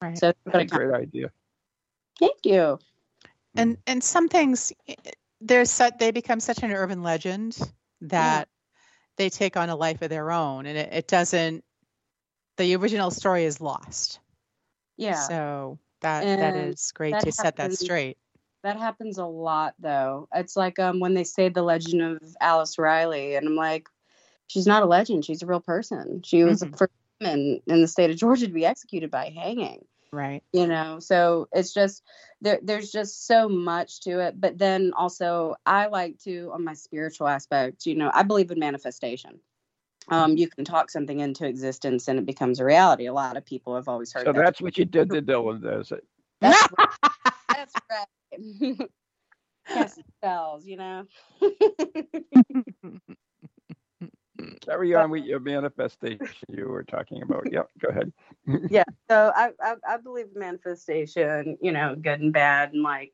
Right. 0.01 0.21
so 0.21 0.33
That's 0.45 0.59
a 0.59 0.65
great 0.65 0.93
idea. 0.93 1.31
thank 2.19 2.39
you. 2.45 2.79
And 3.57 3.77
and 3.87 4.03
some 4.03 4.29
things 4.29 4.73
there's 5.41 5.71
such 5.71 5.99
they 5.99 6.11
become 6.11 6.41
such 6.41 6.63
an 6.63 6.73
urban 6.73 7.03
legend 7.03 7.59
that 8.03 8.49
they 9.17 9.29
take 9.31 9.57
on 9.57 9.69
a 9.71 9.77
life 9.77 10.03
of 10.03 10.11
their 10.11 10.31
own 10.31 10.67
and 10.67 10.77
it, 10.79 10.93
it 10.93 11.09
doesn't 11.09 11.65
the 12.57 12.75
original 12.77 13.11
story 13.11 13.45
is 13.45 13.61
lost. 13.61 14.21
Yeah. 14.97 15.15
So 15.15 15.79
that 16.01 16.29
that 16.39 16.55
And 16.55 16.57
is 16.57 16.93
great 16.93 17.13
that 17.13 17.25
to 17.25 17.33
set 17.33 17.57
that 17.57 17.73
straight. 17.73 18.19
that 18.63 18.77
happens 18.79 19.19
a 19.19 19.27
lot 19.27 19.75
though. 19.79 20.29
It's 20.35 20.57
like 20.57 20.79
um 20.79 21.01
when 21.01 21.15
they 21.15 21.25
say 21.25 21.49
the 21.49 21.63
legend 21.63 22.03
of 22.03 22.19
alice 22.41 22.79
riley 22.79 23.35
and 23.37 23.47
i'm 23.47 23.57
like 23.57 23.89
she's 24.47 24.67
not 24.67 24.83
a 24.83 24.87
legend 24.87 25.25
she's 25.25 25.43
a 25.43 25.47
real 25.47 25.61
person. 25.61 26.23
She 26.25 26.45
was 26.45 26.61
Mhm. 26.61 26.71
the 26.71 26.77
first 26.77 26.93
woman 27.21 27.61
in 27.67 27.81
the 27.81 27.89
state 27.89 28.11
of 28.11 28.17
georgia 28.17 28.47
to 28.47 28.53
be 28.53 28.67
executed 28.67 29.11
by 29.11 29.27
hanging 29.31 29.85
right. 30.13 30.43
you 30.53 30.67
know? 30.67 30.99
So 30.99 31.49
it's 31.53 31.73
just 31.73 32.03
there 32.41 32.59
there's 32.63 32.91
just 32.91 33.27
so 33.27 33.49
much 33.49 34.01
to 34.03 34.21
it. 34.21 34.41
But 34.41 34.59
then 34.59 34.93
also 34.97 35.55
i 35.67 35.87
like 35.87 36.19
to 36.25 36.51
on 36.53 36.65
my 36.65 36.75
spiritual 36.75 37.29
aspect 37.29 37.87
you 37.87 37.95
know 37.95 38.11
i 38.13 38.23
believe 38.23 38.51
in 38.51 38.59
manifestation. 38.59 39.41
Um 40.09 40.37
you 40.37 40.49
can 40.49 40.65
talk 40.65 40.91
something 40.91 41.21
into 41.21 41.47
existence 41.47 42.09
and 42.09 42.19
it 42.19 42.27
becomes 42.27 42.61
a 42.61 42.65
reality. 42.65 43.07
A 43.07 43.13
lot 43.13 43.37
of 43.37 43.45
people 43.45 43.77
have 43.77 43.89
always 43.89 44.13
heard 44.13 44.27
So 44.27 44.33
that. 44.33 44.43
that's 44.45 44.61
what 44.61 44.79
you 44.79 44.85
did 44.85 45.11
to 45.11 45.23
Dylan, 45.23 45.63
does 45.63 45.93
it? 45.97 46.05
that's 46.41 46.69
right, 46.79 47.11
that's 47.49 47.75
right. 47.91 48.79
Casting 49.69 50.05
spells 50.19 50.67
you 50.67 50.77
know 50.77 51.07
Carry 54.65 54.95
on 54.95 55.11
with 55.11 55.25
your 55.25 55.41
manifestation 55.41 56.27
you 56.49 56.69
were 56.69 56.85
talking 56.85 57.23
about. 57.23 57.51
Yep, 57.51 57.71
go 57.79 57.89
ahead. 57.89 58.13
yeah 58.71 58.85
so 59.09 59.33
I, 59.35 59.51
I 59.61 59.75
i 59.89 59.97
believe 59.97 60.35
manifestation 60.35 61.59
you 61.61 61.73
know 61.73 61.97
good 61.97 62.21
and 62.21 62.33
bad 62.33 62.73
and 62.73 62.83
like 62.83 63.13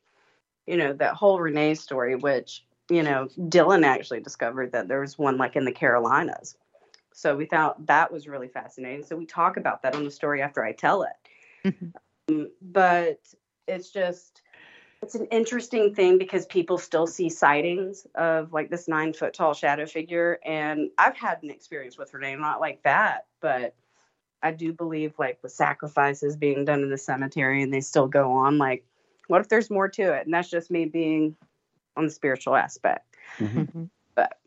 you 0.67 0.77
know 0.77 0.93
that 0.93 1.15
whole 1.15 1.41
renee 1.41 1.75
story 1.75 2.15
which 2.15 2.65
you 2.91 3.03
know 3.03 3.29
dylan 3.39 3.85
actually 3.85 4.21
discovered 4.21 4.73
that 4.73 4.89
there 4.89 5.01
was 5.01 5.19
one 5.19 5.39
like 5.39 5.57
in 5.57 5.65
the 5.65 5.73
carolinas 5.73 6.57
so 7.13 7.35
we 7.35 7.47
thought 7.47 7.87
that 7.87 8.13
was 8.13 8.29
really 8.29 8.49
fascinating 8.49 9.03
so 9.05 9.17
we 9.17 9.27
talk 9.27 9.57
about 9.57 9.83
that 9.83 9.95
on 9.95 10.05
the 10.05 10.11
story 10.11 10.43
after 10.43 10.63
i 10.65 10.73
tell 10.73 11.03
it 11.03 11.13
Mhm. 11.67 11.93
Um, 12.29 12.51
but 12.61 13.21
it's 13.67 13.91
just 13.91 14.43
it's 15.03 15.15
an 15.15 15.27
interesting 15.27 15.95
thing 15.95 16.19
because 16.19 16.47
people 16.47 16.79
still 16.79 17.07
see 17.07 17.29
sightings 17.29 18.07
of 18.15 18.53
like 18.53 18.71
this 18.71 18.89
nine 18.89 19.13
foot 19.13 19.35
tall 19.35 19.55
shadow 19.55 19.87
figure 19.87 20.39
and 20.45 20.91
i've 20.99 21.17
had 21.17 21.43
an 21.43 21.51
experience 21.51 21.99
with 21.99 22.11
her 22.11 22.19
name, 22.19 22.41
not 22.41 22.61
like 22.61 22.83
that 22.83 23.27
but 23.41 23.75
I 24.43 24.53
do 24.53 24.73
believe 24.73 25.15
like 25.19 25.39
with 25.43 25.53
sacrifices 25.53 26.37
being 26.37 26.65
done 26.65 26.83
in 26.83 26.91
the 26.91 26.99
cemetery 26.99 27.63
and 27.63 27.73
they 27.73 27.81
still 27.81 28.07
go 28.07 28.33
on, 28.33 28.59
like, 28.59 28.85
what 29.29 29.41
if 29.41 29.49
there's 29.49 29.71
more 29.71 29.89
to 29.89 30.03
it? 30.15 30.25
And 30.25 30.33
that's 30.33 30.51
just 30.51 30.71
me 30.71 30.85
being 30.85 31.37
on 31.97 32.05
the 32.05 32.11
spiritual 32.11 32.55
aspect. 32.55 33.17
Mhm. 33.39 33.91
But 34.15 34.39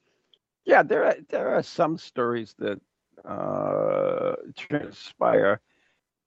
Yeah, 0.66 0.84
there 0.84 1.06
are 1.06 1.16
there 1.30 1.50
are 1.50 1.64
some 1.64 1.98
stories 1.98 2.56
that 2.60 2.80
uh, 3.26 4.36
transpire 4.56 5.60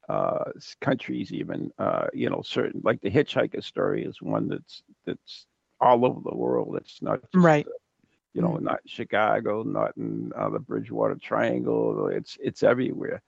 uh, 0.08 0.44
countries 0.80 1.32
even 1.32 1.70
uh, 1.78 2.06
you 2.12 2.28
know 2.30 2.42
certain 2.42 2.80
like 2.84 3.00
the 3.00 3.10
hitchhiker 3.10 3.62
story 3.62 4.04
is 4.04 4.22
one 4.22 4.48
that's 4.48 4.82
that's 5.06 5.46
all 5.80 6.04
over 6.06 6.20
the 6.24 6.36
world. 6.36 6.76
It's 6.80 7.02
not 7.02 7.24
just, 7.32 7.48
Right. 7.48 7.66
uh, 7.66 7.70
you 8.32 8.40
know, 8.42 8.56
not 8.56 8.80
Chicago, 8.86 9.62
not 9.62 9.96
in 9.96 10.32
uh, 10.36 10.50
the 10.50 10.60
Bridgewater 10.60 11.16
Triangle. 11.16 12.08
It's 12.08 12.36
it's 12.40 12.62
everywhere, 12.62 13.22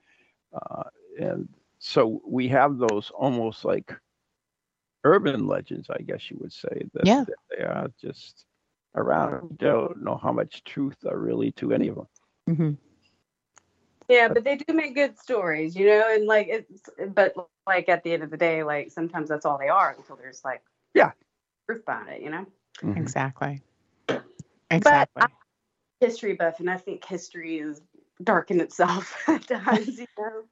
uh, 0.55 0.85
and 1.21 1.49
so 1.79 2.21
we 2.27 2.49
have 2.49 2.79
those 2.79 3.11
almost 3.11 3.65
like 3.65 3.93
urban 5.05 5.47
legends, 5.47 5.89
I 5.91 6.03
guess 6.03 6.31
you 6.31 6.39
would 6.41 6.53
say. 6.53 6.87
That, 6.95 7.09
Yeah. 7.09 7.25
that 7.27 7.37
they 7.51 7.65
are 7.65 7.89
just 8.01 8.47
around. 8.95 9.41
We 9.41 9.57
don't 9.57 10.03
know 10.03 10.17
how 10.17 10.33
much 10.33 10.63
truth 10.65 10.99
are 11.07 11.19
really 11.19 11.53
to 11.53 11.73
any 11.73 11.89
of 11.89 11.97
them. 11.97 12.09
hmm 12.49 12.75
Yeah, 14.09 14.29
but 14.29 14.45
they 14.45 14.57
do 14.57 14.75
make 14.75 14.95
good 14.95 15.19
stories, 15.19 15.75
you 15.75 15.87
know, 15.87 16.05
and 16.11 16.27
like 16.27 16.49
it's 16.49 16.91
but 17.09 17.35
like 17.67 17.89
at 17.89 18.03
the 18.03 18.13
end 18.13 18.23
of 18.23 18.31
the 18.31 18.37
day, 18.37 18.63
like 18.63 18.91
sometimes 18.91 19.29
that's 19.29 19.47
all 19.47 19.59
they 19.59 19.69
are 19.69 19.95
until 19.97 20.17
there's 20.17 20.45
like 20.45 20.63
Yeah. 20.93 21.13
proof 21.67 21.85
behind 21.85 22.11
it, 22.11 22.23
you 22.23 22.31
know. 22.31 22.47
Mhm. 22.83 22.97
Exactly. 22.99 23.63
But 24.07 24.21
Exactly. 24.71 25.23
I'm 25.23 25.31
a 26.03 26.07
history 26.07 26.35
buff, 26.35 26.61
and 26.61 26.71
I 26.71 26.77
think 26.77 27.05
history 27.05 27.59
is 27.59 27.81
dark 28.23 28.51
in 28.51 28.61
itself 28.61 29.17
at 29.29 29.47
times, 29.47 29.99
you 29.99 30.07
know. 30.19 30.45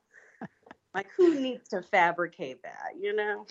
Like 0.94 1.08
who 1.16 1.34
needs 1.34 1.68
to 1.70 1.82
fabricate 1.82 2.62
that, 2.62 2.92
you 3.00 3.14
know? 3.14 3.46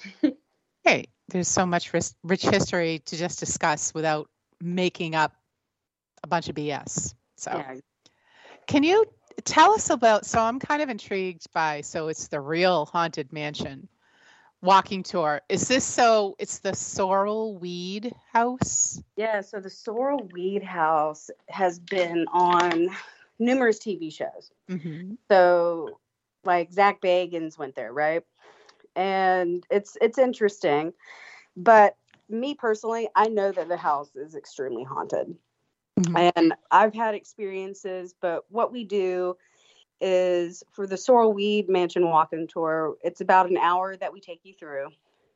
hey, 0.83 1.05
there's 1.29 1.47
so 1.47 1.65
much 1.65 1.93
ris- 1.93 2.15
rich 2.23 2.43
history 2.43 2.99
to 3.05 3.17
just 3.17 3.39
discuss 3.39 3.93
without 3.93 4.29
making 4.59 5.15
up 5.15 5.33
a 6.23 6.27
bunch 6.27 6.49
of 6.49 6.55
BS. 6.55 7.15
So, 7.35 7.51
Yeah. 7.51 7.75
can 8.67 8.83
you 8.83 9.05
tell 9.43 9.73
us 9.73 9.89
about? 9.89 10.25
So, 10.25 10.39
I'm 10.39 10.59
kind 10.59 10.81
of 10.81 10.89
intrigued 10.89 11.51
by. 11.53 11.81
So, 11.81 12.07
it's 12.07 12.27
the 12.27 12.39
real 12.39 12.85
haunted 12.85 13.31
mansion 13.33 13.87
walking 14.61 15.03
tour. 15.03 15.41
Is 15.49 15.67
this 15.67 15.83
so? 15.83 16.35
It's 16.39 16.59
the 16.59 16.73
Sorrel 16.73 17.57
Weed 17.57 18.13
House. 18.31 19.01
Yeah, 19.15 19.41
so 19.41 19.59
the 19.59 19.69
Sorrel 19.69 20.29
Weed 20.33 20.63
House 20.63 21.29
has 21.49 21.79
been 21.79 22.25
on 22.31 22.89
numerous 23.39 23.79
TV 23.79 24.13
shows. 24.13 24.51
Mm-hmm. 24.69 25.15
So 25.29 25.99
like 26.43 26.71
Zach 26.71 27.01
Bagans 27.01 27.57
went 27.57 27.75
there, 27.75 27.91
right? 27.91 28.23
And 28.95 29.65
it's 29.69 29.97
it's 30.01 30.17
interesting. 30.17 30.93
But 31.57 31.95
me 32.29 32.55
personally, 32.55 33.09
I 33.15 33.27
know 33.27 33.51
that 33.51 33.67
the 33.67 33.77
house 33.77 34.15
is 34.15 34.35
extremely 34.35 34.83
haunted. 34.83 35.35
Mhm. 35.99 36.31
And 36.35 36.53
I've 36.71 36.93
had 36.93 37.15
experiences, 37.15 38.15
but 38.19 38.45
what 38.49 38.71
we 38.71 38.83
do 38.83 39.35
is 39.99 40.63
for 40.71 40.87
the 40.87 40.97
Sorrel 40.97 41.33
Weed 41.33 41.69
Mansion 41.69 42.09
walk-in 42.09 42.47
tour, 42.47 42.95
it's 43.03 43.21
about 43.21 43.49
an 43.49 43.57
hour 43.57 43.95
that 43.97 44.13
we 44.13 44.19
take 44.19 44.39
you 44.43 44.53
through. 44.53 44.89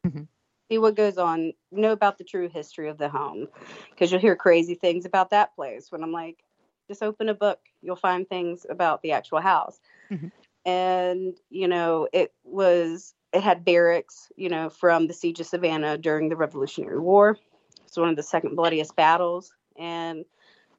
Mhm. 0.06 0.28
See 0.70 0.78
what 0.80 0.96
goes 0.96 1.18
on, 1.18 1.54
know 1.72 1.92
about 1.92 2.18
the 2.18 2.24
true 2.24 2.50
history 2.50 2.90
of 2.90 2.98
the 2.98 3.10
home. 3.10 3.48
Because 3.92 4.12
you'll 4.12 4.22
hear 4.22 4.36
crazy 4.36 4.76
things 4.76 5.06
about 5.06 5.30
that 5.30 5.56
place 5.56 5.92
when 5.92 6.02
I'm 6.04 6.12
like, 6.12 6.44
just 6.88 7.04
open 7.04 7.30
a 7.30 7.34
book, 7.34 7.60
you'll 7.82 7.96
find 7.96 8.28
things 8.28 8.66
about 8.70 9.02
the 9.02 9.12
actual 9.12 9.42
house. 9.42 9.80
Mhm. 10.10 10.32
And, 10.66 11.40
you 11.50 11.68
know, 11.68 12.08
it 12.12 12.34
was 12.44 13.14
it 13.34 13.44
had 13.44 13.66
barracks, 13.66 14.32
you 14.38 14.48
know, 14.48 14.70
from 14.70 15.08
the 15.08 15.14
siege 15.14 15.42
of 15.42 15.46
Savannah 15.46 15.98
during 15.98 16.30
the 16.30 16.38
Revolutionary 16.38 17.00
War. 17.00 17.38
It's 17.86 17.98
one 17.98 18.08
of 18.08 18.16
the 18.16 18.24
second 18.24 18.56
bloodiest 18.56 18.96
battles. 18.96 19.54
And 19.78 20.24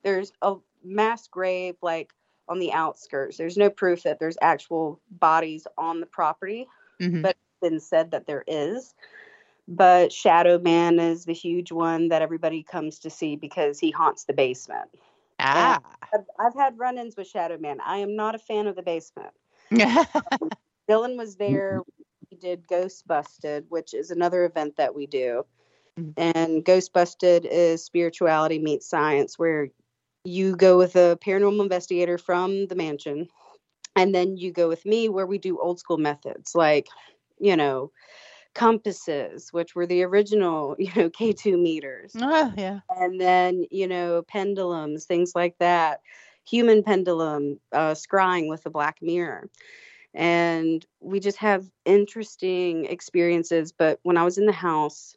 there's 0.07 0.33
a 0.41 0.55
mass 0.85 1.27
grave 1.27 1.75
like 1.83 2.13
on 2.49 2.61
the 2.61 2.73
outskirts. 2.73 3.37
There's 3.37 3.57
no 3.57 3.69
proof 3.69 4.05
that 4.05 4.21
there's 4.21 4.39
actual 4.41 5.01
bodies 5.11 5.67
on 5.77 5.99
the 5.99 6.07
property, 6.07 6.69
Mhm. 7.01 7.23
but 7.23 7.31
it's 7.31 7.61
been 7.61 7.81
said 7.81 8.13
that 8.13 8.27
there 8.27 8.45
is. 8.47 8.95
But 9.67 10.13
Shadow 10.13 10.61
Man 10.61 11.01
is 11.01 11.25
the 11.25 11.33
huge 11.33 11.73
one 11.73 12.09
that 12.11 12.23
everybody 12.23 12.63
comes 12.63 13.01
to 13.01 13.11
see 13.11 13.35
because 13.35 13.81
he 13.81 13.91
haunts 13.91 14.25
the 14.25 14.33
basement. 14.33 14.89
Ah. 15.41 15.81
I've, 16.15 16.25
I've 16.39 16.55
had 16.55 16.79
run 16.79 16.99
ins 16.99 17.17
with 17.17 17.27
Shadow 17.27 17.59
Man. 17.59 17.81
I 17.81 17.99
am 17.99 18.15
not 18.15 18.37
a 18.37 18.39
fan 18.39 18.69
of 18.69 18.77
the 18.77 18.83
basement. 18.83 19.35
Dylan 20.89 21.19
was 21.19 21.35
there. 21.35 21.83
We 22.31 22.37
did 22.37 22.69
Ghost 22.69 23.09
Busted, 23.09 23.67
which 23.71 23.93
is 23.93 24.13
another 24.13 24.45
event 24.45 24.77
that 24.77 24.95
we 24.95 25.07
do. 25.07 25.45
Mhm. 25.99 26.15
And 26.17 26.65
Ghost 26.65 26.93
Busted 26.93 27.45
is 27.45 27.83
spirituality 27.83 28.61
meets 28.61 28.87
science, 28.89 29.37
where 29.37 29.71
you 30.27 30.57
go 30.57 30.77
with 30.77 30.97
a 30.97 31.19
paranormal 31.25 31.63
investigator 31.63 32.19
from 32.19 32.67
the 32.67 32.75
mansion, 32.75 33.29
and 33.95 34.15
then 34.15 34.37
you 34.37 34.53
go 34.53 34.69
with 34.69 34.85
me, 34.85 35.09
where 35.09 35.27
we 35.27 35.39
do 35.39 35.59
old 35.59 35.79
school 35.79 35.99
methods 35.99 36.55
like, 36.55 36.89
you 37.39 37.57
know, 37.57 37.91
compasses, 38.55 39.53
which 39.53 39.75
were 39.75 39.87
the 39.87 40.03
original, 40.03 40.77
you 40.79 40.91
know, 40.97 41.09
K2 41.09 41.61
meters 41.61 42.13
oh, 42.21 42.53
yeah. 42.57 42.81
and 42.91 43.21
then 43.21 43.65
you 43.71 43.87
know 43.87 44.23
pendulums 44.29 45.05
things 45.05 45.33
like 45.35 45.57
that 45.59 46.01
human 46.49 46.83
pendulum 46.83 47.59
uh, 47.73 47.93
scrying 47.93 48.49
with 48.49 48.65
a 48.67 48.71
black 48.71 48.99
mirror 49.03 49.49
and 50.15 50.87
we 51.01 51.21
just 51.21 51.39
have 51.39 51.69
interesting 51.85 52.87
experiences 52.87 53.73
but 53.73 53.99
when 54.03 54.17
i 54.17 54.25
was 54.25 54.39
in 54.39 54.47
the 54.47 54.53
house 54.53 55.17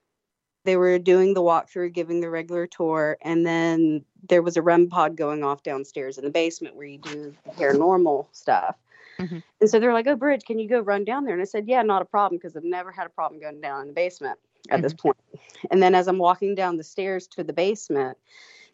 they 0.70 0.78
were 0.78 1.00
doing 1.00 1.34
the 1.34 1.42
walkthrough 1.42 1.92
giving 1.92 2.22
the 2.22 2.30
regular 2.30 2.68
tour 2.68 3.18
and 3.24 3.44
then 3.44 4.06
there 4.28 4.44
was 4.44 4.56
a 4.56 4.62
rem 4.62 4.88
pod 4.88 5.16
going 5.16 5.44
off 5.44 5.64
downstairs 5.64 6.20
in 6.20 6.24
the 6.24 6.30
basement 6.30 6.76
where 6.76 6.86
you 6.86 7.00
do 7.00 7.36
paranormal 7.58 8.28
stuff 8.32 8.76
Mhm. 9.18 9.44
and 9.60 9.70
so 9.70 9.80
they're 9.80 9.94
like 9.94 10.08
oh 10.08 10.16
bridge 10.16 10.44
can 10.46 10.60
you 10.60 10.70
go 10.70 10.80
run 10.80 11.04
down 11.04 11.26
there 11.26 11.34
and 11.34 11.42
i 11.42 11.46
said 11.46 11.68
yeah 11.68 11.82
not 11.82 12.02
a 12.02 12.06
problem 12.06 12.38
because 12.38 12.56
i've 12.56 12.64
never 12.64 12.92
had 12.92 13.08
a 13.08 13.10
problem 13.10 13.42
going 13.42 13.60
down 13.60 13.82
in 13.82 13.88
the 13.88 13.94
basement 13.94 14.40
at 14.70 14.82
this 14.82 14.94
point. 14.94 15.18
point 15.32 15.42
and 15.72 15.82
then 15.82 15.96
as 15.96 16.08
I'm 16.08 16.18
walking 16.18 16.56
down 16.56 16.78
the 16.78 16.84
stairs 16.84 17.28
to 17.28 17.44
the 17.44 17.54
basement, 17.54 18.18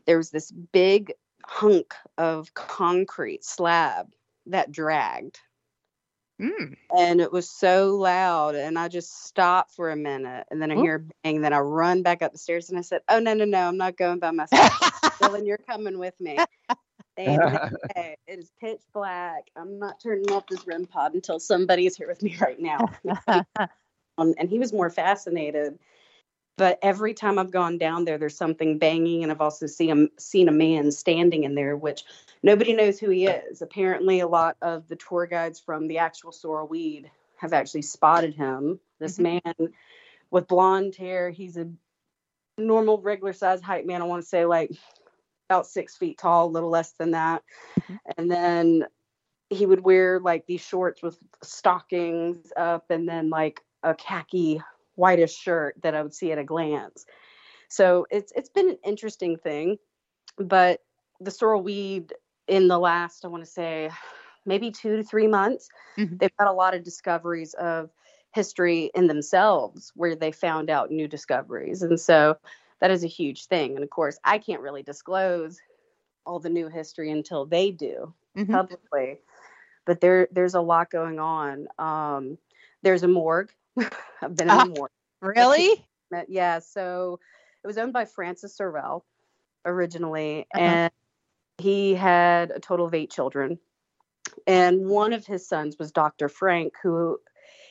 there 0.06 0.18
was 0.18 0.32
this 0.32 0.52
big 0.52 1.14
hunk 1.46 1.94
of 2.18 2.54
concrete 2.54 3.44
slab 3.44 4.12
that 4.48 4.72
dragged. 4.72 5.40
Mm. 6.42 6.76
And 6.98 7.22
it 7.22 7.32
was 7.32 7.50
so 7.50 7.96
loud. 7.96 8.56
And 8.56 8.78
I 8.78 8.88
just 8.88 9.26
stopped 9.26 9.72
for 9.72 9.90
a 9.90 9.96
minute. 9.96 10.46
And 10.52 10.62
then 10.62 10.72
I 10.72 10.76
Oop. 10.76 10.84
hear 10.84 10.96
a 10.96 11.14
bang. 11.24 11.42
Then 11.42 11.54
I 11.54 11.60
run 11.60 12.02
back 12.02 12.22
up 12.22 12.34
the 12.34 12.38
stairs 12.38 12.70
and 12.70 12.78
I 12.78 12.82
said, 12.82 13.02
Oh, 13.08 13.20
no, 13.20 13.34
no, 13.34 13.46
no. 13.46 13.68
I'm 13.68 13.78
not 13.78 13.98
going 13.98 14.20
by 14.20 14.32
myself. 14.32 14.70
Dylan, 15.20 15.46
you're 15.46 15.58
coming 15.58 15.98
with 15.98 16.20
me. 16.20 16.38
And 17.18 17.42
okay, 17.42 18.18
it 18.28 18.40
is 18.40 18.52
pitch 18.60 18.82
black. 18.94 19.50
I'm 19.56 19.80
not 19.80 20.02
turning 20.02 20.30
off 20.32 20.48
this 20.48 20.68
REM 20.68 20.86
pod 20.86 21.14
until 21.14 21.40
somebody 21.40 21.86
is 21.86 21.96
here 21.96 22.08
with 22.08 22.22
me 22.22 22.36
right 22.42 22.60
now. 22.60 22.90
and 24.18 24.50
he 24.50 24.60
was 24.60 24.74
more 24.74 24.90
fascinated. 24.90 25.80
But 26.58 26.80
every 26.82 27.14
time 27.14 27.38
I've 27.38 27.52
gone 27.52 27.78
down 27.78 28.06
there, 28.06 28.18
there's 28.18 28.38
something 28.38 28.78
banging, 28.78 29.24
and 29.24 29.32
I've 29.32 29.42
also 29.42 29.68
seen 29.68 29.92
a, 29.92 30.22
seen 30.22 30.48
a 30.48 30.54
man 30.54 30.92
standing 30.92 31.44
in 31.44 31.56
there, 31.56 31.76
which 31.76 32.04
nobody 32.44 32.74
knows 32.74 32.98
who 32.98 33.10
he 33.10 33.26
is. 33.28 33.62
Apparently, 33.62 34.22
a 34.22 34.28
lot 34.28 34.56
of 34.62 34.88
the 34.88 34.96
tour 34.96 35.26
guides 35.26 35.60
from 35.60 35.88
the 35.88 35.98
actual 35.98 36.32
Sorrel 36.32 36.68
Weed 36.68 37.12
have 37.38 37.52
actually 37.52 37.82
spotted 37.82 38.34
him. 38.34 38.80
This 39.00 39.18
mm-hmm. 39.18 39.40
man 39.46 39.74
with 40.32 40.48
blonde 40.48 40.96
hair, 40.96 41.30
he's 41.30 41.58
a 41.58 41.70
normal, 42.58 43.02
regular 43.02 43.34
size 43.34 43.62
height 43.62 43.86
man. 43.86 44.02
I 44.02 44.06
want 44.06 44.24
to 44.24 44.28
say 44.28 44.46
like 44.46 44.72
about 45.50 45.68
six 45.68 45.98
feet 45.98 46.18
tall, 46.18 46.48
a 46.48 46.52
little 46.52 46.70
less 46.70 46.92
than 46.94 47.12
that. 47.12 47.44
Mm-hmm. 47.82 47.96
And 48.18 48.32
then 48.32 48.86
he 49.50 49.66
would 49.66 49.82
wear 49.82 50.20
like 50.20 50.46
these 50.48 50.62
shorts 50.62 51.04
with 51.04 51.18
stockings 51.44 52.52
up 52.56 52.86
and 52.90 53.08
then 53.08 53.30
like 53.30 53.62
a 53.84 53.94
khaki 53.94 54.62
whitish 54.96 55.36
shirt 55.36 55.76
that 55.84 55.96
I 55.96 56.02
would 56.04 56.14
see 56.14 56.32
at 56.32 56.38
a 56.40 56.44
glance. 56.44 57.06
So 57.70 58.08
it's 58.12 58.32
it's 58.36 58.50
been 58.50 58.70
an 58.72 58.80
interesting 58.86 59.38
thing, 59.38 59.78
but 60.38 60.82
the 61.22 61.32
sorrel 61.32 61.64
weed 61.64 62.14
in 62.48 62.68
the 62.68 62.80
last 62.80 63.26
I 63.26 63.30
want 63.30 63.44
to 63.46 63.50
say 63.52 63.92
maybe 64.46 64.72
two 64.72 64.98
to 64.98 65.04
three 65.04 65.28
months, 65.28 65.70
Mhm. 65.98 66.20
they've 66.20 66.32
had 66.40 66.50
a 66.50 66.54
lot 66.54 66.76
of 66.76 66.84
discoveries 66.84 67.54
of 67.56 67.92
history 68.34 68.92
in 68.96 69.08
themselves 69.08 69.92
where 69.96 70.16
they 70.16 70.32
found 70.32 70.70
out 70.70 70.92
new 70.92 71.08
discoveries, 71.08 71.82
and 71.84 72.00
so 72.00 72.38
that 72.82 72.92
is 72.92 73.04
a 73.04 73.08
huge 73.08 73.48
thing. 73.48 73.76
And 73.76 73.84
of 73.84 73.90
course, 73.92 74.20
I 74.26 74.40
can't 74.40 74.62
really 74.62 74.84
disclose 74.84 75.60
all 76.26 76.40
the 76.40 76.50
new 76.50 76.70
history 76.70 77.12
until 77.12 77.46
they 77.46 77.72
do 77.72 78.14
Mhm. 78.36 78.60
publicly. 78.60 79.22
But 79.86 80.02
there 80.02 80.28
there's 80.32 80.56
a 80.56 80.62
lot 80.62 80.92
going 80.92 81.20
on. 81.20 81.68
Um, 81.80 82.38
there's 82.84 83.04
a 83.04 83.08
morgue. 83.08 83.52
I've 83.78 84.36
been 84.36 84.50
in 84.50 84.52
Ah. 84.52 84.64
a 84.64 84.66
morgue. 84.68 84.92
Really? 85.22 85.86
Yeah, 86.28 86.60
so 86.60 87.20
it 87.64 87.68
was 87.68 87.78
owned 87.78 87.94
by 87.94 88.06
Francis 88.06 88.56
Sorrel 88.56 89.06
originally, 89.66 90.48
Uh-huh. 90.54 90.64
and 90.64 90.92
he 91.58 91.96
had 91.96 92.52
a 92.52 92.60
total 92.60 92.86
of 92.86 92.94
eight 92.94 93.12
children. 93.12 93.60
And 94.48 94.88
one 94.88 95.14
of 95.14 95.26
his 95.26 95.48
sons 95.48 95.78
was 95.80 95.92
Dr. 95.92 96.30
Frank, 96.30 96.74
who 96.82 97.20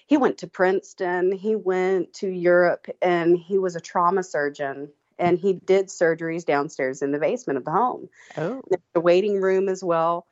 he 0.06 0.16
went 0.16 0.38
to 0.38 0.46
Princeton, 0.46 1.32
he 1.32 1.56
went 1.56 2.12
to 2.14 2.28
Europe, 2.28 2.86
and 3.00 3.38
he 3.38 3.58
was 3.58 3.76
a 3.76 3.80
trauma 3.80 4.22
surgeon. 4.22 4.92
and 5.16 5.38
he 5.38 5.52
did 5.52 5.86
surgeries 5.86 6.44
downstairs 6.44 7.00
in 7.00 7.12
the 7.12 7.20
basement 7.20 7.56
of 7.56 7.64
the 7.64 7.70
home. 7.70 8.08
Oh. 8.36 8.60
A 8.96 9.00
waiting 9.00 9.40
room 9.40 9.68
as 9.68 9.82
well. 9.84 10.26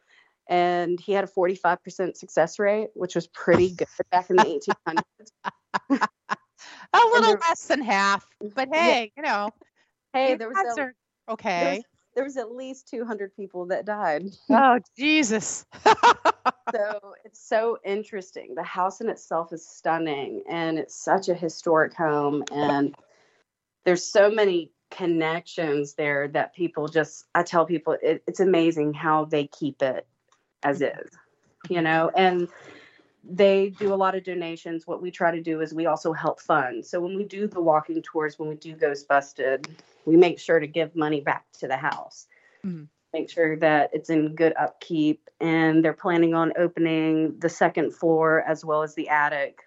And 0.49 0.99
he 0.99 1.13
had 1.13 1.23
a 1.23 1.29
45% 1.29 2.17
success 2.17 2.59
rate, 2.59 2.89
which 2.95 3.15
was 3.15 3.29
pretty 3.29 3.71
good 3.77 3.87
back 4.11 4.29
in 4.29 4.35
the 4.35 4.43
1800s. 4.43 5.03
A 5.75 6.99
little 6.99 7.23
there- 7.23 7.39
less 7.49 7.67
than 7.67 7.81
half, 7.81 8.27
mm, 8.43 8.55
but 8.55 8.69
hey, 8.73 9.13
you 9.17 9.23
know, 9.23 9.51
Hey, 10.13 10.35
there 10.35 10.49
was, 10.49 10.79
a, 10.79 11.33
okay. 11.33 11.83
there 12.15 12.25
was 12.25 12.37
at 12.37 12.53
least 12.53 12.89
200 12.89 13.35
people 13.35 13.67
that 13.67 13.87
died. 13.87 14.25
Oh 14.51 14.79
Jesus! 14.97 15.65
so 16.75 17.15
it's 17.25 17.41
so 17.41 17.79
interesting. 17.85 18.55
The 18.55 18.63
house 18.63 19.01
in 19.01 19.09
itself 19.09 19.53
is 19.53 19.67
stunning 19.67 20.43
and 20.49 20.79
it's 20.79 20.95
such 20.95 21.29
a 21.29 21.35
historic 21.35 21.95
home 21.95 22.45
and 22.53 22.95
there's 23.85 24.05
so 24.05 24.31
many 24.31 24.71
connections 24.91 25.95
there 25.95 26.29
that 26.29 26.55
people 26.55 26.87
just 26.89 27.25
I 27.35 27.43
tell 27.43 27.65
people 27.65 27.97
it, 28.03 28.23
it's 28.27 28.41
amazing 28.41 28.93
how 28.93 29.25
they 29.25 29.47
keep 29.47 29.81
it 29.83 30.07
as 30.63 30.81
mm-hmm. 30.81 31.01
is. 31.01 31.11
You 31.71 31.81
know, 31.81 32.11
and 32.15 32.49
they 33.25 33.71
do 33.71 33.93
a 33.93 33.97
lot 33.97 34.15
of 34.15 34.25
donations. 34.25 34.87
What 34.87 35.03
we 35.03 35.11
try 35.11 35.31
to 35.31 35.41
do 35.41 35.61
is 35.61 35.73
we 35.73 35.87
also 35.87 36.13
help 36.13 36.41
fund. 36.41 36.85
So 36.85 37.01
when 37.01 37.17
we 37.17 37.25
do 37.25 37.47
the 37.47 37.61
walking 37.61 38.03
tours, 38.03 38.39
when 38.39 38.49
we 38.49 38.57
do 38.57 38.75
Ghost 38.75 39.09
Busted, 39.09 39.77
we 40.05 40.17
make 40.17 40.39
sure 40.39 40.59
to 40.59 40.67
give 40.67 40.97
money 40.97 41.21
back 41.21 41.45
to 41.61 41.69
the 41.69 41.77
house 41.77 42.27
Mhm. 42.65 42.89
make 43.13 43.29
sure 43.31 43.57
that 43.57 43.91
it's 43.93 44.11
in 44.11 44.35
good 44.35 44.55
upkeep 44.59 45.29
and 45.41 45.85
they're 45.85 45.93
planning 45.93 46.35
on 46.35 46.53
opening 46.57 47.39
the 47.39 47.49
second 47.49 47.95
floor 47.95 48.43
as 48.47 48.65
well 48.65 48.83
as 48.83 48.95
the 48.95 49.09
attic 49.09 49.61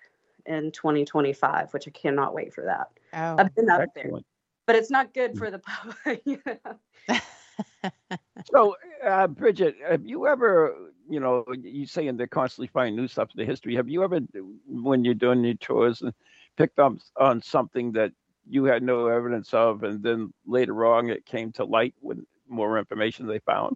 in 0.45 0.71
2025 0.71 1.73
which 1.73 1.87
i 1.87 1.91
cannot 1.91 2.33
wait 2.33 2.53
for 2.53 2.65
that 2.65 2.89
Oh, 3.13 3.35
i've 3.37 3.53
been 3.55 3.69
up 3.69 3.83
there 3.93 4.11
but 4.65 4.75
it's 4.75 4.89
not 4.89 5.13
good 5.13 5.37
for 5.37 5.51
the 5.51 5.59
public 5.59 6.21
you 6.25 6.41
know? 6.45 7.19
So, 8.51 8.75
uh, 9.03 9.27
Brigid, 9.27 9.75
have 9.87 10.05
you 10.05 10.27
ever, 10.27 10.93
you 11.09 11.19
know, 11.19 11.45
you 11.61 11.85
saying 11.85 12.17
they're 12.17 12.27
constantly 12.27 12.67
finding 12.67 12.95
new 12.95 13.07
stuff 13.07 13.29
in 13.35 13.39
the 13.39 13.45
history. 13.45 13.75
Have 13.75 13.89
you 13.89 14.03
ever, 14.03 14.19
when 14.67 15.05
you're 15.05 15.13
doing 15.13 15.43
your 15.43 15.55
tours, 15.55 16.01
and 16.01 16.13
picked 16.57 16.79
up 16.79 16.93
on 17.19 17.41
something 17.41 17.91
that 17.93 18.11
you 18.47 18.65
had 18.65 18.83
no 18.83 19.07
evidence 19.07 19.53
of, 19.53 19.83
and 19.83 20.01
then 20.03 20.33
later 20.45 20.85
on 20.85 21.09
it 21.09 21.25
came 21.25 21.51
to 21.53 21.65
light 21.65 21.93
with 22.01 22.19
more 22.47 22.77
information 22.77 23.27
they 23.27 23.39
found? 23.39 23.75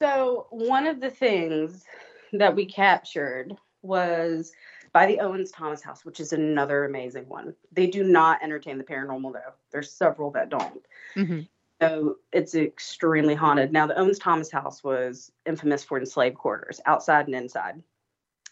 so 0.00 0.46
one 0.50 0.86
of 0.86 1.00
the 1.00 1.10
things 1.10 1.84
that 2.32 2.54
we 2.54 2.64
captured 2.64 3.56
was 3.82 4.52
by 4.92 5.06
the 5.06 5.20
owens 5.20 5.50
thomas 5.50 5.82
house 5.82 6.04
which 6.04 6.20
is 6.20 6.32
another 6.32 6.84
amazing 6.84 7.28
one 7.28 7.54
they 7.72 7.86
do 7.86 8.04
not 8.04 8.42
entertain 8.42 8.78
the 8.78 8.84
paranormal 8.84 9.32
though 9.32 9.52
there's 9.70 9.90
several 9.92 10.30
that 10.30 10.48
don't 10.48 10.84
Mhm. 11.16 11.48
So 11.80 12.16
it's 12.32 12.54
extremely 12.54 13.34
haunted. 13.34 13.72
Now, 13.72 13.86
the 13.86 13.98
Owens 13.98 14.18
Thomas 14.18 14.50
house 14.50 14.82
was 14.82 15.30
infamous 15.46 15.84
for 15.84 15.98
enslaved 15.98 16.36
quarters, 16.36 16.80
outside 16.86 17.26
and 17.26 17.34
inside 17.34 17.82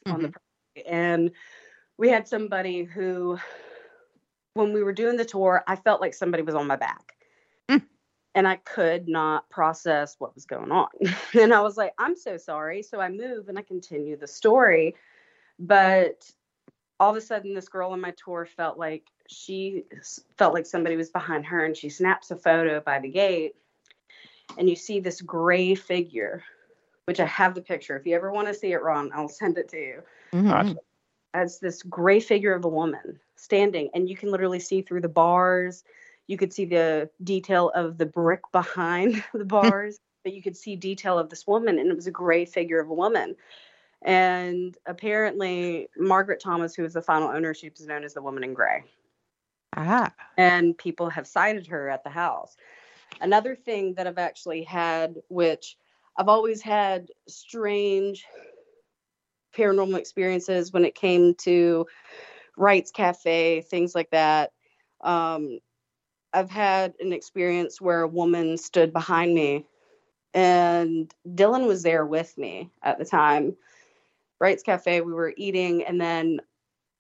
on 0.07 0.23
the 0.23 0.29
property. 0.29 0.87
And 0.87 1.33
we 1.99 2.09
had 2.09 2.29
somebody 2.29 2.85
who, 2.85 3.39
when 4.55 4.73
we 4.73 4.83
were 4.83 4.93
doing 4.93 5.17
the 5.17 5.25
tour, 5.25 5.65
I 5.67 5.77
felt 5.77 6.01
like 6.01 6.15
somebody 6.15 6.43
was 6.43 6.55
on 6.55 6.67
my 6.67 6.77
back. 6.77 7.17
Mm. 7.69 7.83
And 8.35 8.47
I 8.47 8.57
could 8.57 9.09
not 9.09 9.49
process 9.51 10.17
what 10.19 10.35
was 10.35 10.45
going 10.45 10.71
on. 10.71 10.89
and 11.35 11.53
I 11.53 11.61
was 11.61 11.77
like, 11.77 11.95
I'm 11.99 12.17
so 12.17 12.37
sorry. 12.37 12.83
So 12.83 13.01
I 13.01 13.09
move 13.09 13.49
and 13.49 13.59
I 13.59 13.63
continue 13.63 14.17
the 14.17 14.29
story. 14.29 14.95
But 15.59 16.31
all 16.99 17.11
of 17.11 17.17
a 17.17 17.21
sudden, 17.21 17.55
this 17.55 17.69
girl 17.69 17.91
on 17.91 18.01
my 18.01 18.13
tour 18.13 18.47
felt 18.47 18.79
like 18.79 19.05
she 19.29 19.85
felt 20.39 20.55
like 20.55 20.67
somebody 20.67 20.97
was 20.97 21.11
behind 21.11 21.45
her 21.47 21.65
and 21.65 21.77
she 21.77 21.89
snaps 21.89 22.31
a 22.31 22.37
photo 22.37 22.81
by 22.81 23.01
the 23.01 23.09
gate 23.09 23.55
and 24.59 24.69
you 24.69 24.77
see 24.77 25.01
this 25.01 25.21
gray 25.21 25.75
figure 25.75 26.43
which 27.07 27.21
i 27.21 27.25
have 27.27 27.55
the 27.55 27.63
picture. 27.63 27.97
If 27.97 28.07
you 28.07 28.17
ever 28.17 28.33
want 28.33 28.49
to 28.49 28.55
see 28.55 28.73
it 28.73 28.83
ron 28.83 29.11
i'll 29.15 29.29
send 29.29 29.59
it 29.59 29.69
to 29.71 29.79
you. 29.79 30.03
Mhm. 30.33 30.77
As 31.35 31.61
this 31.61 31.83
gray 31.83 32.21
figure 32.21 32.55
of 32.55 32.65
a 32.65 32.69
woman 32.69 33.21
standing 33.37 33.91
and 33.95 34.09
you 34.09 34.17
can 34.17 34.31
literally 34.31 34.61
see 34.61 34.83
through 34.83 35.03
the 35.03 35.09
bars. 35.09 35.85
You 36.27 36.37
could 36.37 36.53
see 36.53 36.65
the 36.65 37.11
detail 37.23 37.71
of 37.75 37.99
the 37.99 38.07
brick 38.07 38.41
behind 38.53 39.23
the 39.35 39.45
bars 39.45 39.99
but 40.25 40.33
you 40.33 40.43
could 40.43 40.57
see 40.57 40.75
detail 40.75 41.19
of 41.19 41.29
this 41.29 41.47
woman 41.47 41.79
and 41.79 41.89
it 41.89 41.95
was 41.95 42.09
a 42.09 42.13
gray 42.13 42.45
figure 42.45 42.81
of 42.81 42.91
a 42.91 42.95
woman 42.95 43.37
and 44.03 44.77
apparently 44.87 45.89
margaret 45.97 46.41
thomas 46.41 46.75
who 46.75 46.85
is 46.85 46.93
the 46.93 47.03
final 47.03 47.29
owner 47.29 47.55
she 47.55 47.71
was 47.71 47.87
known 47.87 48.05
as 48.05 48.15
the 48.15 48.23
woman 48.23 48.45
in 48.45 48.55
gray 48.55 48.85
Ah. 49.77 50.13
and 50.39 50.77
people 50.77 51.09
have 51.11 51.27
cited 51.27 51.67
her 51.67 51.89
at 51.89 52.03
the 52.03 52.11
house. 52.11 52.57
Another 53.21 53.55
thing 53.55 53.95
that 53.95 54.07
I've 54.07 54.19
actually 54.19 54.63
had, 54.63 55.17
which 55.29 55.77
I've 56.17 56.29
always 56.29 56.63
had 56.63 57.09
strange 57.29 58.25
paranormal 59.57 59.99
experiences 59.99 60.73
when 60.73 60.85
it 60.85 60.95
came 60.95 61.35
to 61.35 61.87
Wright's 62.57 62.91
Cafe, 62.91 63.63
things 63.63 63.95
like 63.95 64.11
that. 64.11 64.53
Um, 65.03 65.59
I've 66.33 66.51
had 66.51 66.95
an 67.01 67.13
experience 67.13 67.81
where 67.81 68.03
a 68.03 68.09
woman 68.09 68.57
stood 68.59 68.93
behind 68.93 69.35
me, 69.35 69.67
and 70.35 71.13
Dylan 71.27 71.67
was 71.67 71.83
there 71.83 72.05
with 72.05 72.37
me 72.37 72.71
at 72.83 72.99
the 72.99 73.05
time. 73.05 73.57
Wright's 74.41 74.63
Cafe, 74.63 75.01
we 75.01 75.13
were 75.13 75.33
eating, 75.37 75.85
and 75.85 76.01
then 76.01 76.41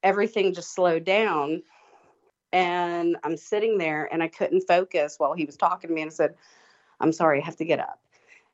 everything 0.02 0.54
just 0.54 0.74
slowed 0.74 1.04
down 1.04 1.62
and 2.52 3.16
I'm 3.24 3.36
sitting 3.36 3.76
there 3.76 4.08
and 4.10 4.22
I 4.22 4.28
couldn't 4.28 4.62
focus 4.62 5.16
while 5.18 5.34
he 5.34 5.44
was 5.44 5.56
talking 5.56 5.88
to 5.88 5.94
me 5.94 6.02
and 6.02 6.10
I 6.10 6.14
said, 6.14 6.34
I'm 7.00 7.12
sorry, 7.12 7.40
I 7.42 7.44
have 7.44 7.56
to 7.56 7.64
get 7.64 7.80
up. 7.80 8.00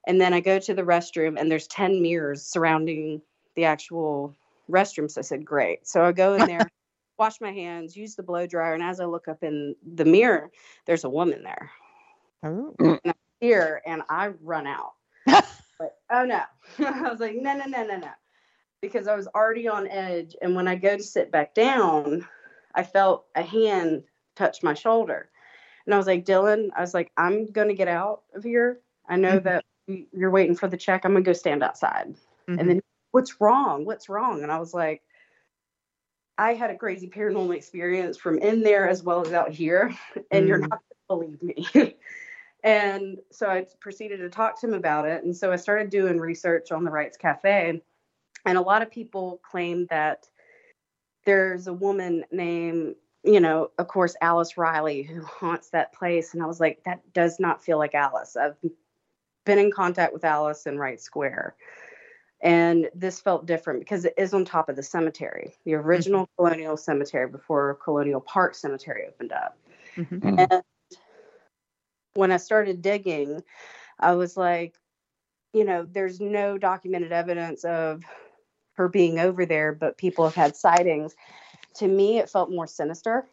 And 0.06 0.20
then 0.20 0.34
I 0.34 0.40
go 0.40 0.58
to 0.58 0.74
the 0.74 0.82
restroom 0.82 1.38
and 1.38 1.50
there's 1.50 1.68
10 1.68 2.02
mirrors 2.02 2.42
surrounding 2.42 3.22
the 3.54 3.66
actual 3.66 4.34
restroom. 4.68 5.10
So 5.10 5.20
I 5.20 5.22
said, 5.22 5.44
Great. 5.44 5.86
So 5.86 6.04
I 6.04 6.12
go 6.12 6.34
in 6.34 6.46
there, 6.46 6.68
wash 7.18 7.40
my 7.40 7.52
hands, 7.52 7.96
use 7.96 8.16
the 8.16 8.22
blow 8.22 8.46
dryer, 8.46 8.74
and 8.74 8.82
as 8.82 8.98
I 8.98 9.04
look 9.04 9.28
up 9.28 9.44
in 9.44 9.76
the 9.94 10.04
mirror, 10.04 10.50
there's 10.86 11.04
a 11.04 11.10
woman 11.10 11.44
there. 11.44 11.70
Oh. 12.42 12.98
Here 13.40 13.82
and 13.86 14.02
I 14.08 14.28
run 14.40 14.66
out. 14.66 14.94
but 15.26 15.98
oh 16.10 16.24
no. 16.24 16.42
I 16.84 17.02
was 17.02 17.20
like, 17.20 17.36
no, 17.36 17.56
no, 17.56 17.66
no, 17.66 17.84
no, 17.84 17.96
no. 17.98 18.10
Because 18.82 19.06
I 19.08 19.14
was 19.14 19.28
already 19.28 19.68
on 19.68 19.88
edge. 19.88 20.36
And 20.42 20.54
when 20.54 20.68
I 20.68 20.74
go 20.74 20.96
to 20.96 21.02
sit 21.02 21.30
back 21.30 21.54
down, 21.54 22.26
I 22.74 22.82
felt 22.82 23.26
a 23.36 23.42
hand 23.42 24.02
touch 24.34 24.62
my 24.62 24.74
shoulder. 24.74 25.30
And 25.86 25.94
I 25.94 25.96
was 25.98 26.06
like, 26.06 26.26
Dylan, 26.26 26.68
I 26.76 26.80
was 26.80 26.92
like, 26.92 27.12
I'm 27.16 27.46
going 27.46 27.68
to 27.68 27.74
get 27.74 27.88
out 27.88 28.22
of 28.34 28.42
here. 28.42 28.80
I 29.08 29.16
know 29.16 29.38
Mhm. 29.38 29.44
that 29.44 29.64
you're 30.12 30.30
waiting 30.30 30.56
for 30.56 30.68
the 30.68 30.76
check. 30.76 31.04
I'm 31.04 31.12
going 31.12 31.24
to 31.24 31.28
go 31.28 31.32
stand 31.32 31.62
outside. 31.62 32.14
Mhm. 32.48 32.58
And 32.60 32.68
then, 32.68 32.82
what's 33.12 33.40
wrong? 33.40 33.84
What's 33.84 34.08
wrong? 34.08 34.42
And 34.42 34.50
I 34.50 34.58
was 34.58 34.74
like, 34.74 35.02
I 36.38 36.54
had 36.54 36.70
a 36.70 36.76
crazy 36.76 37.08
paranormal 37.08 37.54
experience 37.54 38.16
from 38.16 38.38
in 38.38 38.62
there 38.62 38.88
as 38.88 39.02
well 39.02 39.24
as 39.24 39.32
out 39.32 39.52
here. 39.52 39.94
And 40.30 40.48
you're 40.48 40.58
Mm. 40.58 40.70
not 40.70 40.80
going 41.08 41.28
to 41.30 41.36
believe 41.38 41.42
me. 41.42 41.96
and 42.64 43.18
so 43.30 43.48
I 43.48 43.66
proceeded 43.80 44.18
to 44.18 44.28
talk 44.30 44.58
to 44.60 44.66
him 44.66 44.74
about 44.74 45.06
it. 45.06 45.22
And 45.24 45.36
so 45.36 45.52
I 45.52 45.56
started 45.56 45.90
doing 45.90 46.18
research 46.18 46.72
on 46.72 46.84
the 46.84 46.90
Wrights 46.90 47.16
Cafe. 47.16 47.82
And 48.44 48.58
a 48.58 48.62
lot 48.62 48.82
of 48.82 48.90
people 48.90 49.40
claim 49.48 49.86
that 49.90 50.28
there's 51.24 51.66
a 51.66 51.72
woman 51.72 52.24
named, 52.32 52.96
you 53.22 53.40
know, 53.40 53.70
of 53.78 53.88
course, 53.88 54.16
Alice 54.20 54.56
Riley 54.56 55.02
who 55.02 55.22
haunts 55.24 55.70
that 55.70 55.92
place. 55.92 56.34
And 56.34 56.42
I 56.42 56.46
was 56.46 56.60
like, 56.60 56.82
that 56.84 57.00
does 57.12 57.38
not 57.38 57.64
feel 57.64 57.78
like 57.78 57.94
Alice. 57.94 58.36
I've 58.36 58.56
been 59.44 59.58
in 59.58 59.70
contact 59.70 60.12
with 60.12 60.24
Alice 60.24 60.66
in 60.66 60.78
Wright 60.78 61.00
Square. 61.00 61.56
And 62.40 62.90
this 62.92 63.20
felt 63.20 63.46
different 63.46 63.78
because 63.78 64.04
it 64.04 64.14
is 64.16 64.34
on 64.34 64.44
top 64.44 64.68
of 64.68 64.74
the 64.74 64.82
cemetery, 64.82 65.54
the 65.64 65.74
original 65.74 66.28
colonial 66.36 66.76
cemetery 66.76 67.28
before 67.28 67.78
Colonial 67.84 68.20
Park 68.20 68.56
Cemetery 68.56 69.04
opened 69.06 69.32
up. 69.32 69.56
Mhm. 69.94 70.50
And 70.50 70.62
when 72.14 72.32
I 72.32 72.38
started 72.38 72.82
digging, 72.82 73.44
I 74.00 74.14
was 74.14 74.36
like, 74.36 74.74
you 75.52 75.64
know, 75.64 75.86
there's 75.88 76.20
no 76.20 76.58
documented 76.58 77.12
evidence 77.12 77.64
of 77.64 78.02
her 78.82 78.88
being 78.88 79.18
over 79.18 79.46
there, 79.46 79.72
but 79.72 79.96
people 79.96 80.24
have 80.24 80.34
had 80.34 80.56
sightings. 80.56 81.14
To 81.76 81.88
me, 81.88 82.18
it 82.18 82.28
felt 82.28 82.50
more 82.50 82.66
sinister. 82.66 83.26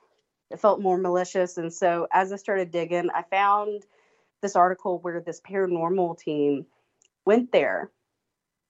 It 0.51 0.59
felt 0.59 0.81
more 0.81 0.97
malicious. 0.97 1.57
And 1.57 1.73
so 1.73 2.07
as 2.11 2.31
I 2.31 2.37
started 2.37 2.71
digging, 2.71 3.09
I 3.13 3.23
found 3.23 3.83
this 4.41 4.55
article 4.55 4.99
where 4.99 5.19
this 5.19 5.41
paranormal 5.41 6.17
team 6.19 6.65
went 7.25 7.51
there. 7.51 7.91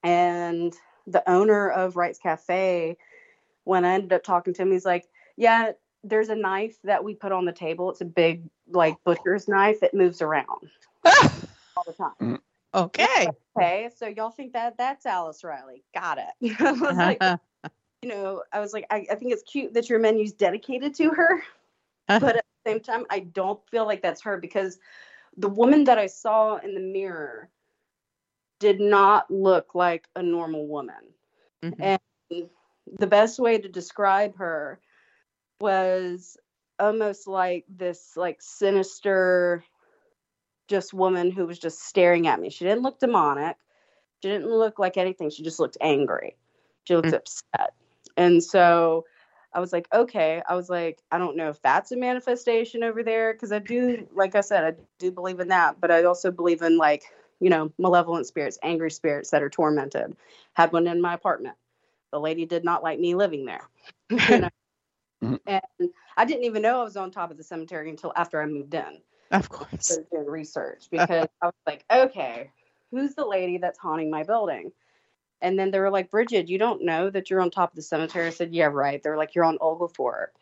And 0.03 0.73
the 1.07 1.30
owner 1.30 1.69
of 1.69 1.95
Wright's 1.95 2.19
Cafe, 2.19 2.97
when 3.65 3.86
I 3.86 3.93
ended 3.93 4.13
up 4.13 4.23
talking 4.23 4.53
to 4.53 4.61
him, 4.61 4.71
he's 4.71 4.86
like, 4.86 5.05
Yeah, 5.38 5.73
there's 6.03 6.30
a 6.30 6.36
knife 6.36 6.77
that 6.86 7.03
we 7.03 7.13
put 7.13 7.32
on 7.32 7.45
the 7.45 7.51
table. 7.51 7.89
It's 7.89 8.01
a 8.01 8.05
big, 8.05 8.43
like, 8.71 8.95
butcher's 9.03 9.47
knife. 9.47 9.84
It 9.84 9.93
moves 9.93 10.21
around 10.21 10.69
all 11.05 11.84
the 11.86 11.93
time. 11.93 12.13
Mm. 12.21 12.39
Okay. 12.74 13.28
Okay, 13.57 13.89
so 13.97 14.07
y'all 14.07 14.30
think 14.30 14.53
that 14.53 14.78
that's 14.78 15.05
Alice 15.05 15.43
Riley? 15.43 15.84
Got 15.93 16.20
it. 16.20 16.55
I 16.59 16.72
was 16.72 16.97
like, 16.97 17.22
you 18.01 18.09
know, 18.09 18.43
I 18.53 18.59
was 18.59 18.74
like, 18.74 18.86
I, 18.89 19.05
I 19.11 19.15
think 19.15 19.34
it's 19.34 19.43
cute 19.43 19.74
that 19.74 19.89
your 19.89 19.99
menu's 19.99 20.34
dedicated 20.34 20.93
to 20.95 21.09
her, 21.09 21.41
but 22.07 22.38
at 22.38 22.45
the 22.63 22.72
same 22.72 22.80
time, 22.80 23.05
I 23.09 23.20
don't 23.20 23.59
feel 23.70 23.86
like 23.86 24.01
that's 24.01 24.22
her 24.22 24.38
because 24.38 24.80
the 25.38 25.49
woman 25.49 25.86
that 25.86 25.97
I 25.97 26.07
saw 26.07 26.57
in 26.57 26.74
the 26.74 26.80
mirror 26.80 27.49
did 28.59 28.80
not 28.80 29.32
look 29.32 29.74
like 29.74 30.07
a 30.15 30.24
normal 30.24 30.67
woman. 30.67 31.13
Mhm. 31.63 31.99
And 32.32 32.49
the 32.99 33.07
best 33.07 33.39
way 33.39 33.57
to 33.57 33.70
describe 33.70 34.38
her 34.38 34.80
was 35.61 36.38
almost 36.80 37.28
like 37.28 37.65
this 37.67 38.15
like 38.15 38.41
sinister 38.41 39.63
just 40.70 40.93
woman 40.93 41.32
who 41.32 41.45
was 41.45 41.59
just 41.59 41.84
staring 41.84 42.28
at 42.28 42.39
me. 42.39 42.49
She 42.49 42.63
didn't 42.63 42.84
look 42.84 42.99
demonic. 42.99 43.57
She 44.24 44.30
didn't 44.30 44.49
look 44.49 44.80
like 44.80 44.97
anything. 44.97 45.30
She 45.30 45.43
just 45.43 45.59
looked 45.59 45.78
angry. 45.82 46.38
She 46.86 46.95
looked 46.95 47.09
Mm. 47.09 47.17
upset. 47.17 47.74
And 48.15 48.43
so 48.43 49.05
I 49.53 49.59
was 49.59 49.74
like, 49.74 49.88
okay. 49.93 50.41
I 50.47 50.55
was 50.55 50.70
like, 50.70 51.01
I 51.11 51.17
don't 51.17 51.36
know 51.36 51.49
if 51.49 51.61
that's 51.61 51.91
a 51.91 51.97
manifestation 51.97 52.84
over 52.84 53.03
there 53.03 53.34
because 53.34 53.51
I 53.51 53.59
do, 53.59 54.07
like 54.13 54.36
I 54.36 54.41
said, 54.41 54.63
I 54.63 54.80
do 54.99 55.11
believe 55.11 55.39
in 55.39 55.49
that, 55.49 55.82
but 55.82 55.91
I 55.91 56.03
also 56.03 56.32
believe 56.32 56.61
in 56.61 56.78
like, 56.78 57.03
you 57.39 57.49
know, 57.49 57.72
malevolent 57.80 58.28
spirits, 58.28 58.59
angry 58.63 58.91
spirits 58.91 59.32
that 59.32 59.41
are 59.41 59.49
tormented. 59.49 60.15
Had 60.53 60.72
one 60.72 60.88
in 60.88 61.01
my 61.01 61.13
apartment. 61.13 61.55
The 62.11 62.20
lady 62.20 62.45
did 62.45 62.63
not 62.63 62.84
like 62.84 62.99
me 62.99 63.15
living 63.15 63.45
there. 63.45 63.67
you 64.09 64.39
know? 64.39 64.49
Mhm. 65.22 65.39
And 65.45 65.89
I 66.15 66.24
didn't 66.24 66.45
even 66.45 66.61
know 66.61 66.80
I 66.80 66.84
was 66.86 66.95
on 66.95 67.11
top 67.11 67.30
of 67.32 67.38
the 67.38 67.43
cemetery 67.43 67.89
until 67.89 68.13
after 68.15 68.41
I 68.41 68.45
moved 68.45 68.74
in 68.74 69.01
Of 69.32 69.49
course. 69.49 69.99
doing 70.11 70.25
research 70.25 70.88
because 70.89 71.27
I 71.41 71.45
was 71.45 71.53
like, 71.67 71.86
okay, 71.91 72.51
who's 72.91 73.13
the 73.15 73.25
lady 73.25 73.57
that's 73.57 73.80
haunting 73.80 74.09
my 74.09 74.23
building? 74.23 74.71
And 75.41 75.57
then 75.57 75.71
they 75.71 75.80
were 75.80 75.91
like, 75.91 76.11
Brigid, 76.11 76.49
you 76.49 76.57
don't 76.57 76.84
know 76.84 77.09
that 77.09 77.30
you're 77.30 77.41
on 77.41 77.51
top 77.51 77.71
of 77.71 77.75
the 77.75 77.82
cemetery. 77.82 78.27
I 78.27 78.32
said, 78.32 78.53
yeah, 78.53 78.65
right. 78.65 79.01
They're 79.01 79.17
like, 79.17 79.36
you're 79.36 79.45
on 79.45 79.57
Oglethorpe. 79.61 80.36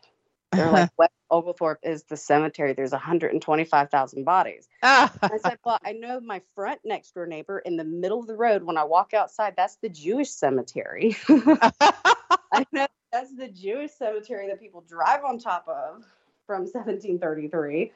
They're 0.52 0.70
like, 0.70 0.90
West 0.98 1.12
Oglethorpe 1.30 1.80
is 1.82 2.02
the 2.04 2.16
cemetery. 2.16 2.72
There's 2.72 2.92
125,000 2.92 4.24
bodies. 4.24 4.68
Ah. 4.82 5.12
I 5.22 5.38
said, 5.38 5.58
well, 5.64 5.78
I 5.84 5.92
know 5.92 6.20
my 6.20 6.40
front 6.54 6.80
next 6.84 7.12
door 7.14 7.26
neighbor 7.26 7.58
in 7.58 7.76
the 7.76 7.84
middle 7.84 8.20
of 8.20 8.26
the 8.26 8.36
road. 8.36 8.62
When 8.62 8.76
I 8.76 8.84
walk 8.84 9.12
outside, 9.12 9.54
that's 9.56 9.76
the 9.76 9.88
Jewish 9.88 10.30
cemetery. 10.30 11.16
I 11.28 12.64
know 12.72 12.86
that's 13.12 13.34
the 13.36 13.48
Jewish 13.48 13.92
cemetery 13.92 14.48
that 14.48 14.60
people 14.60 14.82
drive 14.88 15.24
on 15.24 15.38
top 15.38 15.66
of 15.68 16.04
from 16.46 16.62
1733. 16.62 17.92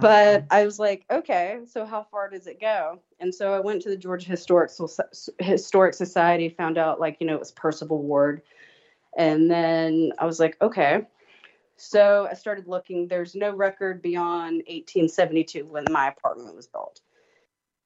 But 0.00 0.42
mm-hmm. 0.42 0.46
I 0.50 0.64
was 0.64 0.78
like, 0.78 1.04
okay, 1.10 1.60
so 1.66 1.84
how 1.84 2.06
far 2.10 2.30
does 2.30 2.46
it 2.46 2.60
go? 2.60 3.00
And 3.20 3.34
so 3.34 3.52
I 3.52 3.60
went 3.60 3.82
to 3.82 3.88
the 3.88 3.96
Georgia 3.96 4.28
Historic 4.28 4.70
Historic 5.38 5.94
Society, 5.94 6.48
found 6.48 6.78
out 6.78 7.00
like 7.00 7.18
you 7.20 7.26
know 7.26 7.34
it 7.34 7.40
was 7.40 7.52
Percival 7.52 8.02
Ward, 8.02 8.42
and 9.16 9.50
then 9.50 10.12
I 10.18 10.26
was 10.26 10.40
like, 10.40 10.56
okay. 10.60 11.06
So 11.76 12.28
I 12.30 12.34
started 12.34 12.68
looking. 12.68 13.08
There's 13.08 13.34
no 13.34 13.54
record 13.54 14.00
beyond 14.00 14.62
1872 14.68 15.66
when 15.66 15.84
my 15.90 16.08
apartment 16.08 16.54
was 16.54 16.68
built. 16.68 17.00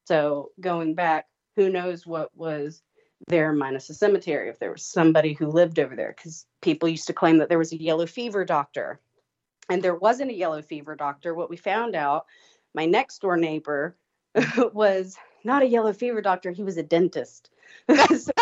So 0.07 0.51
going 0.61 0.95
back, 0.95 1.27
who 1.57 1.71
knows 1.71 2.07
what 2.07 2.35
was 2.37 2.83
there 3.27 3.53
minus 3.53 3.91
a 3.91 3.95
cemetery 3.95 4.49
if 4.49 4.59
there 4.59 4.71
was 4.71 4.85
somebody 4.85 5.33
who 5.33 5.47
lived 5.49 5.79
over 5.79 5.97
there 5.97 6.15
because 6.17 6.47
people 6.63 6.89
used 6.89 7.09
to 7.09 7.13
claim 7.13 7.39
that 7.39 7.49
there 7.49 7.59
was 7.59 7.73
a 7.73 7.83
yellow 7.83 8.07
fever 8.07 8.45
doctor 8.45 9.01
and 9.69 9.83
there 9.83 9.95
wasn't 9.95 10.31
a 10.31 10.35
yellow 10.35 10.63
fever 10.63 10.95
doctor. 10.95 11.35
What 11.35 11.51
we 11.51 11.57
found 11.57 11.95
out, 11.95 12.27
my 12.75 12.87
next 12.87 13.21
door 13.21 13.37
neighbor 13.37 13.97
was 14.73 15.17
not 15.45 15.63
a 15.63 15.67
yellow 15.67 15.93
fever 15.93 16.21
doctor, 16.21 16.51
he 16.51 16.63
was 16.63 16.77
a 16.77 16.83
dentist. 16.83 17.51
So, 18.19 18.33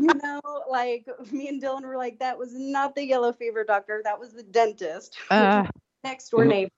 you 0.00 0.14
know, 0.22 0.40
like 0.68 1.06
me 1.32 1.48
and 1.48 1.62
Dylan 1.62 1.82
were 1.82 1.96
like, 1.96 2.18
that 2.18 2.38
was 2.38 2.52
not 2.52 2.94
the 2.94 3.04
yellow 3.04 3.32
fever 3.32 3.64
doctor, 3.64 4.02
that 4.04 4.18
was 4.18 4.32
the 4.32 4.42
dentist. 4.42 5.16
Uh, 5.30 5.64
next 6.04 6.28
door 6.30 6.44
neighbor. 6.44 6.70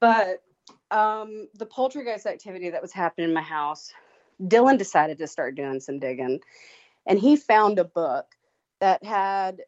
but 0.00 0.42
um, 0.90 1.48
the 1.54 1.66
poltergeist 1.66 2.26
activity 2.26 2.70
that 2.70 2.80
was 2.80 2.92
happening 2.92 3.28
in 3.28 3.34
my 3.34 3.42
house, 3.42 3.92
Dylan 4.42 4.78
decided 4.78 5.18
to 5.18 5.26
start 5.26 5.54
doing 5.54 5.80
some 5.80 5.98
digging, 5.98 6.40
and 7.06 7.18
he 7.18 7.36
found 7.36 7.78
a 7.78 7.84
book 7.84 8.26
that 8.80 9.04
had 9.04 9.62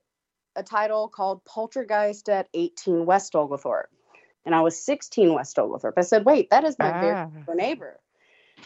a 0.59 0.63
title 0.63 1.09
called 1.09 1.45
Poltergeist 1.45 2.29
at 2.29 2.49
18 2.53 3.07
West 3.07 3.35
Oglethorpe. 3.35 3.91
And 4.45 4.55
I 4.55 4.61
was 4.61 4.83
16 4.85 5.33
West 5.33 5.59
Oglethorpe. 5.59 5.97
I 5.97 6.03
said, 6.03 6.25
wait, 6.25 6.51
that 6.51 6.65
is 6.65 6.79
my 6.79 6.91
Ah. 6.91 7.01
very 7.47 7.57
neighbor, 7.57 8.01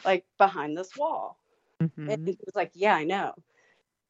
like 0.05 0.24
behind 0.38 0.76
this 0.76 0.97
wall. 0.97 1.38
mhm. 1.80 2.12
And 2.12 2.26
he 2.26 2.38
was 2.45 2.55
like, 2.55 2.72
Yeah, 2.74 2.95
I 2.95 3.05
know. 3.05 3.34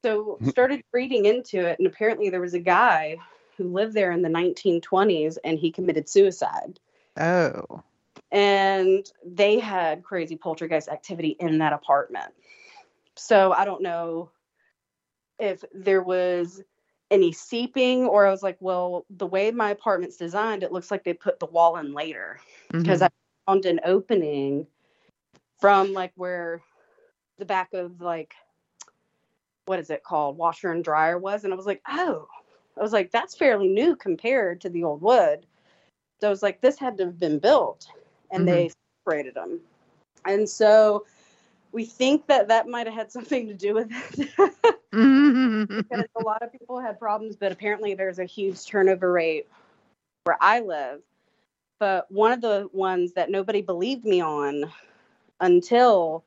So 0.05 0.39
started 0.49 0.83
reading 0.93 1.26
into 1.26 1.64
it, 1.66 1.78
and 1.78 1.87
apparently 1.87 2.28
there 2.30 2.41
was 2.41 2.55
a 2.55 2.59
guy 2.59 3.18
who 3.57 3.72
lived 3.72 3.95
there 3.95 4.11
in 4.11 4.22
the 4.22 4.28
1920s 4.28 5.39
and 5.45 5.59
he 5.59 5.70
committed 5.70 6.09
suicide. 6.09 6.80
Oh. 7.16 7.83
And 8.30 9.07
they 9.24 9.59
had 9.59 10.03
crazy 10.03 10.37
poltergeist 10.37 10.89
activity 10.89 11.37
in 11.39 11.59
that 11.59 11.72
apartment. 11.72 12.33
So 13.14 13.53
I 13.53 13.64
don't 13.64 13.83
know 13.83 14.30
if 15.39 15.64
there 15.72 16.03
was 16.03 16.62
any 17.13 17.31
seeping 17.31 18.07
or 18.07 18.27
I 18.27 18.31
was 18.31 18.43
like, 18.43 18.57
well, 18.59 19.05
the 19.11 19.27
way 19.27 19.51
my 19.51 19.71
apartment's 19.71 20.17
designed, 20.17 20.63
it 20.63 20.73
looks 20.73 20.91
like 20.91 21.05
they 21.05 21.13
put 21.13 21.39
the 21.39 21.47
wall 21.47 21.77
in 21.77 21.93
later. 21.93 22.41
Because 22.73 23.01
Mhm. 23.01 23.05
I 23.05 23.11
found 23.47 23.67
an 23.67 23.81
opening 23.85 24.67
from 25.61 25.93
like 25.93 26.13
where 26.17 26.63
the 27.39 27.45
back 27.45 27.75
of 27.75 28.01
like 28.01 28.35
what 29.67 29.79
is 29.79 29.91
it 29.91 30.03
called? 30.03 30.37
Washer 30.37 30.73
and 30.73 30.83
dryer 30.83 31.19
was 31.19 31.45
and 31.45 31.53
I 31.53 31.57
was 31.57 31.67
like 31.67 31.83
oh. 31.89 32.27
I 32.79 32.83
was 32.83 32.93
like 32.93 33.11
that's 33.11 33.37
fairly 33.37 33.69
new 33.69 33.95
compared 33.95 34.63
to 34.63 34.71
the 34.71 34.83
old 34.83 35.03
wood. 35.03 35.47
So 36.21 36.29
I 36.29 36.31
was 36.31 36.43
like 36.43 36.63
this 36.63 36.79
had 36.79 36.97
to 36.99 37.05
have 37.05 37.19
been 37.19 37.39
built 37.39 37.87
and 38.31 38.49
they 38.49 38.71
separated 39.05 39.35
them 39.35 39.61
and 40.25 40.49
so 40.49 41.05
we 41.73 41.85
think 41.85 42.27
that 42.27 42.49
that 42.49 42.68
might 42.68 42.87
have 42.87 42.95
had 42.95 43.12
something 43.12 43.49
to 43.49 43.55
do 43.55 43.75
with 43.75 43.91
it 43.91 44.31
Mhm. 44.93 45.66
because 45.77 46.07
a 46.14 46.20
lot 46.20 46.43
of 46.43 46.53
people 46.53 46.79
had 46.79 46.99
problems, 46.99 47.37
but 47.37 47.51
apparently 47.51 47.95
there's 47.95 48.18
a 48.18 48.25
huge 48.25 48.64
turnover 48.64 49.11
rate 49.11 49.49
where 50.25 50.37
I 50.41 50.61
live. 50.61 51.03
But 51.79 52.11
one 52.11 52.33
of 52.33 52.41
the 52.41 52.68
ones 52.73 53.14
that 53.14 53.31
nobody 53.31 53.62
believed 53.62 54.05
me 54.05 54.20
on 54.20 54.70
until 55.41 56.25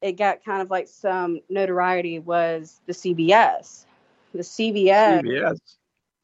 it 0.00 0.12
got 0.12 0.44
kind 0.44 0.62
of 0.62 0.70
like 0.70 0.86
some 0.86 1.40
notoriety 1.48 2.20
was 2.20 2.80
the 2.86 2.92
CVS. 2.92 3.86
The 4.32 4.44
CVS, 4.44 5.22
CVS. 5.22 5.58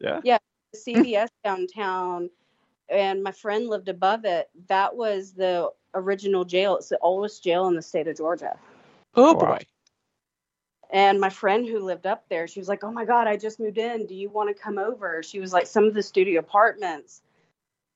Yeah. 0.01 0.39
the 0.73 0.79
CVS 0.79 1.29
downtown, 1.43 2.31
and 2.89 3.23
my 3.23 3.33
friend 3.33 3.69
lived 3.69 3.89
above 3.89 4.25
it. 4.25 4.51
That 4.69 4.95
was 4.95 5.33
the 5.33 5.73
original 5.95 6.45
jail. 6.45 6.77
It's 6.77 6.89
the 6.89 6.99
oldest 7.01 7.43
jail 7.43 7.67
in 7.69 7.75
the 7.75 7.83
state 7.83 8.09
of 8.09 8.17
Georgia. 8.17 8.57
oh 9.15 9.35
boy. 9.35 9.59
And 10.91 11.21
my 11.21 11.31
friend 11.31 11.67
who 11.67 11.81
lived 11.81 12.07
up 12.07 12.29
there, 12.29 12.47
she 12.47 12.61
was 12.61 12.69
like, 12.69 12.85
"Oh 12.85 12.93
my 12.93 13.05
god, 13.05 13.27
I 13.27 13.37
just 13.37 13.59
moved 13.59 13.79
in. 13.79 14.07
Do 14.07 14.15
you 14.15 14.29
want 14.29 14.55
to 14.55 14.63
come 14.63 14.79
over?" 14.79 15.23
She 15.23 15.41
was 15.41 15.53
like, 15.53 15.67
"Some 15.67 15.85
of 15.85 15.95
the 15.95 16.03
studio 16.03 16.41
apartments 16.41 17.23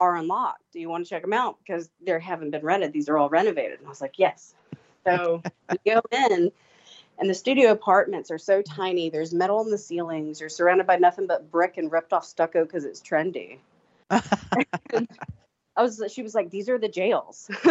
are 0.00 0.16
unlocked. 0.16 0.64
Do 0.72 0.80
you 0.80 0.88
want 0.88 1.04
to 1.04 1.10
check 1.10 1.22
them 1.22 1.32
out 1.32 1.58
because 1.60 1.90
they 2.00 2.18
haven't 2.18 2.50
been 2.50 2.64
rented? 2.64 2.92
These 2.92 3.08
are 3.08 3.18
all 3.18 3.28
renovated." 3.28 3.78
And 3.78 3.86
I 3.86 3.90
was 3.90 4.00
like, 4.00 4.18
"Yes." 4.18 4.54
So 5.04 5.42
we 5.70 5.78
go 5.86 6.00
in, 6.10 6.50
and 7.18 7.30
the 7.30 7.34
studio 7.34 7.70
apartments 7.70 8.30
are 8.30 8.38
so 8.38 8.62
tiny. 8.62 9.10
There's 9.10 9.32
metal 9.32 9.60
in 9.62 9.70
the 9.70 9.78
ceilings. 9.78 10.40
You're 10.40 10.48
surrounded 10.48 10.86
by 10.86 10.96
nothing 10.96 11.26
but 11.26 11.50
brick 11.50 11.76
and 11.76 11.92
ripped 11.92 12.12
off 12.12 12.24
stucco 12.24 12.64
because 12.64 12.84
it's 12.84 13.00
trendy. 13.00 13.58
I 15.78 15.82
was. 15.82 16.02
She 16.10 16.22
was 16.22 16.34
like, 16.34 16.50
"These 16.50 16.68
are 16.68 16.76
the 16.78 16.88
jails." 16.88 17.48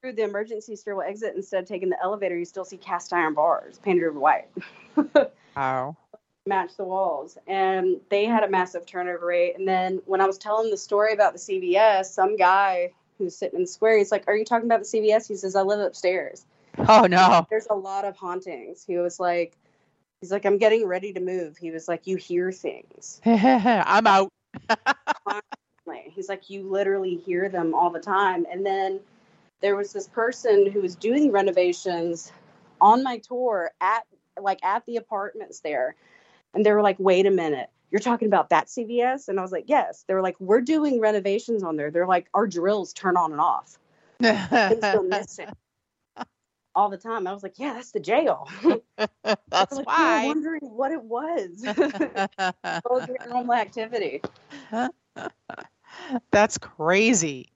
Through 0.00 0.12
the 0.14 0.22
emergency 0.24 0.74
stairwell 0.76 1.06
exit, 1.06 1.34
instead 1.36 1.62
of 1.62 1.68
taking 1.68 1.88
the 1.90 2.02
elevator, 2.02 2.36
you 2.36 2.44
still 2.44 2.64
see 2.64 2.76
cast 2.78 3.12
iron 3.12 3.34
bars 3.34 3.78
painted 3.78 4.04
over 4.04 4.18
white. 4.18 4.48
wow. 5.56 5.96
match 6.46 6.76
the 6.76 6.84
walls 6.84 7.38
and 7.46 8.00
they 8.10 8.24
had 8.26 8.42
a 8.44 8.48
massive 8.48 8.84
turnover 8.86 9.26
rate 9.26 9.54
and 9.58 9.66
then 9.66 10.00
when 10.04 10.20
i 10.20 10.26
was 10.26 10.36
telling 10.36 10.70
the 10.70 10.76
story 10.76 11.12
about 11.14 11.32
the 11.32 11.38
cvs 11.38 12.04
some 12.04 12.36
guy 12.36 12.92
who's 13.18 13.34
sitting 13.34 13.56
in 13.56 13.62
the 13.62 13.66
square 13.66 13.96
he's 13.96 14.12
like 14.12 14.24
are 14.26 14.36
you 14.36 14.44
talking 14.44 14.66
about 14.66 14.80
the 14.80 14.84
cvs 14.86 15.26
he 15.26 15.34
says 15.36 15.56
i 15.56 15.62
live 15.62 15.80
upstairs 15.80 16.44
Oh 16.76 17.06
no. 17.06 17.46
there's 17.50 17.66
a 17.70 17.74
lot 17.74 18.04
of 18.04 18.16
hauntings 18.16 18.84
he 18.86 18.98
was 18.98 19.18
like 19.18 19.56
he's 20.20 20.30
like 20.30 20.44
i'm 20.44 20.58
getting 20.58 20.86
ready 20.86 21.12
to 21.14 21.20
move 21.20 21.56
he 21.56 21.70
was 21.70 21.88
like 21.88 22.06
you 22.06 22.16
hear 22.16 22.52
things 22.52 23.20
I'm 23.24 24.06
out. 24.06 24.30
Like, 26.14 26.16
he's 26.16 26.28
like 26.28 26.48
you 26.48 26.62
literally 26.70 27.16
hear 27.16 27.48
them 27.48 27.74
all 27.74 27.90
the 27.90 27.98
time. 27.98 28.46
And 28.48 28.64
then 28.64 29.00
there 29.60 29.74
was 29.74 29.92
this 29.92 30.06
person 30.06 30.70
who 30.70 30.80
was 30.80 30.94
doing 30.94 31.32
renovations 31.32 32.30
on 32.80 33.02
my 33.02 33.18
tour 33.18 33.72
at 33.80 34.04
like 34.40 34.64
at 34.64 34.86
the 34.86 34.96
apartments 34.96 35.58
there. 35.60 35.96
And 36.54 36.64
they 36.64 36.70
were 36.70 36.82
like 36.82 37.00
wait 37.00 37.26
a 37.26 37.32
minute. 37.32 37.68
You're 37.90 38.00
talking 38.00 38.28
about 38.28 38.50
that 38.50 38.66
cvs 38.68 39.26
and 39.28 39.40
i 39.40 39.42
was 39.42 39.50
like 39.50 39.64
yes. 39.66 40.04
They 40.06 40.14
were 40.14 40.22
like 40.22 40.38
we're 40.38 40.60
doing 40.60 41.00
renovations 41.00 41.64
on 41.64 41.76
there. 41.76 41.90
They're 41.90 42.06
like 42.06 42.28
our 42.32 42.46
drills 42.46 42.92
turn 42.92 43.16
on 43.16 43.32
and 43.32 43.40
off. 43.40 43.76
Things 44.20 44.80
go 44.92 45.02
missing 45.02 45.48
all 46.76 46.90
the 46.90 46.96
time. 46.96 47.26
I 47.26 47.32
was 47.32 47.42
like 47.42 47.58
yeah 47.58 47.72
that's 47.74 47.90
the 47.90 47.98
jail. 47.98 48.48
That's 49.50 49.72
like, 49.72 49.86
we 49.98 50.04
were 50.04 50.10
why. 50.10 50.24
wondering 50.26 50.60
what 50.62 50.92
it 50.92 51.02
was. 51.02 51.64
Normal 53.28 53.54
activity 53.54 54.20
That's 56.30 56.58
crazy. 56.58 57.50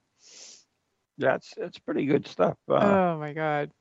That's 1.21 1.53
that's 1.57 1.79
pretty 1.81 2.07
good 2.07 2.29
stuff. 2.29 2.57
Uh, 2.69 2.75
oh 2.75 3.19
my 3.19 3.33
god. 3.33 3.73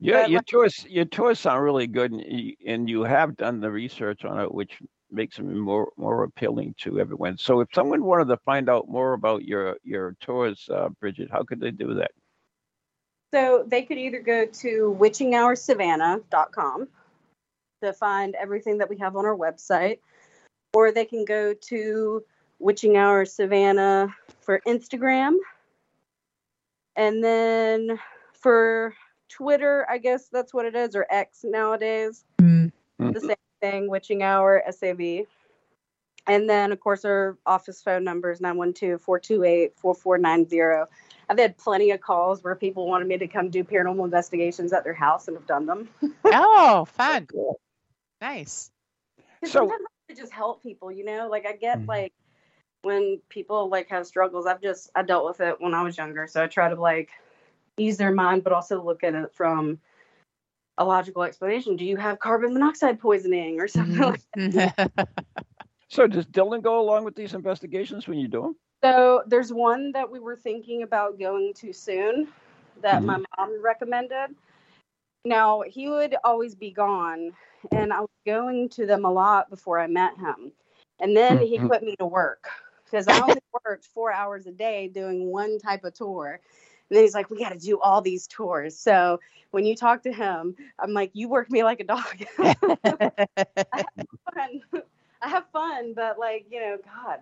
yeah, 0.00 0.22
But 0.22 0.30
your 0.30 0.38
like- 0.38 0.46
tours 0.46 0.84
your 0.88 1.04
tours 1.04 1.38
sound 1.38 1.62
really 1.62 1.86
good, 1.86 2.10
and 2.10 2.20
you, 2.26 2.54
and 2.66 2.90
you 2.90 3.02
have 3.04 3.36
done 3.36 3.60
the 3.60 3.70
research 3.70 4.24
on 4.24 4.40
it, 4.40 4.52
which 4.52 4.82
makes 5.08 5.36
them 5.36 5.56
more 5.56 5.92
more 5.96 6.24
appealing 6.24 6.74
to 6.78 6.98
everyone. 6.98 7.38
So, 7.38 7.60
if 7.60 7.68
someone 7.72 8.02
wanted 8.02 8.26
to 8.26 8.38
find 8.38 8.68
out 8.68 8.88
more 8.88 9.12
about 9.12 9.44
your 9.44 9.76
your 9.84 10.16
tours, 10.20 10.68
uh, 10.68 10.88
Brigid, 11.00 11.30
how 11.30 11.44
could 11.44 11.60
they 11.60 11.70
do 11.70 11.94
that? 11.94 12.10
So 13.32 13.64
they 13.66 13.82
could 13.82 13.98
either 13.98 14.18
go 14.20 14.44
to 14.46 14.96
witchinghoursavannah.com 15.00 16.88
to 17.82 17.92
find 17.92 18.34
everything 18.34 18.78
that 18.78 18.88
we 18.90 18.96
have 18.98 19.14
on 19.16 19.24
our 19.26 19.36
website, 19.36 19.98
or 20.72 20.90
they 20.90 21.04
can 21.04 21.24
go 21.24 21.54
to 21.54 22.24
Witching 22.58 22.96
Hour 22.96 23.24
Savannah 23.24 24.14
for 24.40 24.60
Instagram. 24.66 25.36
And 26.96 27.22
then 27.24 27.98
for 28.32 28.94
Twitter, 29.28 29.86
I 29.90 29.98
guess 29.98 30.28
that's 30.28 30.54
what 30.54 30.64
it 30.66 30.74
is, 30.76 30.94
or 30.94 31.06
X 31.10 31.40
nowadays. 31.44 32.24
Mm. 32.40 32.70
The 33.00 33.20
same 33.20 33.36
thing, 33.60 33.90
Witching 33.90 34.22
Hour 34.22 34.62
SAV. 34.70 35.26
And 36.26 36.48
then, 36.48 36.72
of 36.72 36.80
course, 36.80 37.04
our 37.04 37.36
office 37.44 37.82
phone 37.82 38.02
number 38.04 38.30
is 38.30 38.40
912 38.40 39.00
428 39.02 39.72
4490. 39.76 40.90
I've 41.28 41.38
had 41.38 41.56
plenty 41.58 41.90
of 41.90 42.00
calls 42.00 42.42
where 42.44 42.54
people 42.54 42.86
wanted 42.86 43.08
me 43.08 43.18
to 43.18 43.26
come 43.26 43.50
do 43.50 43.64
paranormal 43.64 44.04
investigations 44.04 44.72
at 44.72 44.84
their 44.84 44.94
house 44.94 45.26
and 45.28 45.36
have 45.36 45.46
done 45.46 45.66
them. 45.66 45.88
Oh, 46.24 46.86
fun. 46.86 47.26
Nice. 48.20 48.70
So- 49.44 49.50
sometimes 49.50 49.82
I 50.10 50.14
just 50.14 50.32
help 50.32 50.62
people, 50.62 50.90
you 50.92 51.04
know. 51.04 51.28
Like 51.30 51.44
I 51.46 51.52
get 51.56 51.78
Mm-hmm. 51.78 51.84
Mhm. 51.84 51.88
like 51.88 52.12
when 52.84 53.20
people 53.28 53.68
like 53.68 53.88
have 53.88 54.06
struggles. 54.06 54.46
I've 54.46 54.62
just 54.62 54.90
I 54.94 55.02
dealt 55.02 55.26
with 55.26 55.40
it 55.40 55.60
when 55.60 55.74
I 55.74 55.82
was 55.82 55.96
younger, 55.96 56.26
so 56.26 56.42
I 56.42 56.46
try 56.46 56.68
to 56.68 56.80
like 56.80 57.10
ease 57.76 57.96
their 57.96 58.12
mind, 58.12 58.44
but 58.44 58.52
also 58.52 58.82
look 58.82 59.02
at 59.02 59.14
it 59.14 59.32
from 59.34 59.80
a 60.78 60.84
logical 60.84 61.22
explanation. 61.22 61.76
Do 61.76 61.84
you 61.84 61.96
have 61.96 62.18
carbon 62.18 62.52
monoxide 62.52 63.00
poisoning 63.00 63.60
or 63.60 63.68
something 63.68 64.02
like? 64.02 64.20
Mhm. 64.36 64.72
So, 65.90 66.08
does 66.08 66.26
Dylan 66.26 66.60
go 66.60 66.80
along 66.80 67.04
with 67.04 67.14
these 67.14 67.34
investigations 67.34 68.08
when 68.08 68.18
you 68.18 68.26
do 68.26 68.40
them? 68.42 68.56
So 68.82 69.22
there's 69.28 69.52
one 69.52 69.92
that 69.92 70.10
we 70.10 70.18
were 70.18 70.34
thinking 70.34 70.82
about 70.82 71.20
going 71.20 71.52
to 71.54 71.72
soon 71.72 72.28
that 72.82 73.02
Mhm. 73.02 73.06
my 73.06 73.24
mom 73.38 73.62
recommended. 73.62 74.34
Now 75.24 75.62
he 75.62 75.88
would 75.88 76.16
always 76.24 76.54
be 76.54 76.70
gone, 76.70 77.32
and 77.72 77.92
I 77.92 78.00
was 78.00 78.10
going 78.26 78.68
to 78.70 78.86
them 78.86 79.04
a 79.04 79.10
lot 79.10 79.48
before 79.50 79.78
I 79.78 79.86
met 79.86 80.16
him, 80.18 80.52
and 81.00 81.16
then 81.16 81.40
he 81.40 81.58
Mhm. 81.58 81.68
put 81.68 81.82
me 81.82 81.94
to 81.96 82.06
work 82.06 82.48
because 82.94 83.08
I 83.08 83.20
only 83.20 83.40
worked 83.64 83.86
four 83.86 84.12
hours 84.12 84.46
a 84.46 84.52
day 84.52 84.86
doing 84.86 85.26
one 85.26 85.58
type 85.58 85.82
of 85.82 85.94
tour. 85.94 86.38
And 86.88 86.96
then 86.96 87.02
he's 87.02 87.14
like, 87.14 87.28
"We 87.28 87.40
got 87.40 87.50
to 87.52 87.58
do 87.58 87.80
all 87.80 88.00
these 88.00 88.28
tours." 88.28 88.78
So 88.78 89.18
when 89.50 89.64
you 89.64 89.74
talk 89.74 90.04
to 90.04 90.12
him, 90.12 90.54
I'm 90.78 90.92
like, 90.92 91.10
"You 91.12 91.28
work 91.28 91.50
me 91.50 91.64
like 91.64 91.80
a 91.80 91.84
dog." 91.84 92.04
fun. 94.34 94.62
I 95.20 95.28
have 95.28 95.44
fun, 95.52 95.94
but 95.94 96.20
like, 96.20 96.46
you 96.50 96.60
know, 96.60 96.78
God. 96.84 97.18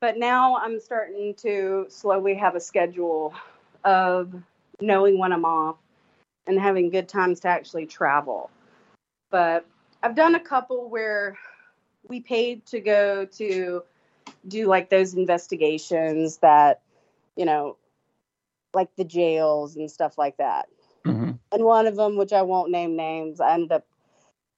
But 0.00 0.18
now 0.18 0.56
I'm 0.56 0.80
starting 0.80 1.34
to 1.36 1.86
slowly 1.88 2.34
have 2.34 2.56
a 2.56 2.60
schedule 2.60 3.34
of 3.84 4.34
knowing 4.80 5.18
when 5.18 5.32
I'm 5.32 5.44
off 5.44 5.76
and 6.48 6.58
having 6.58 6.90
good 6.90 7.08
times 7.08 7.38
to 7.40 7.48
actually 7.48 7.86
travel. 7.86 8.50
But 9.30 9.66
I've 10.02 10.16
done 10.16 10.34
a 10.34 10.40
couple 10.40 10.90
where 10.90 11.38
we 12.08 12.18
paid 12.18 12.66
to 12.66 12.80
go 12.80 13.24
to 13.24 13.84
do 14.46 14.66
like 14.66 14.90
those 14.90 15.14
investigations 15.14 16.38
that, 16.38 16.82
you 17.36 17.44
know, 17.44 17.76
like 18.74 18.94
the 18.96 19.04
jails 19.04 19.76
and 19.76 19.90
stuff 19.90 20.18
like 20.18 20.36
that. 20.38 20.66
Mm-hmm. 21.04 21.32
And 21.52 21.64
one 21.64 21.86
of 21.86 21.96
them, 21.96 22.16
which 22.16 22.32
I 22.32 22.42
won't 22.42 22.70
name 22.70 22.96
names, 22.96 23.40
I 23.40 23.54
ended 23.54 23.72
up 23.72 23.86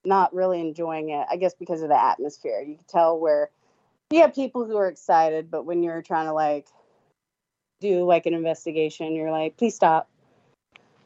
not 0.05 0.33
really 0.33 0.61
enjoying 0.61 1.09
it. 1.09 1.25
I 1.29 1.37
guess 1.37 1.53
because 1.53 1.81
of 1.81 1.89
the 1.89 2.01
atmosphere. 2.01 2.61
You 2.61 2.75
can 2.75 2.85
tell 2.87 3.19
where 3.19 3.49
you 4.11 4.21
have 4.21 4.35
people 4.35 4.65
who 4.65 4.77
are 4.77 4.87
excited, 4.87 5.49
but 5.49 5.65
when 5.65 5.83
you're 5.83 6.01
trying 6.01 6.27
to 6.27 6.33
like 6.33 6.67
do 7.81 8.05
like 8.05 8.25
an 8.25 8.33
investigation, 8.33 9.15
you're 9.15 9.31
like, 9.31 9.57
please 9.57 9.75
stop. 9.75 10.09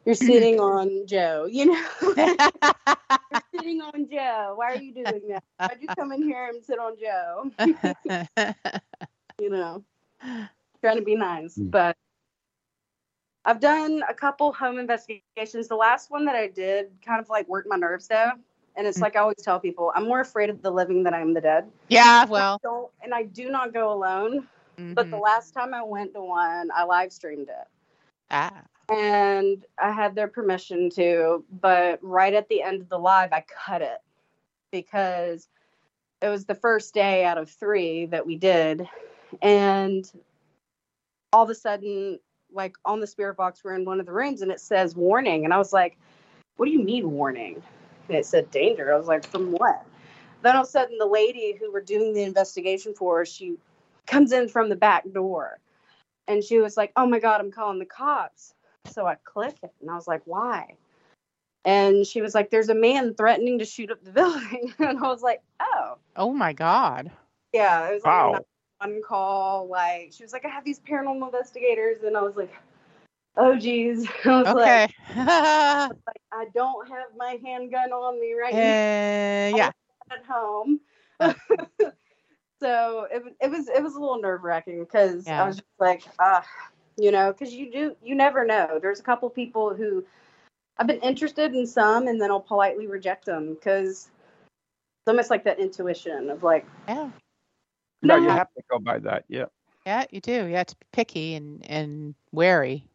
You're 0.09 0.15
sitting 0.15 0.59
on 0.59 1.05
Joe, 1.05 1.45
you 1.47 1.67
know. 1.67 1.85
you're 2.17 3.43
sitting 3.55 3.79
on 3.79 4.09
Joe. 4.09 4.53
Why 4.55 4.71
are 4.73 4.75
you 4.75 4.91
doing 4.91 5.21
that? 5.29 5.43
Why'd 5.59 5.77
you 5.83 5.87
come 5.95 6.11
in 6.11 6.23
here 6.23 6.47
and 6.47 6.65
sit 6.65 6.79
on 6.79 6.95
Joe? 6.99 7.51
you 9.39 9.51
know, 9.51 9.83
trying 10.81 10.97
to 10.97 11.03
be 11.03 11.15
nice. 11.15 11.59
Mm. 11.59 11.69
But 11.69 11.95
I've 13.45 13.59
done 13.59 14.01
a 14.09 14.13
couple 14.15 14.51
home 14.51 14.79
investigations. 14.79 15.67
The 15.67 15.75
last 15.75 16.09
one 16.09 16.25
that 16.25 16.35
I 16.35 16.47
did 16.47 16.89
kind 17.05 17.19
of 17.21 17.29
like 17.29 17.47
worked 17.47 17.69
my 17.69 17.75
nerves 17.75 18.07
though. 18.07 18.31
And 18.77 18.87
it's 18.87 18.97
Mm. 18.97 19.01
like 19.03 19.15
I 19.15 19.19
always 19.19 19.43
tell 19.43 19.59
people, 19.59 19.91
I'm 19.93 20.05
more 20.05 20.21
afraid 20.21 20.49
of 20.49 20.63
the 20.63 20.71
living 20.71 21.03
than 21.03 21.13
I 21.13 21.19
am 21.19 21.35
the 21.35 21.41
dead. 21.41 21.69
yeah, 21.89 22.25
well. 22.25 22.55
I 22.55 22.67
don't, 22.67 22.91
and 23.03 23.13
I 23.13 23.25
do 23.25 23.51
not 23.51 23.73
go 23.73 23.93
alone. 23.93 24.47
But 24.95 25.11
the 25.11 25.17
mhm. 25.17 25.21
last 25.21 25.53
time 25.53 25.75
I 25.75 25.83
went 25.83 26.15
to 26.15 26.21
one, 26.21 26.71
I 26.75 26.83
live 26.83 27.11
streamed 27.13 27.49
it. 27.49 27.67
ah. 28.31 28.63
And 28.89 29.63
I 29.81 29.91
had 29.91 30.15
their 30.15 30.27
permission 30.27 30.89
to, 30.91 31.43
but 31.61 31.99
right 32.01 32.33
at 32.33 32.49
the 32.49 32.63
end 32.63 32.81
of 32.81 32.89
the 32.89 32.97
live, 32.97 33.31
I 33.31 33.43
cut 33.65 33.81
it 33.81 33.99
because 34.71 35.47
it 36.21 36.27
was 36.27 36.45
the 36.45 36.55
first 36.55 36.93
day 36.93 37.23
out 37.23 37.37
of 37.37 37.49
three 37.49 38.07
that 38.07 38.25
we 38.25 38.35
did. 38.35 38.87
And 39.41 40.11
all 41.31 41.43
of 41.43 41.49
a 41.49 41.55
sudden, 41.55 42.19
like 42.51 42.75
on 42.83 42.99
the 42.99 43.07
spirit 43.07 43.37
box, 43.37 43.63
we're 43.63 43.75
in 43.75 43.85
one 43.85 43.99
of 43.99 44.05
the 44.07 44.11
rooms 44.11 44.41
and 44.41 44.51
it 44.51 44.59
says 44.59 44.95
warning. 44.95 45.45
And 45.45 45.53
I 45.53 45.57
was 45.57 45.71
like, 45.71 45.97
what 46.57 46.65
do 46.65 46.71
you 46.71 46.83
mean 46.83 47.11
warning? 47.11 47.61
And 48.07 48.17
it 48.17 48.25
said 48.25 48.49
danger. 48.49 48.91
I 48.91 48.97
was 48.97 49.07
like, 49.07 49.25
from 49.25 49.51
what? 49.51 49.85
Then 50.41 50.55
all 50.55 50.63
of 50.63 50.67
a 50.67 50.71
sudden, 50.71 50.97
the 50.97 51.05
lady 51.05 51.55
who 51.59 51.71
we're 51.71 51.81
doing 51.81 52.13
the 52.13 52.23
investigation 52.23 52.93
for, 52.95 53.23
she 53.25 53.57
comes 54.07 54.31
in 54.31 54.49
from 54.49 54.69
the 54.69 54.75
back 54.75 55.03
door 55.11 55.59
and 56.27 56.43
she 56.43 56.59
was 56.59 56.75
like, 56.75 56.91
oh 56.95 57.05
my 57.05 57.19
God, 57.19 57.39
I'm 57.39 57.51
calling 57.51 57.79
the 57.79 57.85
cops. 57.85 58.53
So 58.85 59.05
I 59.05 59.15
click 59.23 59.55
it 59.63 59.71
and 59.81 59.89
I 59.89 59.95
was 59.95 60.07
like, 60.07 60.21
why? 60.25 60.75
And 61.65 62.05
she 62.05 62.21
was 62.21 62.33
like, 62.33 62.49
there's 62.49 62.69
a 62.69 62.75
man 62.75 63.13
threatening 63.15 63.59
to 63.59 63.65
shoot 63.65 63.91
up 63.91 64.03
the 64.03 64.11
building. 64.13 64.73
and 64.79 64.97
I 64.99 65.07
was 65.07 65.21
like, 65.21 65.41
oh. 65.59 65.97
Oh 66.15 66.33
my 66.33 66.53
God. 66.53 67.11
Yeah, 67.53 67.89
it 67.89 67.93
was 67.95 68.03
like 68.03 68.11
Wow. 68.13 68.33
a 68.35 68.87
one 68.87 69.01
call. 69.05 69.67
Like 69.67 70.13
she 70.13 70.23
was 70.23 70.33
like, 70.33 70.45
I 70.45 70.49
have 70.49 70.63
these 70.63 70.79
paranormal 70.79 71.25
investigators, 71.25 72.03
and 72.03 72.15
I 72.15 72.21
was 72.21 72.35
like, 72.35 72.53
oh 73.37 73.55
geez. 73.57 74.07
I 74.25 74.41
was 74.41 74.47
Okay. 74.47 74.87
like, 75.15 75.91
like, 76.07 76.21
I 76.31 76.45
don't 76.53 76.87
have 76.87 77.07
my 77.17 77.37
handgun 77.43 77.91
on 77.91 78.19
me 78.19 78.33
right 78.33 78.53
now 78.53 79.53
Uh, 79.53 79.57
yeah. 79.57 79.71
at 80.11 80.25
home. 80.25 80.79
so 82.61 83.07
it, 83.11 83.23
was- 83.23 83.33
it 83.41 83.49
was 83.51 83.67
it 83.69 83.83
was 83.83 83.95
a 83.95 83.99
little 83.99 84.21
nerve 84.21 84.43
wracking 84.43 84.79
because 84.83 85.27
Yeah. 85.27 85.43
I 85.43 85.47
was 85.47 85.57
just 85.57 85.67
like, 85.79 86.03
ah, 86.19 86.45
you 86.99 87.11
know, 87.11 87.31
because 87.31 87.53
you 87.53 87.71
do 87.71 87.95
you 88.03 88.13
never 88.15 88.45
know. 88.45 88.77
There's 88.81 88.99
a 88.99 89.03
couple 89.03 89.29
people 89.29 89.73
who 89.73 90.05
I've 90.77 90.87
been 90.87 90.99
interested 90.99 91.55
in 91.55 91.65
some, 91.65 92.07
and 92.07 92.19
then 92.21 92.29
I'll 92.29 92.39
politely 92.39 92.87
reject 92.87 93.25
them 93.25 93.53
because 93.53 94.09
it's 94.09 95.07
almost 95.07 95.29
like 95.29 95.43
that 95.45 95.59
intuition 95.59 96.29
of 96.29 96.43
like, 96.43 96.65
Yeah. 96.87 97.09
No, 98.01 98.15
No. 98.15 98.23
you 98.23 98.29
have 98.29 98.47
to 98.55 98.63
go 98.69 98.79
by 98.79 98.99
that. 98.99 99.25
Yeah. 99.27 99.45
Yeah, 99.85 100.05
you 100.11 100.21
do. 100.21 100.45
You 100.45 100.55
have 100.55 100.67
to 100.67 100.75
be 100.75 100.85
picky 100.91 101.35
and, 101.35 101.65
and 101.65 102.15
wary. 102.31 102.85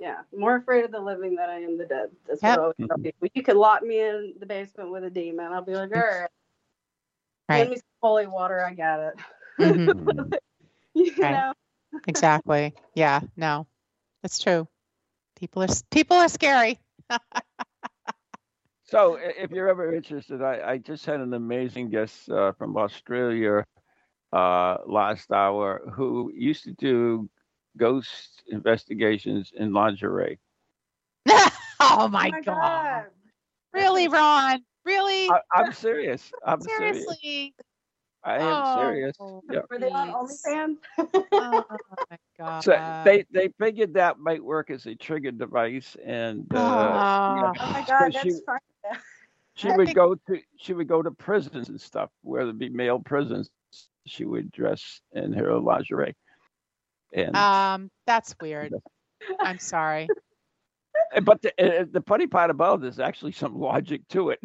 yeah, 0.00 0.22
more 0.36 0.56
afraid 0.56 0.84
of 0.84 0.90
the 0.90 1.00
living 1.00 1.34
than 1.36 1.48
I 1.50 1.60
am 1.60 1.76
the 1.78 1.84
dead. 1.86 2.10
That's 2.26 2.42
Yep. 2.42 2.50
what 2.52 2.58
I 2.58 2.62
always 2.62 2.76
tell 2.88 2.98
people. 2.98 3.28
You 3.34 3.42
could 3.42 3.56
lock 3.56 3.82
me 3.82 4.00
in 4.00 4.34
the 4.40 4.46
basement 4.46 4.90
with 4.90 5.04
a 5.04 5.10
demon. 5.10 5.52
I'll 5.52 5.62
be 5.62 5.74
like, 5.74 5.94
all 5.94 5.98
right, 6.02 6.28
Right. 7.48 7.58
give 7.64 7.70
me 7.70 7.76
some 7.76 7.82
holy 8.00 8.26
water. 8.26 8.64
I 8.64 8.74
got 8.74 9.00
it. 9.00 9.14
Mhm. 9.60 10.32
you 10.94 11.12
Right. 11.18 11.32
know. 11.32 11.52
Exactly. 12.06 12.74
Yeah. 12.94 13.20
No, 13.36 13.66
that's 14.22 14.38
true. 14.38 14.68
People 15.36 15.62
are 15.62 15.68
people 15.90 16.16
are 16.16 16.28
scary. 16.28 16.78
So, 18.84 19.18
if 19.18 19.50
you're 19.50 19.68
ever 19.68 19.94
interested, 19.94 20.42
I, 20.42 20.72
I 20.72 20.78
just 20.78 21.06
had 21.06 21.20
an 21.20 21.32
amazing 21.32 21.88
guest 21.88 22.28
uh, 22.28 22.52
from 22.52 22.76
Australia 22.76 23.64
uh, 24.32 24.76
last 24.86 25.32
hour 25.32 25.80
who 25.94 26.30
used 26.34 26.64
to 26.64 26.72
do 26.72 27.30
ghost 27.78 28.42
investigations 28.48 29.50
in 29.56 29.72
lingerie. 29.72 30.38
oh 31.80 32.08
my, 32.08 32.30
God. 32.30 32.44
God. 32.44 33.04
Really, 33.72 34.08
Ron? 34.08 34.62
Really? 34.84 35.30
I, 35.30 35.40
I'm 35.54 35.72
serious. 35.72 36.30
I'm 36.46 36.60
serious. 36.60 37.06
Seriously? 38.24 38.34
I 38.34 38.38
am 38.38 38.64
serious. 38.64 39.16
Oh, 39.20 39.42
Yeah. 39.50 39.60
Were 39.70 39.78
they 39.78 39.90
on 39.90 40.08
please. 40.26 40.42
OnlyFans? 40.46 40.76
Oh 41.32 41.64
my 42.10 42.16
God. 42.38 42.64
So 42.64 42.78
they 43.04 43.24
they 43.32 43.48
figured 43.58 43.94
that 43.94 44.18
might 44.18 44.42
work 44.42 44.70
as 44.70 44.86
a 44.86 44.94
trigger 44.94 45.30
device, 45.32 45.96
and 46.04 46.46
uh, 46.54 46.58
Ah. 46.58 47.52
yeah, 47.52 47.52
Oh 47.60 47.72
my 47.72 47.82
so 47.98 48.10
God, 48.10 48.14
she 48.14 48.30
that's 48.30 48.40
fun. 48.44 48.58
she 49.54 49.70
would 49.70 49.94
go 49.94 50.14
to 50.14 50.40
she 50.58 50.72
would 50.74 50.88
go 50.88 51.02
to 51.02 51.10
prisons 51.10 51.68
and 51.68 51.80
stuff 51.80 52.10
where 52.22 52.44
there'd 52.44 52.58
be 52.58 52.68
male 52.68 53.00
prisons 53.00 53.50
she 54.06 54.24
would 54.24 54.50
dress 54.50 55.00
in 55.12 55.32
her 55.32 55.58
lingerie. 55.58 56.14
And 57.14 57.34
Um, 57.36 57.90
that's 58.06 58.34
weird. 58.40 58.72
I'm 59.40 59.58
sorry. 59.58 60.08
but 61.24 61.40
the, 61.42 61.50
uh, 61.80 61.84
the 61.90 62.02
funny 62.02 62.26
part 62.26 62.50
about 62.50 62.82
it 62.82 62.86
is 62.88 62.98
actually 63.00 63.32
some 63.32 63.58
logic 63.58 64.02
to 64.08 64.30
it. 64.30 64.40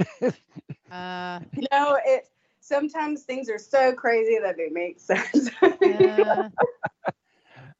Uh, 0.91 1.39
No, 1.71 1.97
it 2.05 2.27
sometimes 2.67 3.23
things 3.23 3.49
are 3.49 3.57
so 3.57 3.93
crazy 3.93 4.37
that 4.41 4.57
they 4.57 4.69
make 4.69 4.99
sense. 4.99 5.49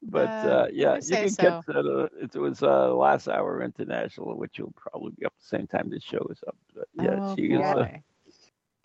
but 0.02 0.28
Uh, 0.28 0.66
yeah, 0.72 0.96
you 0.96 1.16
can 1.16 1.28
so. 1.30 1.42
catch 1.42 1.66
that. 1.66 1.86
Uh, 1.86 2.08
it 2.22 2.34
was 2.34 2.62
uh, 2.62 2.94
last 2.94 3.28
hour 3.28 3.62
international, 3.62 4.36
which 4.36 4.58
will 4.58 4.72
probably 4.76 5.12
be 5.18 5.26
up 5.26 5.34
the 5.38 5.56
same 5.56 5.66
time 5.66 5.90
this 5.90 6.02
show 6.02 6.26
is 6.30 6.42
up. 6.46 6.56
But 6.74 6.88
yeah, 6.94 7.18
oh, 7.20 7.36
she 7.36 7.42
is. 7.52 7.60
Uh. 7.60 7.86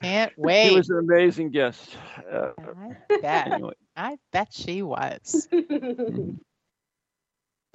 Can't 0.01 0.33
wait. 0.37 0.69
she 0.69 0.75
was 0.75 0.89
an 0.89 0.97
amazing 0.99 1.51
guest. 1.51 1.97
Uh, 2.29 2.51
I 2.59 2.95
bet. 3.21 3.47
anyway, 3.47 3.73
I 3.95 4.17
bet 4.31 4.49
she 4.51 4.81
was. 4.81 5.47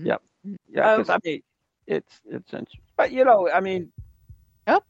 Yep. 0.01 0.22
Yeah, 0.68 0.97
because 0.97 1.11
Oh. 1.11 1.14
I 1.14 1.18
mean, 1.24 1.43
it's 1.87 2.20
it's 2.24 2.53
interesting. 2.53 2.81
But 2.97 3.11
you 3.11 3.24
know, 3.24 3.51
I 3.51 3.61
mean, 3.61 3.91
Oh. 4.68 4.81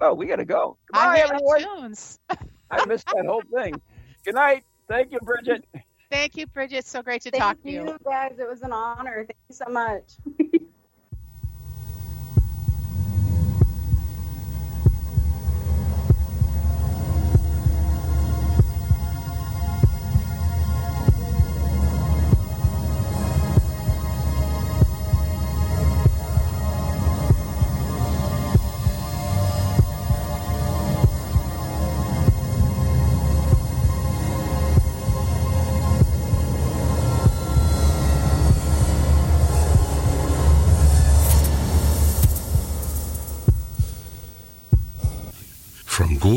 oh, 0.00 0.12
we 0.14 0.26
gotta 0.26 0.44
go. 0.44 0.76
I 0.92 1.16
Goodbye, 1.16 1.16
hear 1.16 1.24
everyone. 1.32 1.94
Tunes. 2.70 2.82
I 2.82 2.86
missed 2.86 3.06
that 3.14 3.26
whole 3.26 3.42
thing. 3.54 3.80
Good 4.24 4.34
night. 4.34 4.64
Thank 4.88 5.12
you, 5.12 5.18
Brigid. 5.20 5.66
Thank 6.10 6.36
you, 6.36 6.46
Brigid. 6.46 6.86
So 6.86 7.02
great 7.02 7.22
to 7.22 7.30
Thank 7.30 7.42
talk 7.42 7.62
to 7.62 7.70
you, 7.70 7.84
you. 7.84 7.98
guys. 8.04 8.38
It 8.38 8.48
was 8.48 8.62
an 8.62 8.72
honor. 8.72 9.26
Thank 9.26 9.36
you 9.48 9.54
so 9.54 9.66
much. 9.70 10.04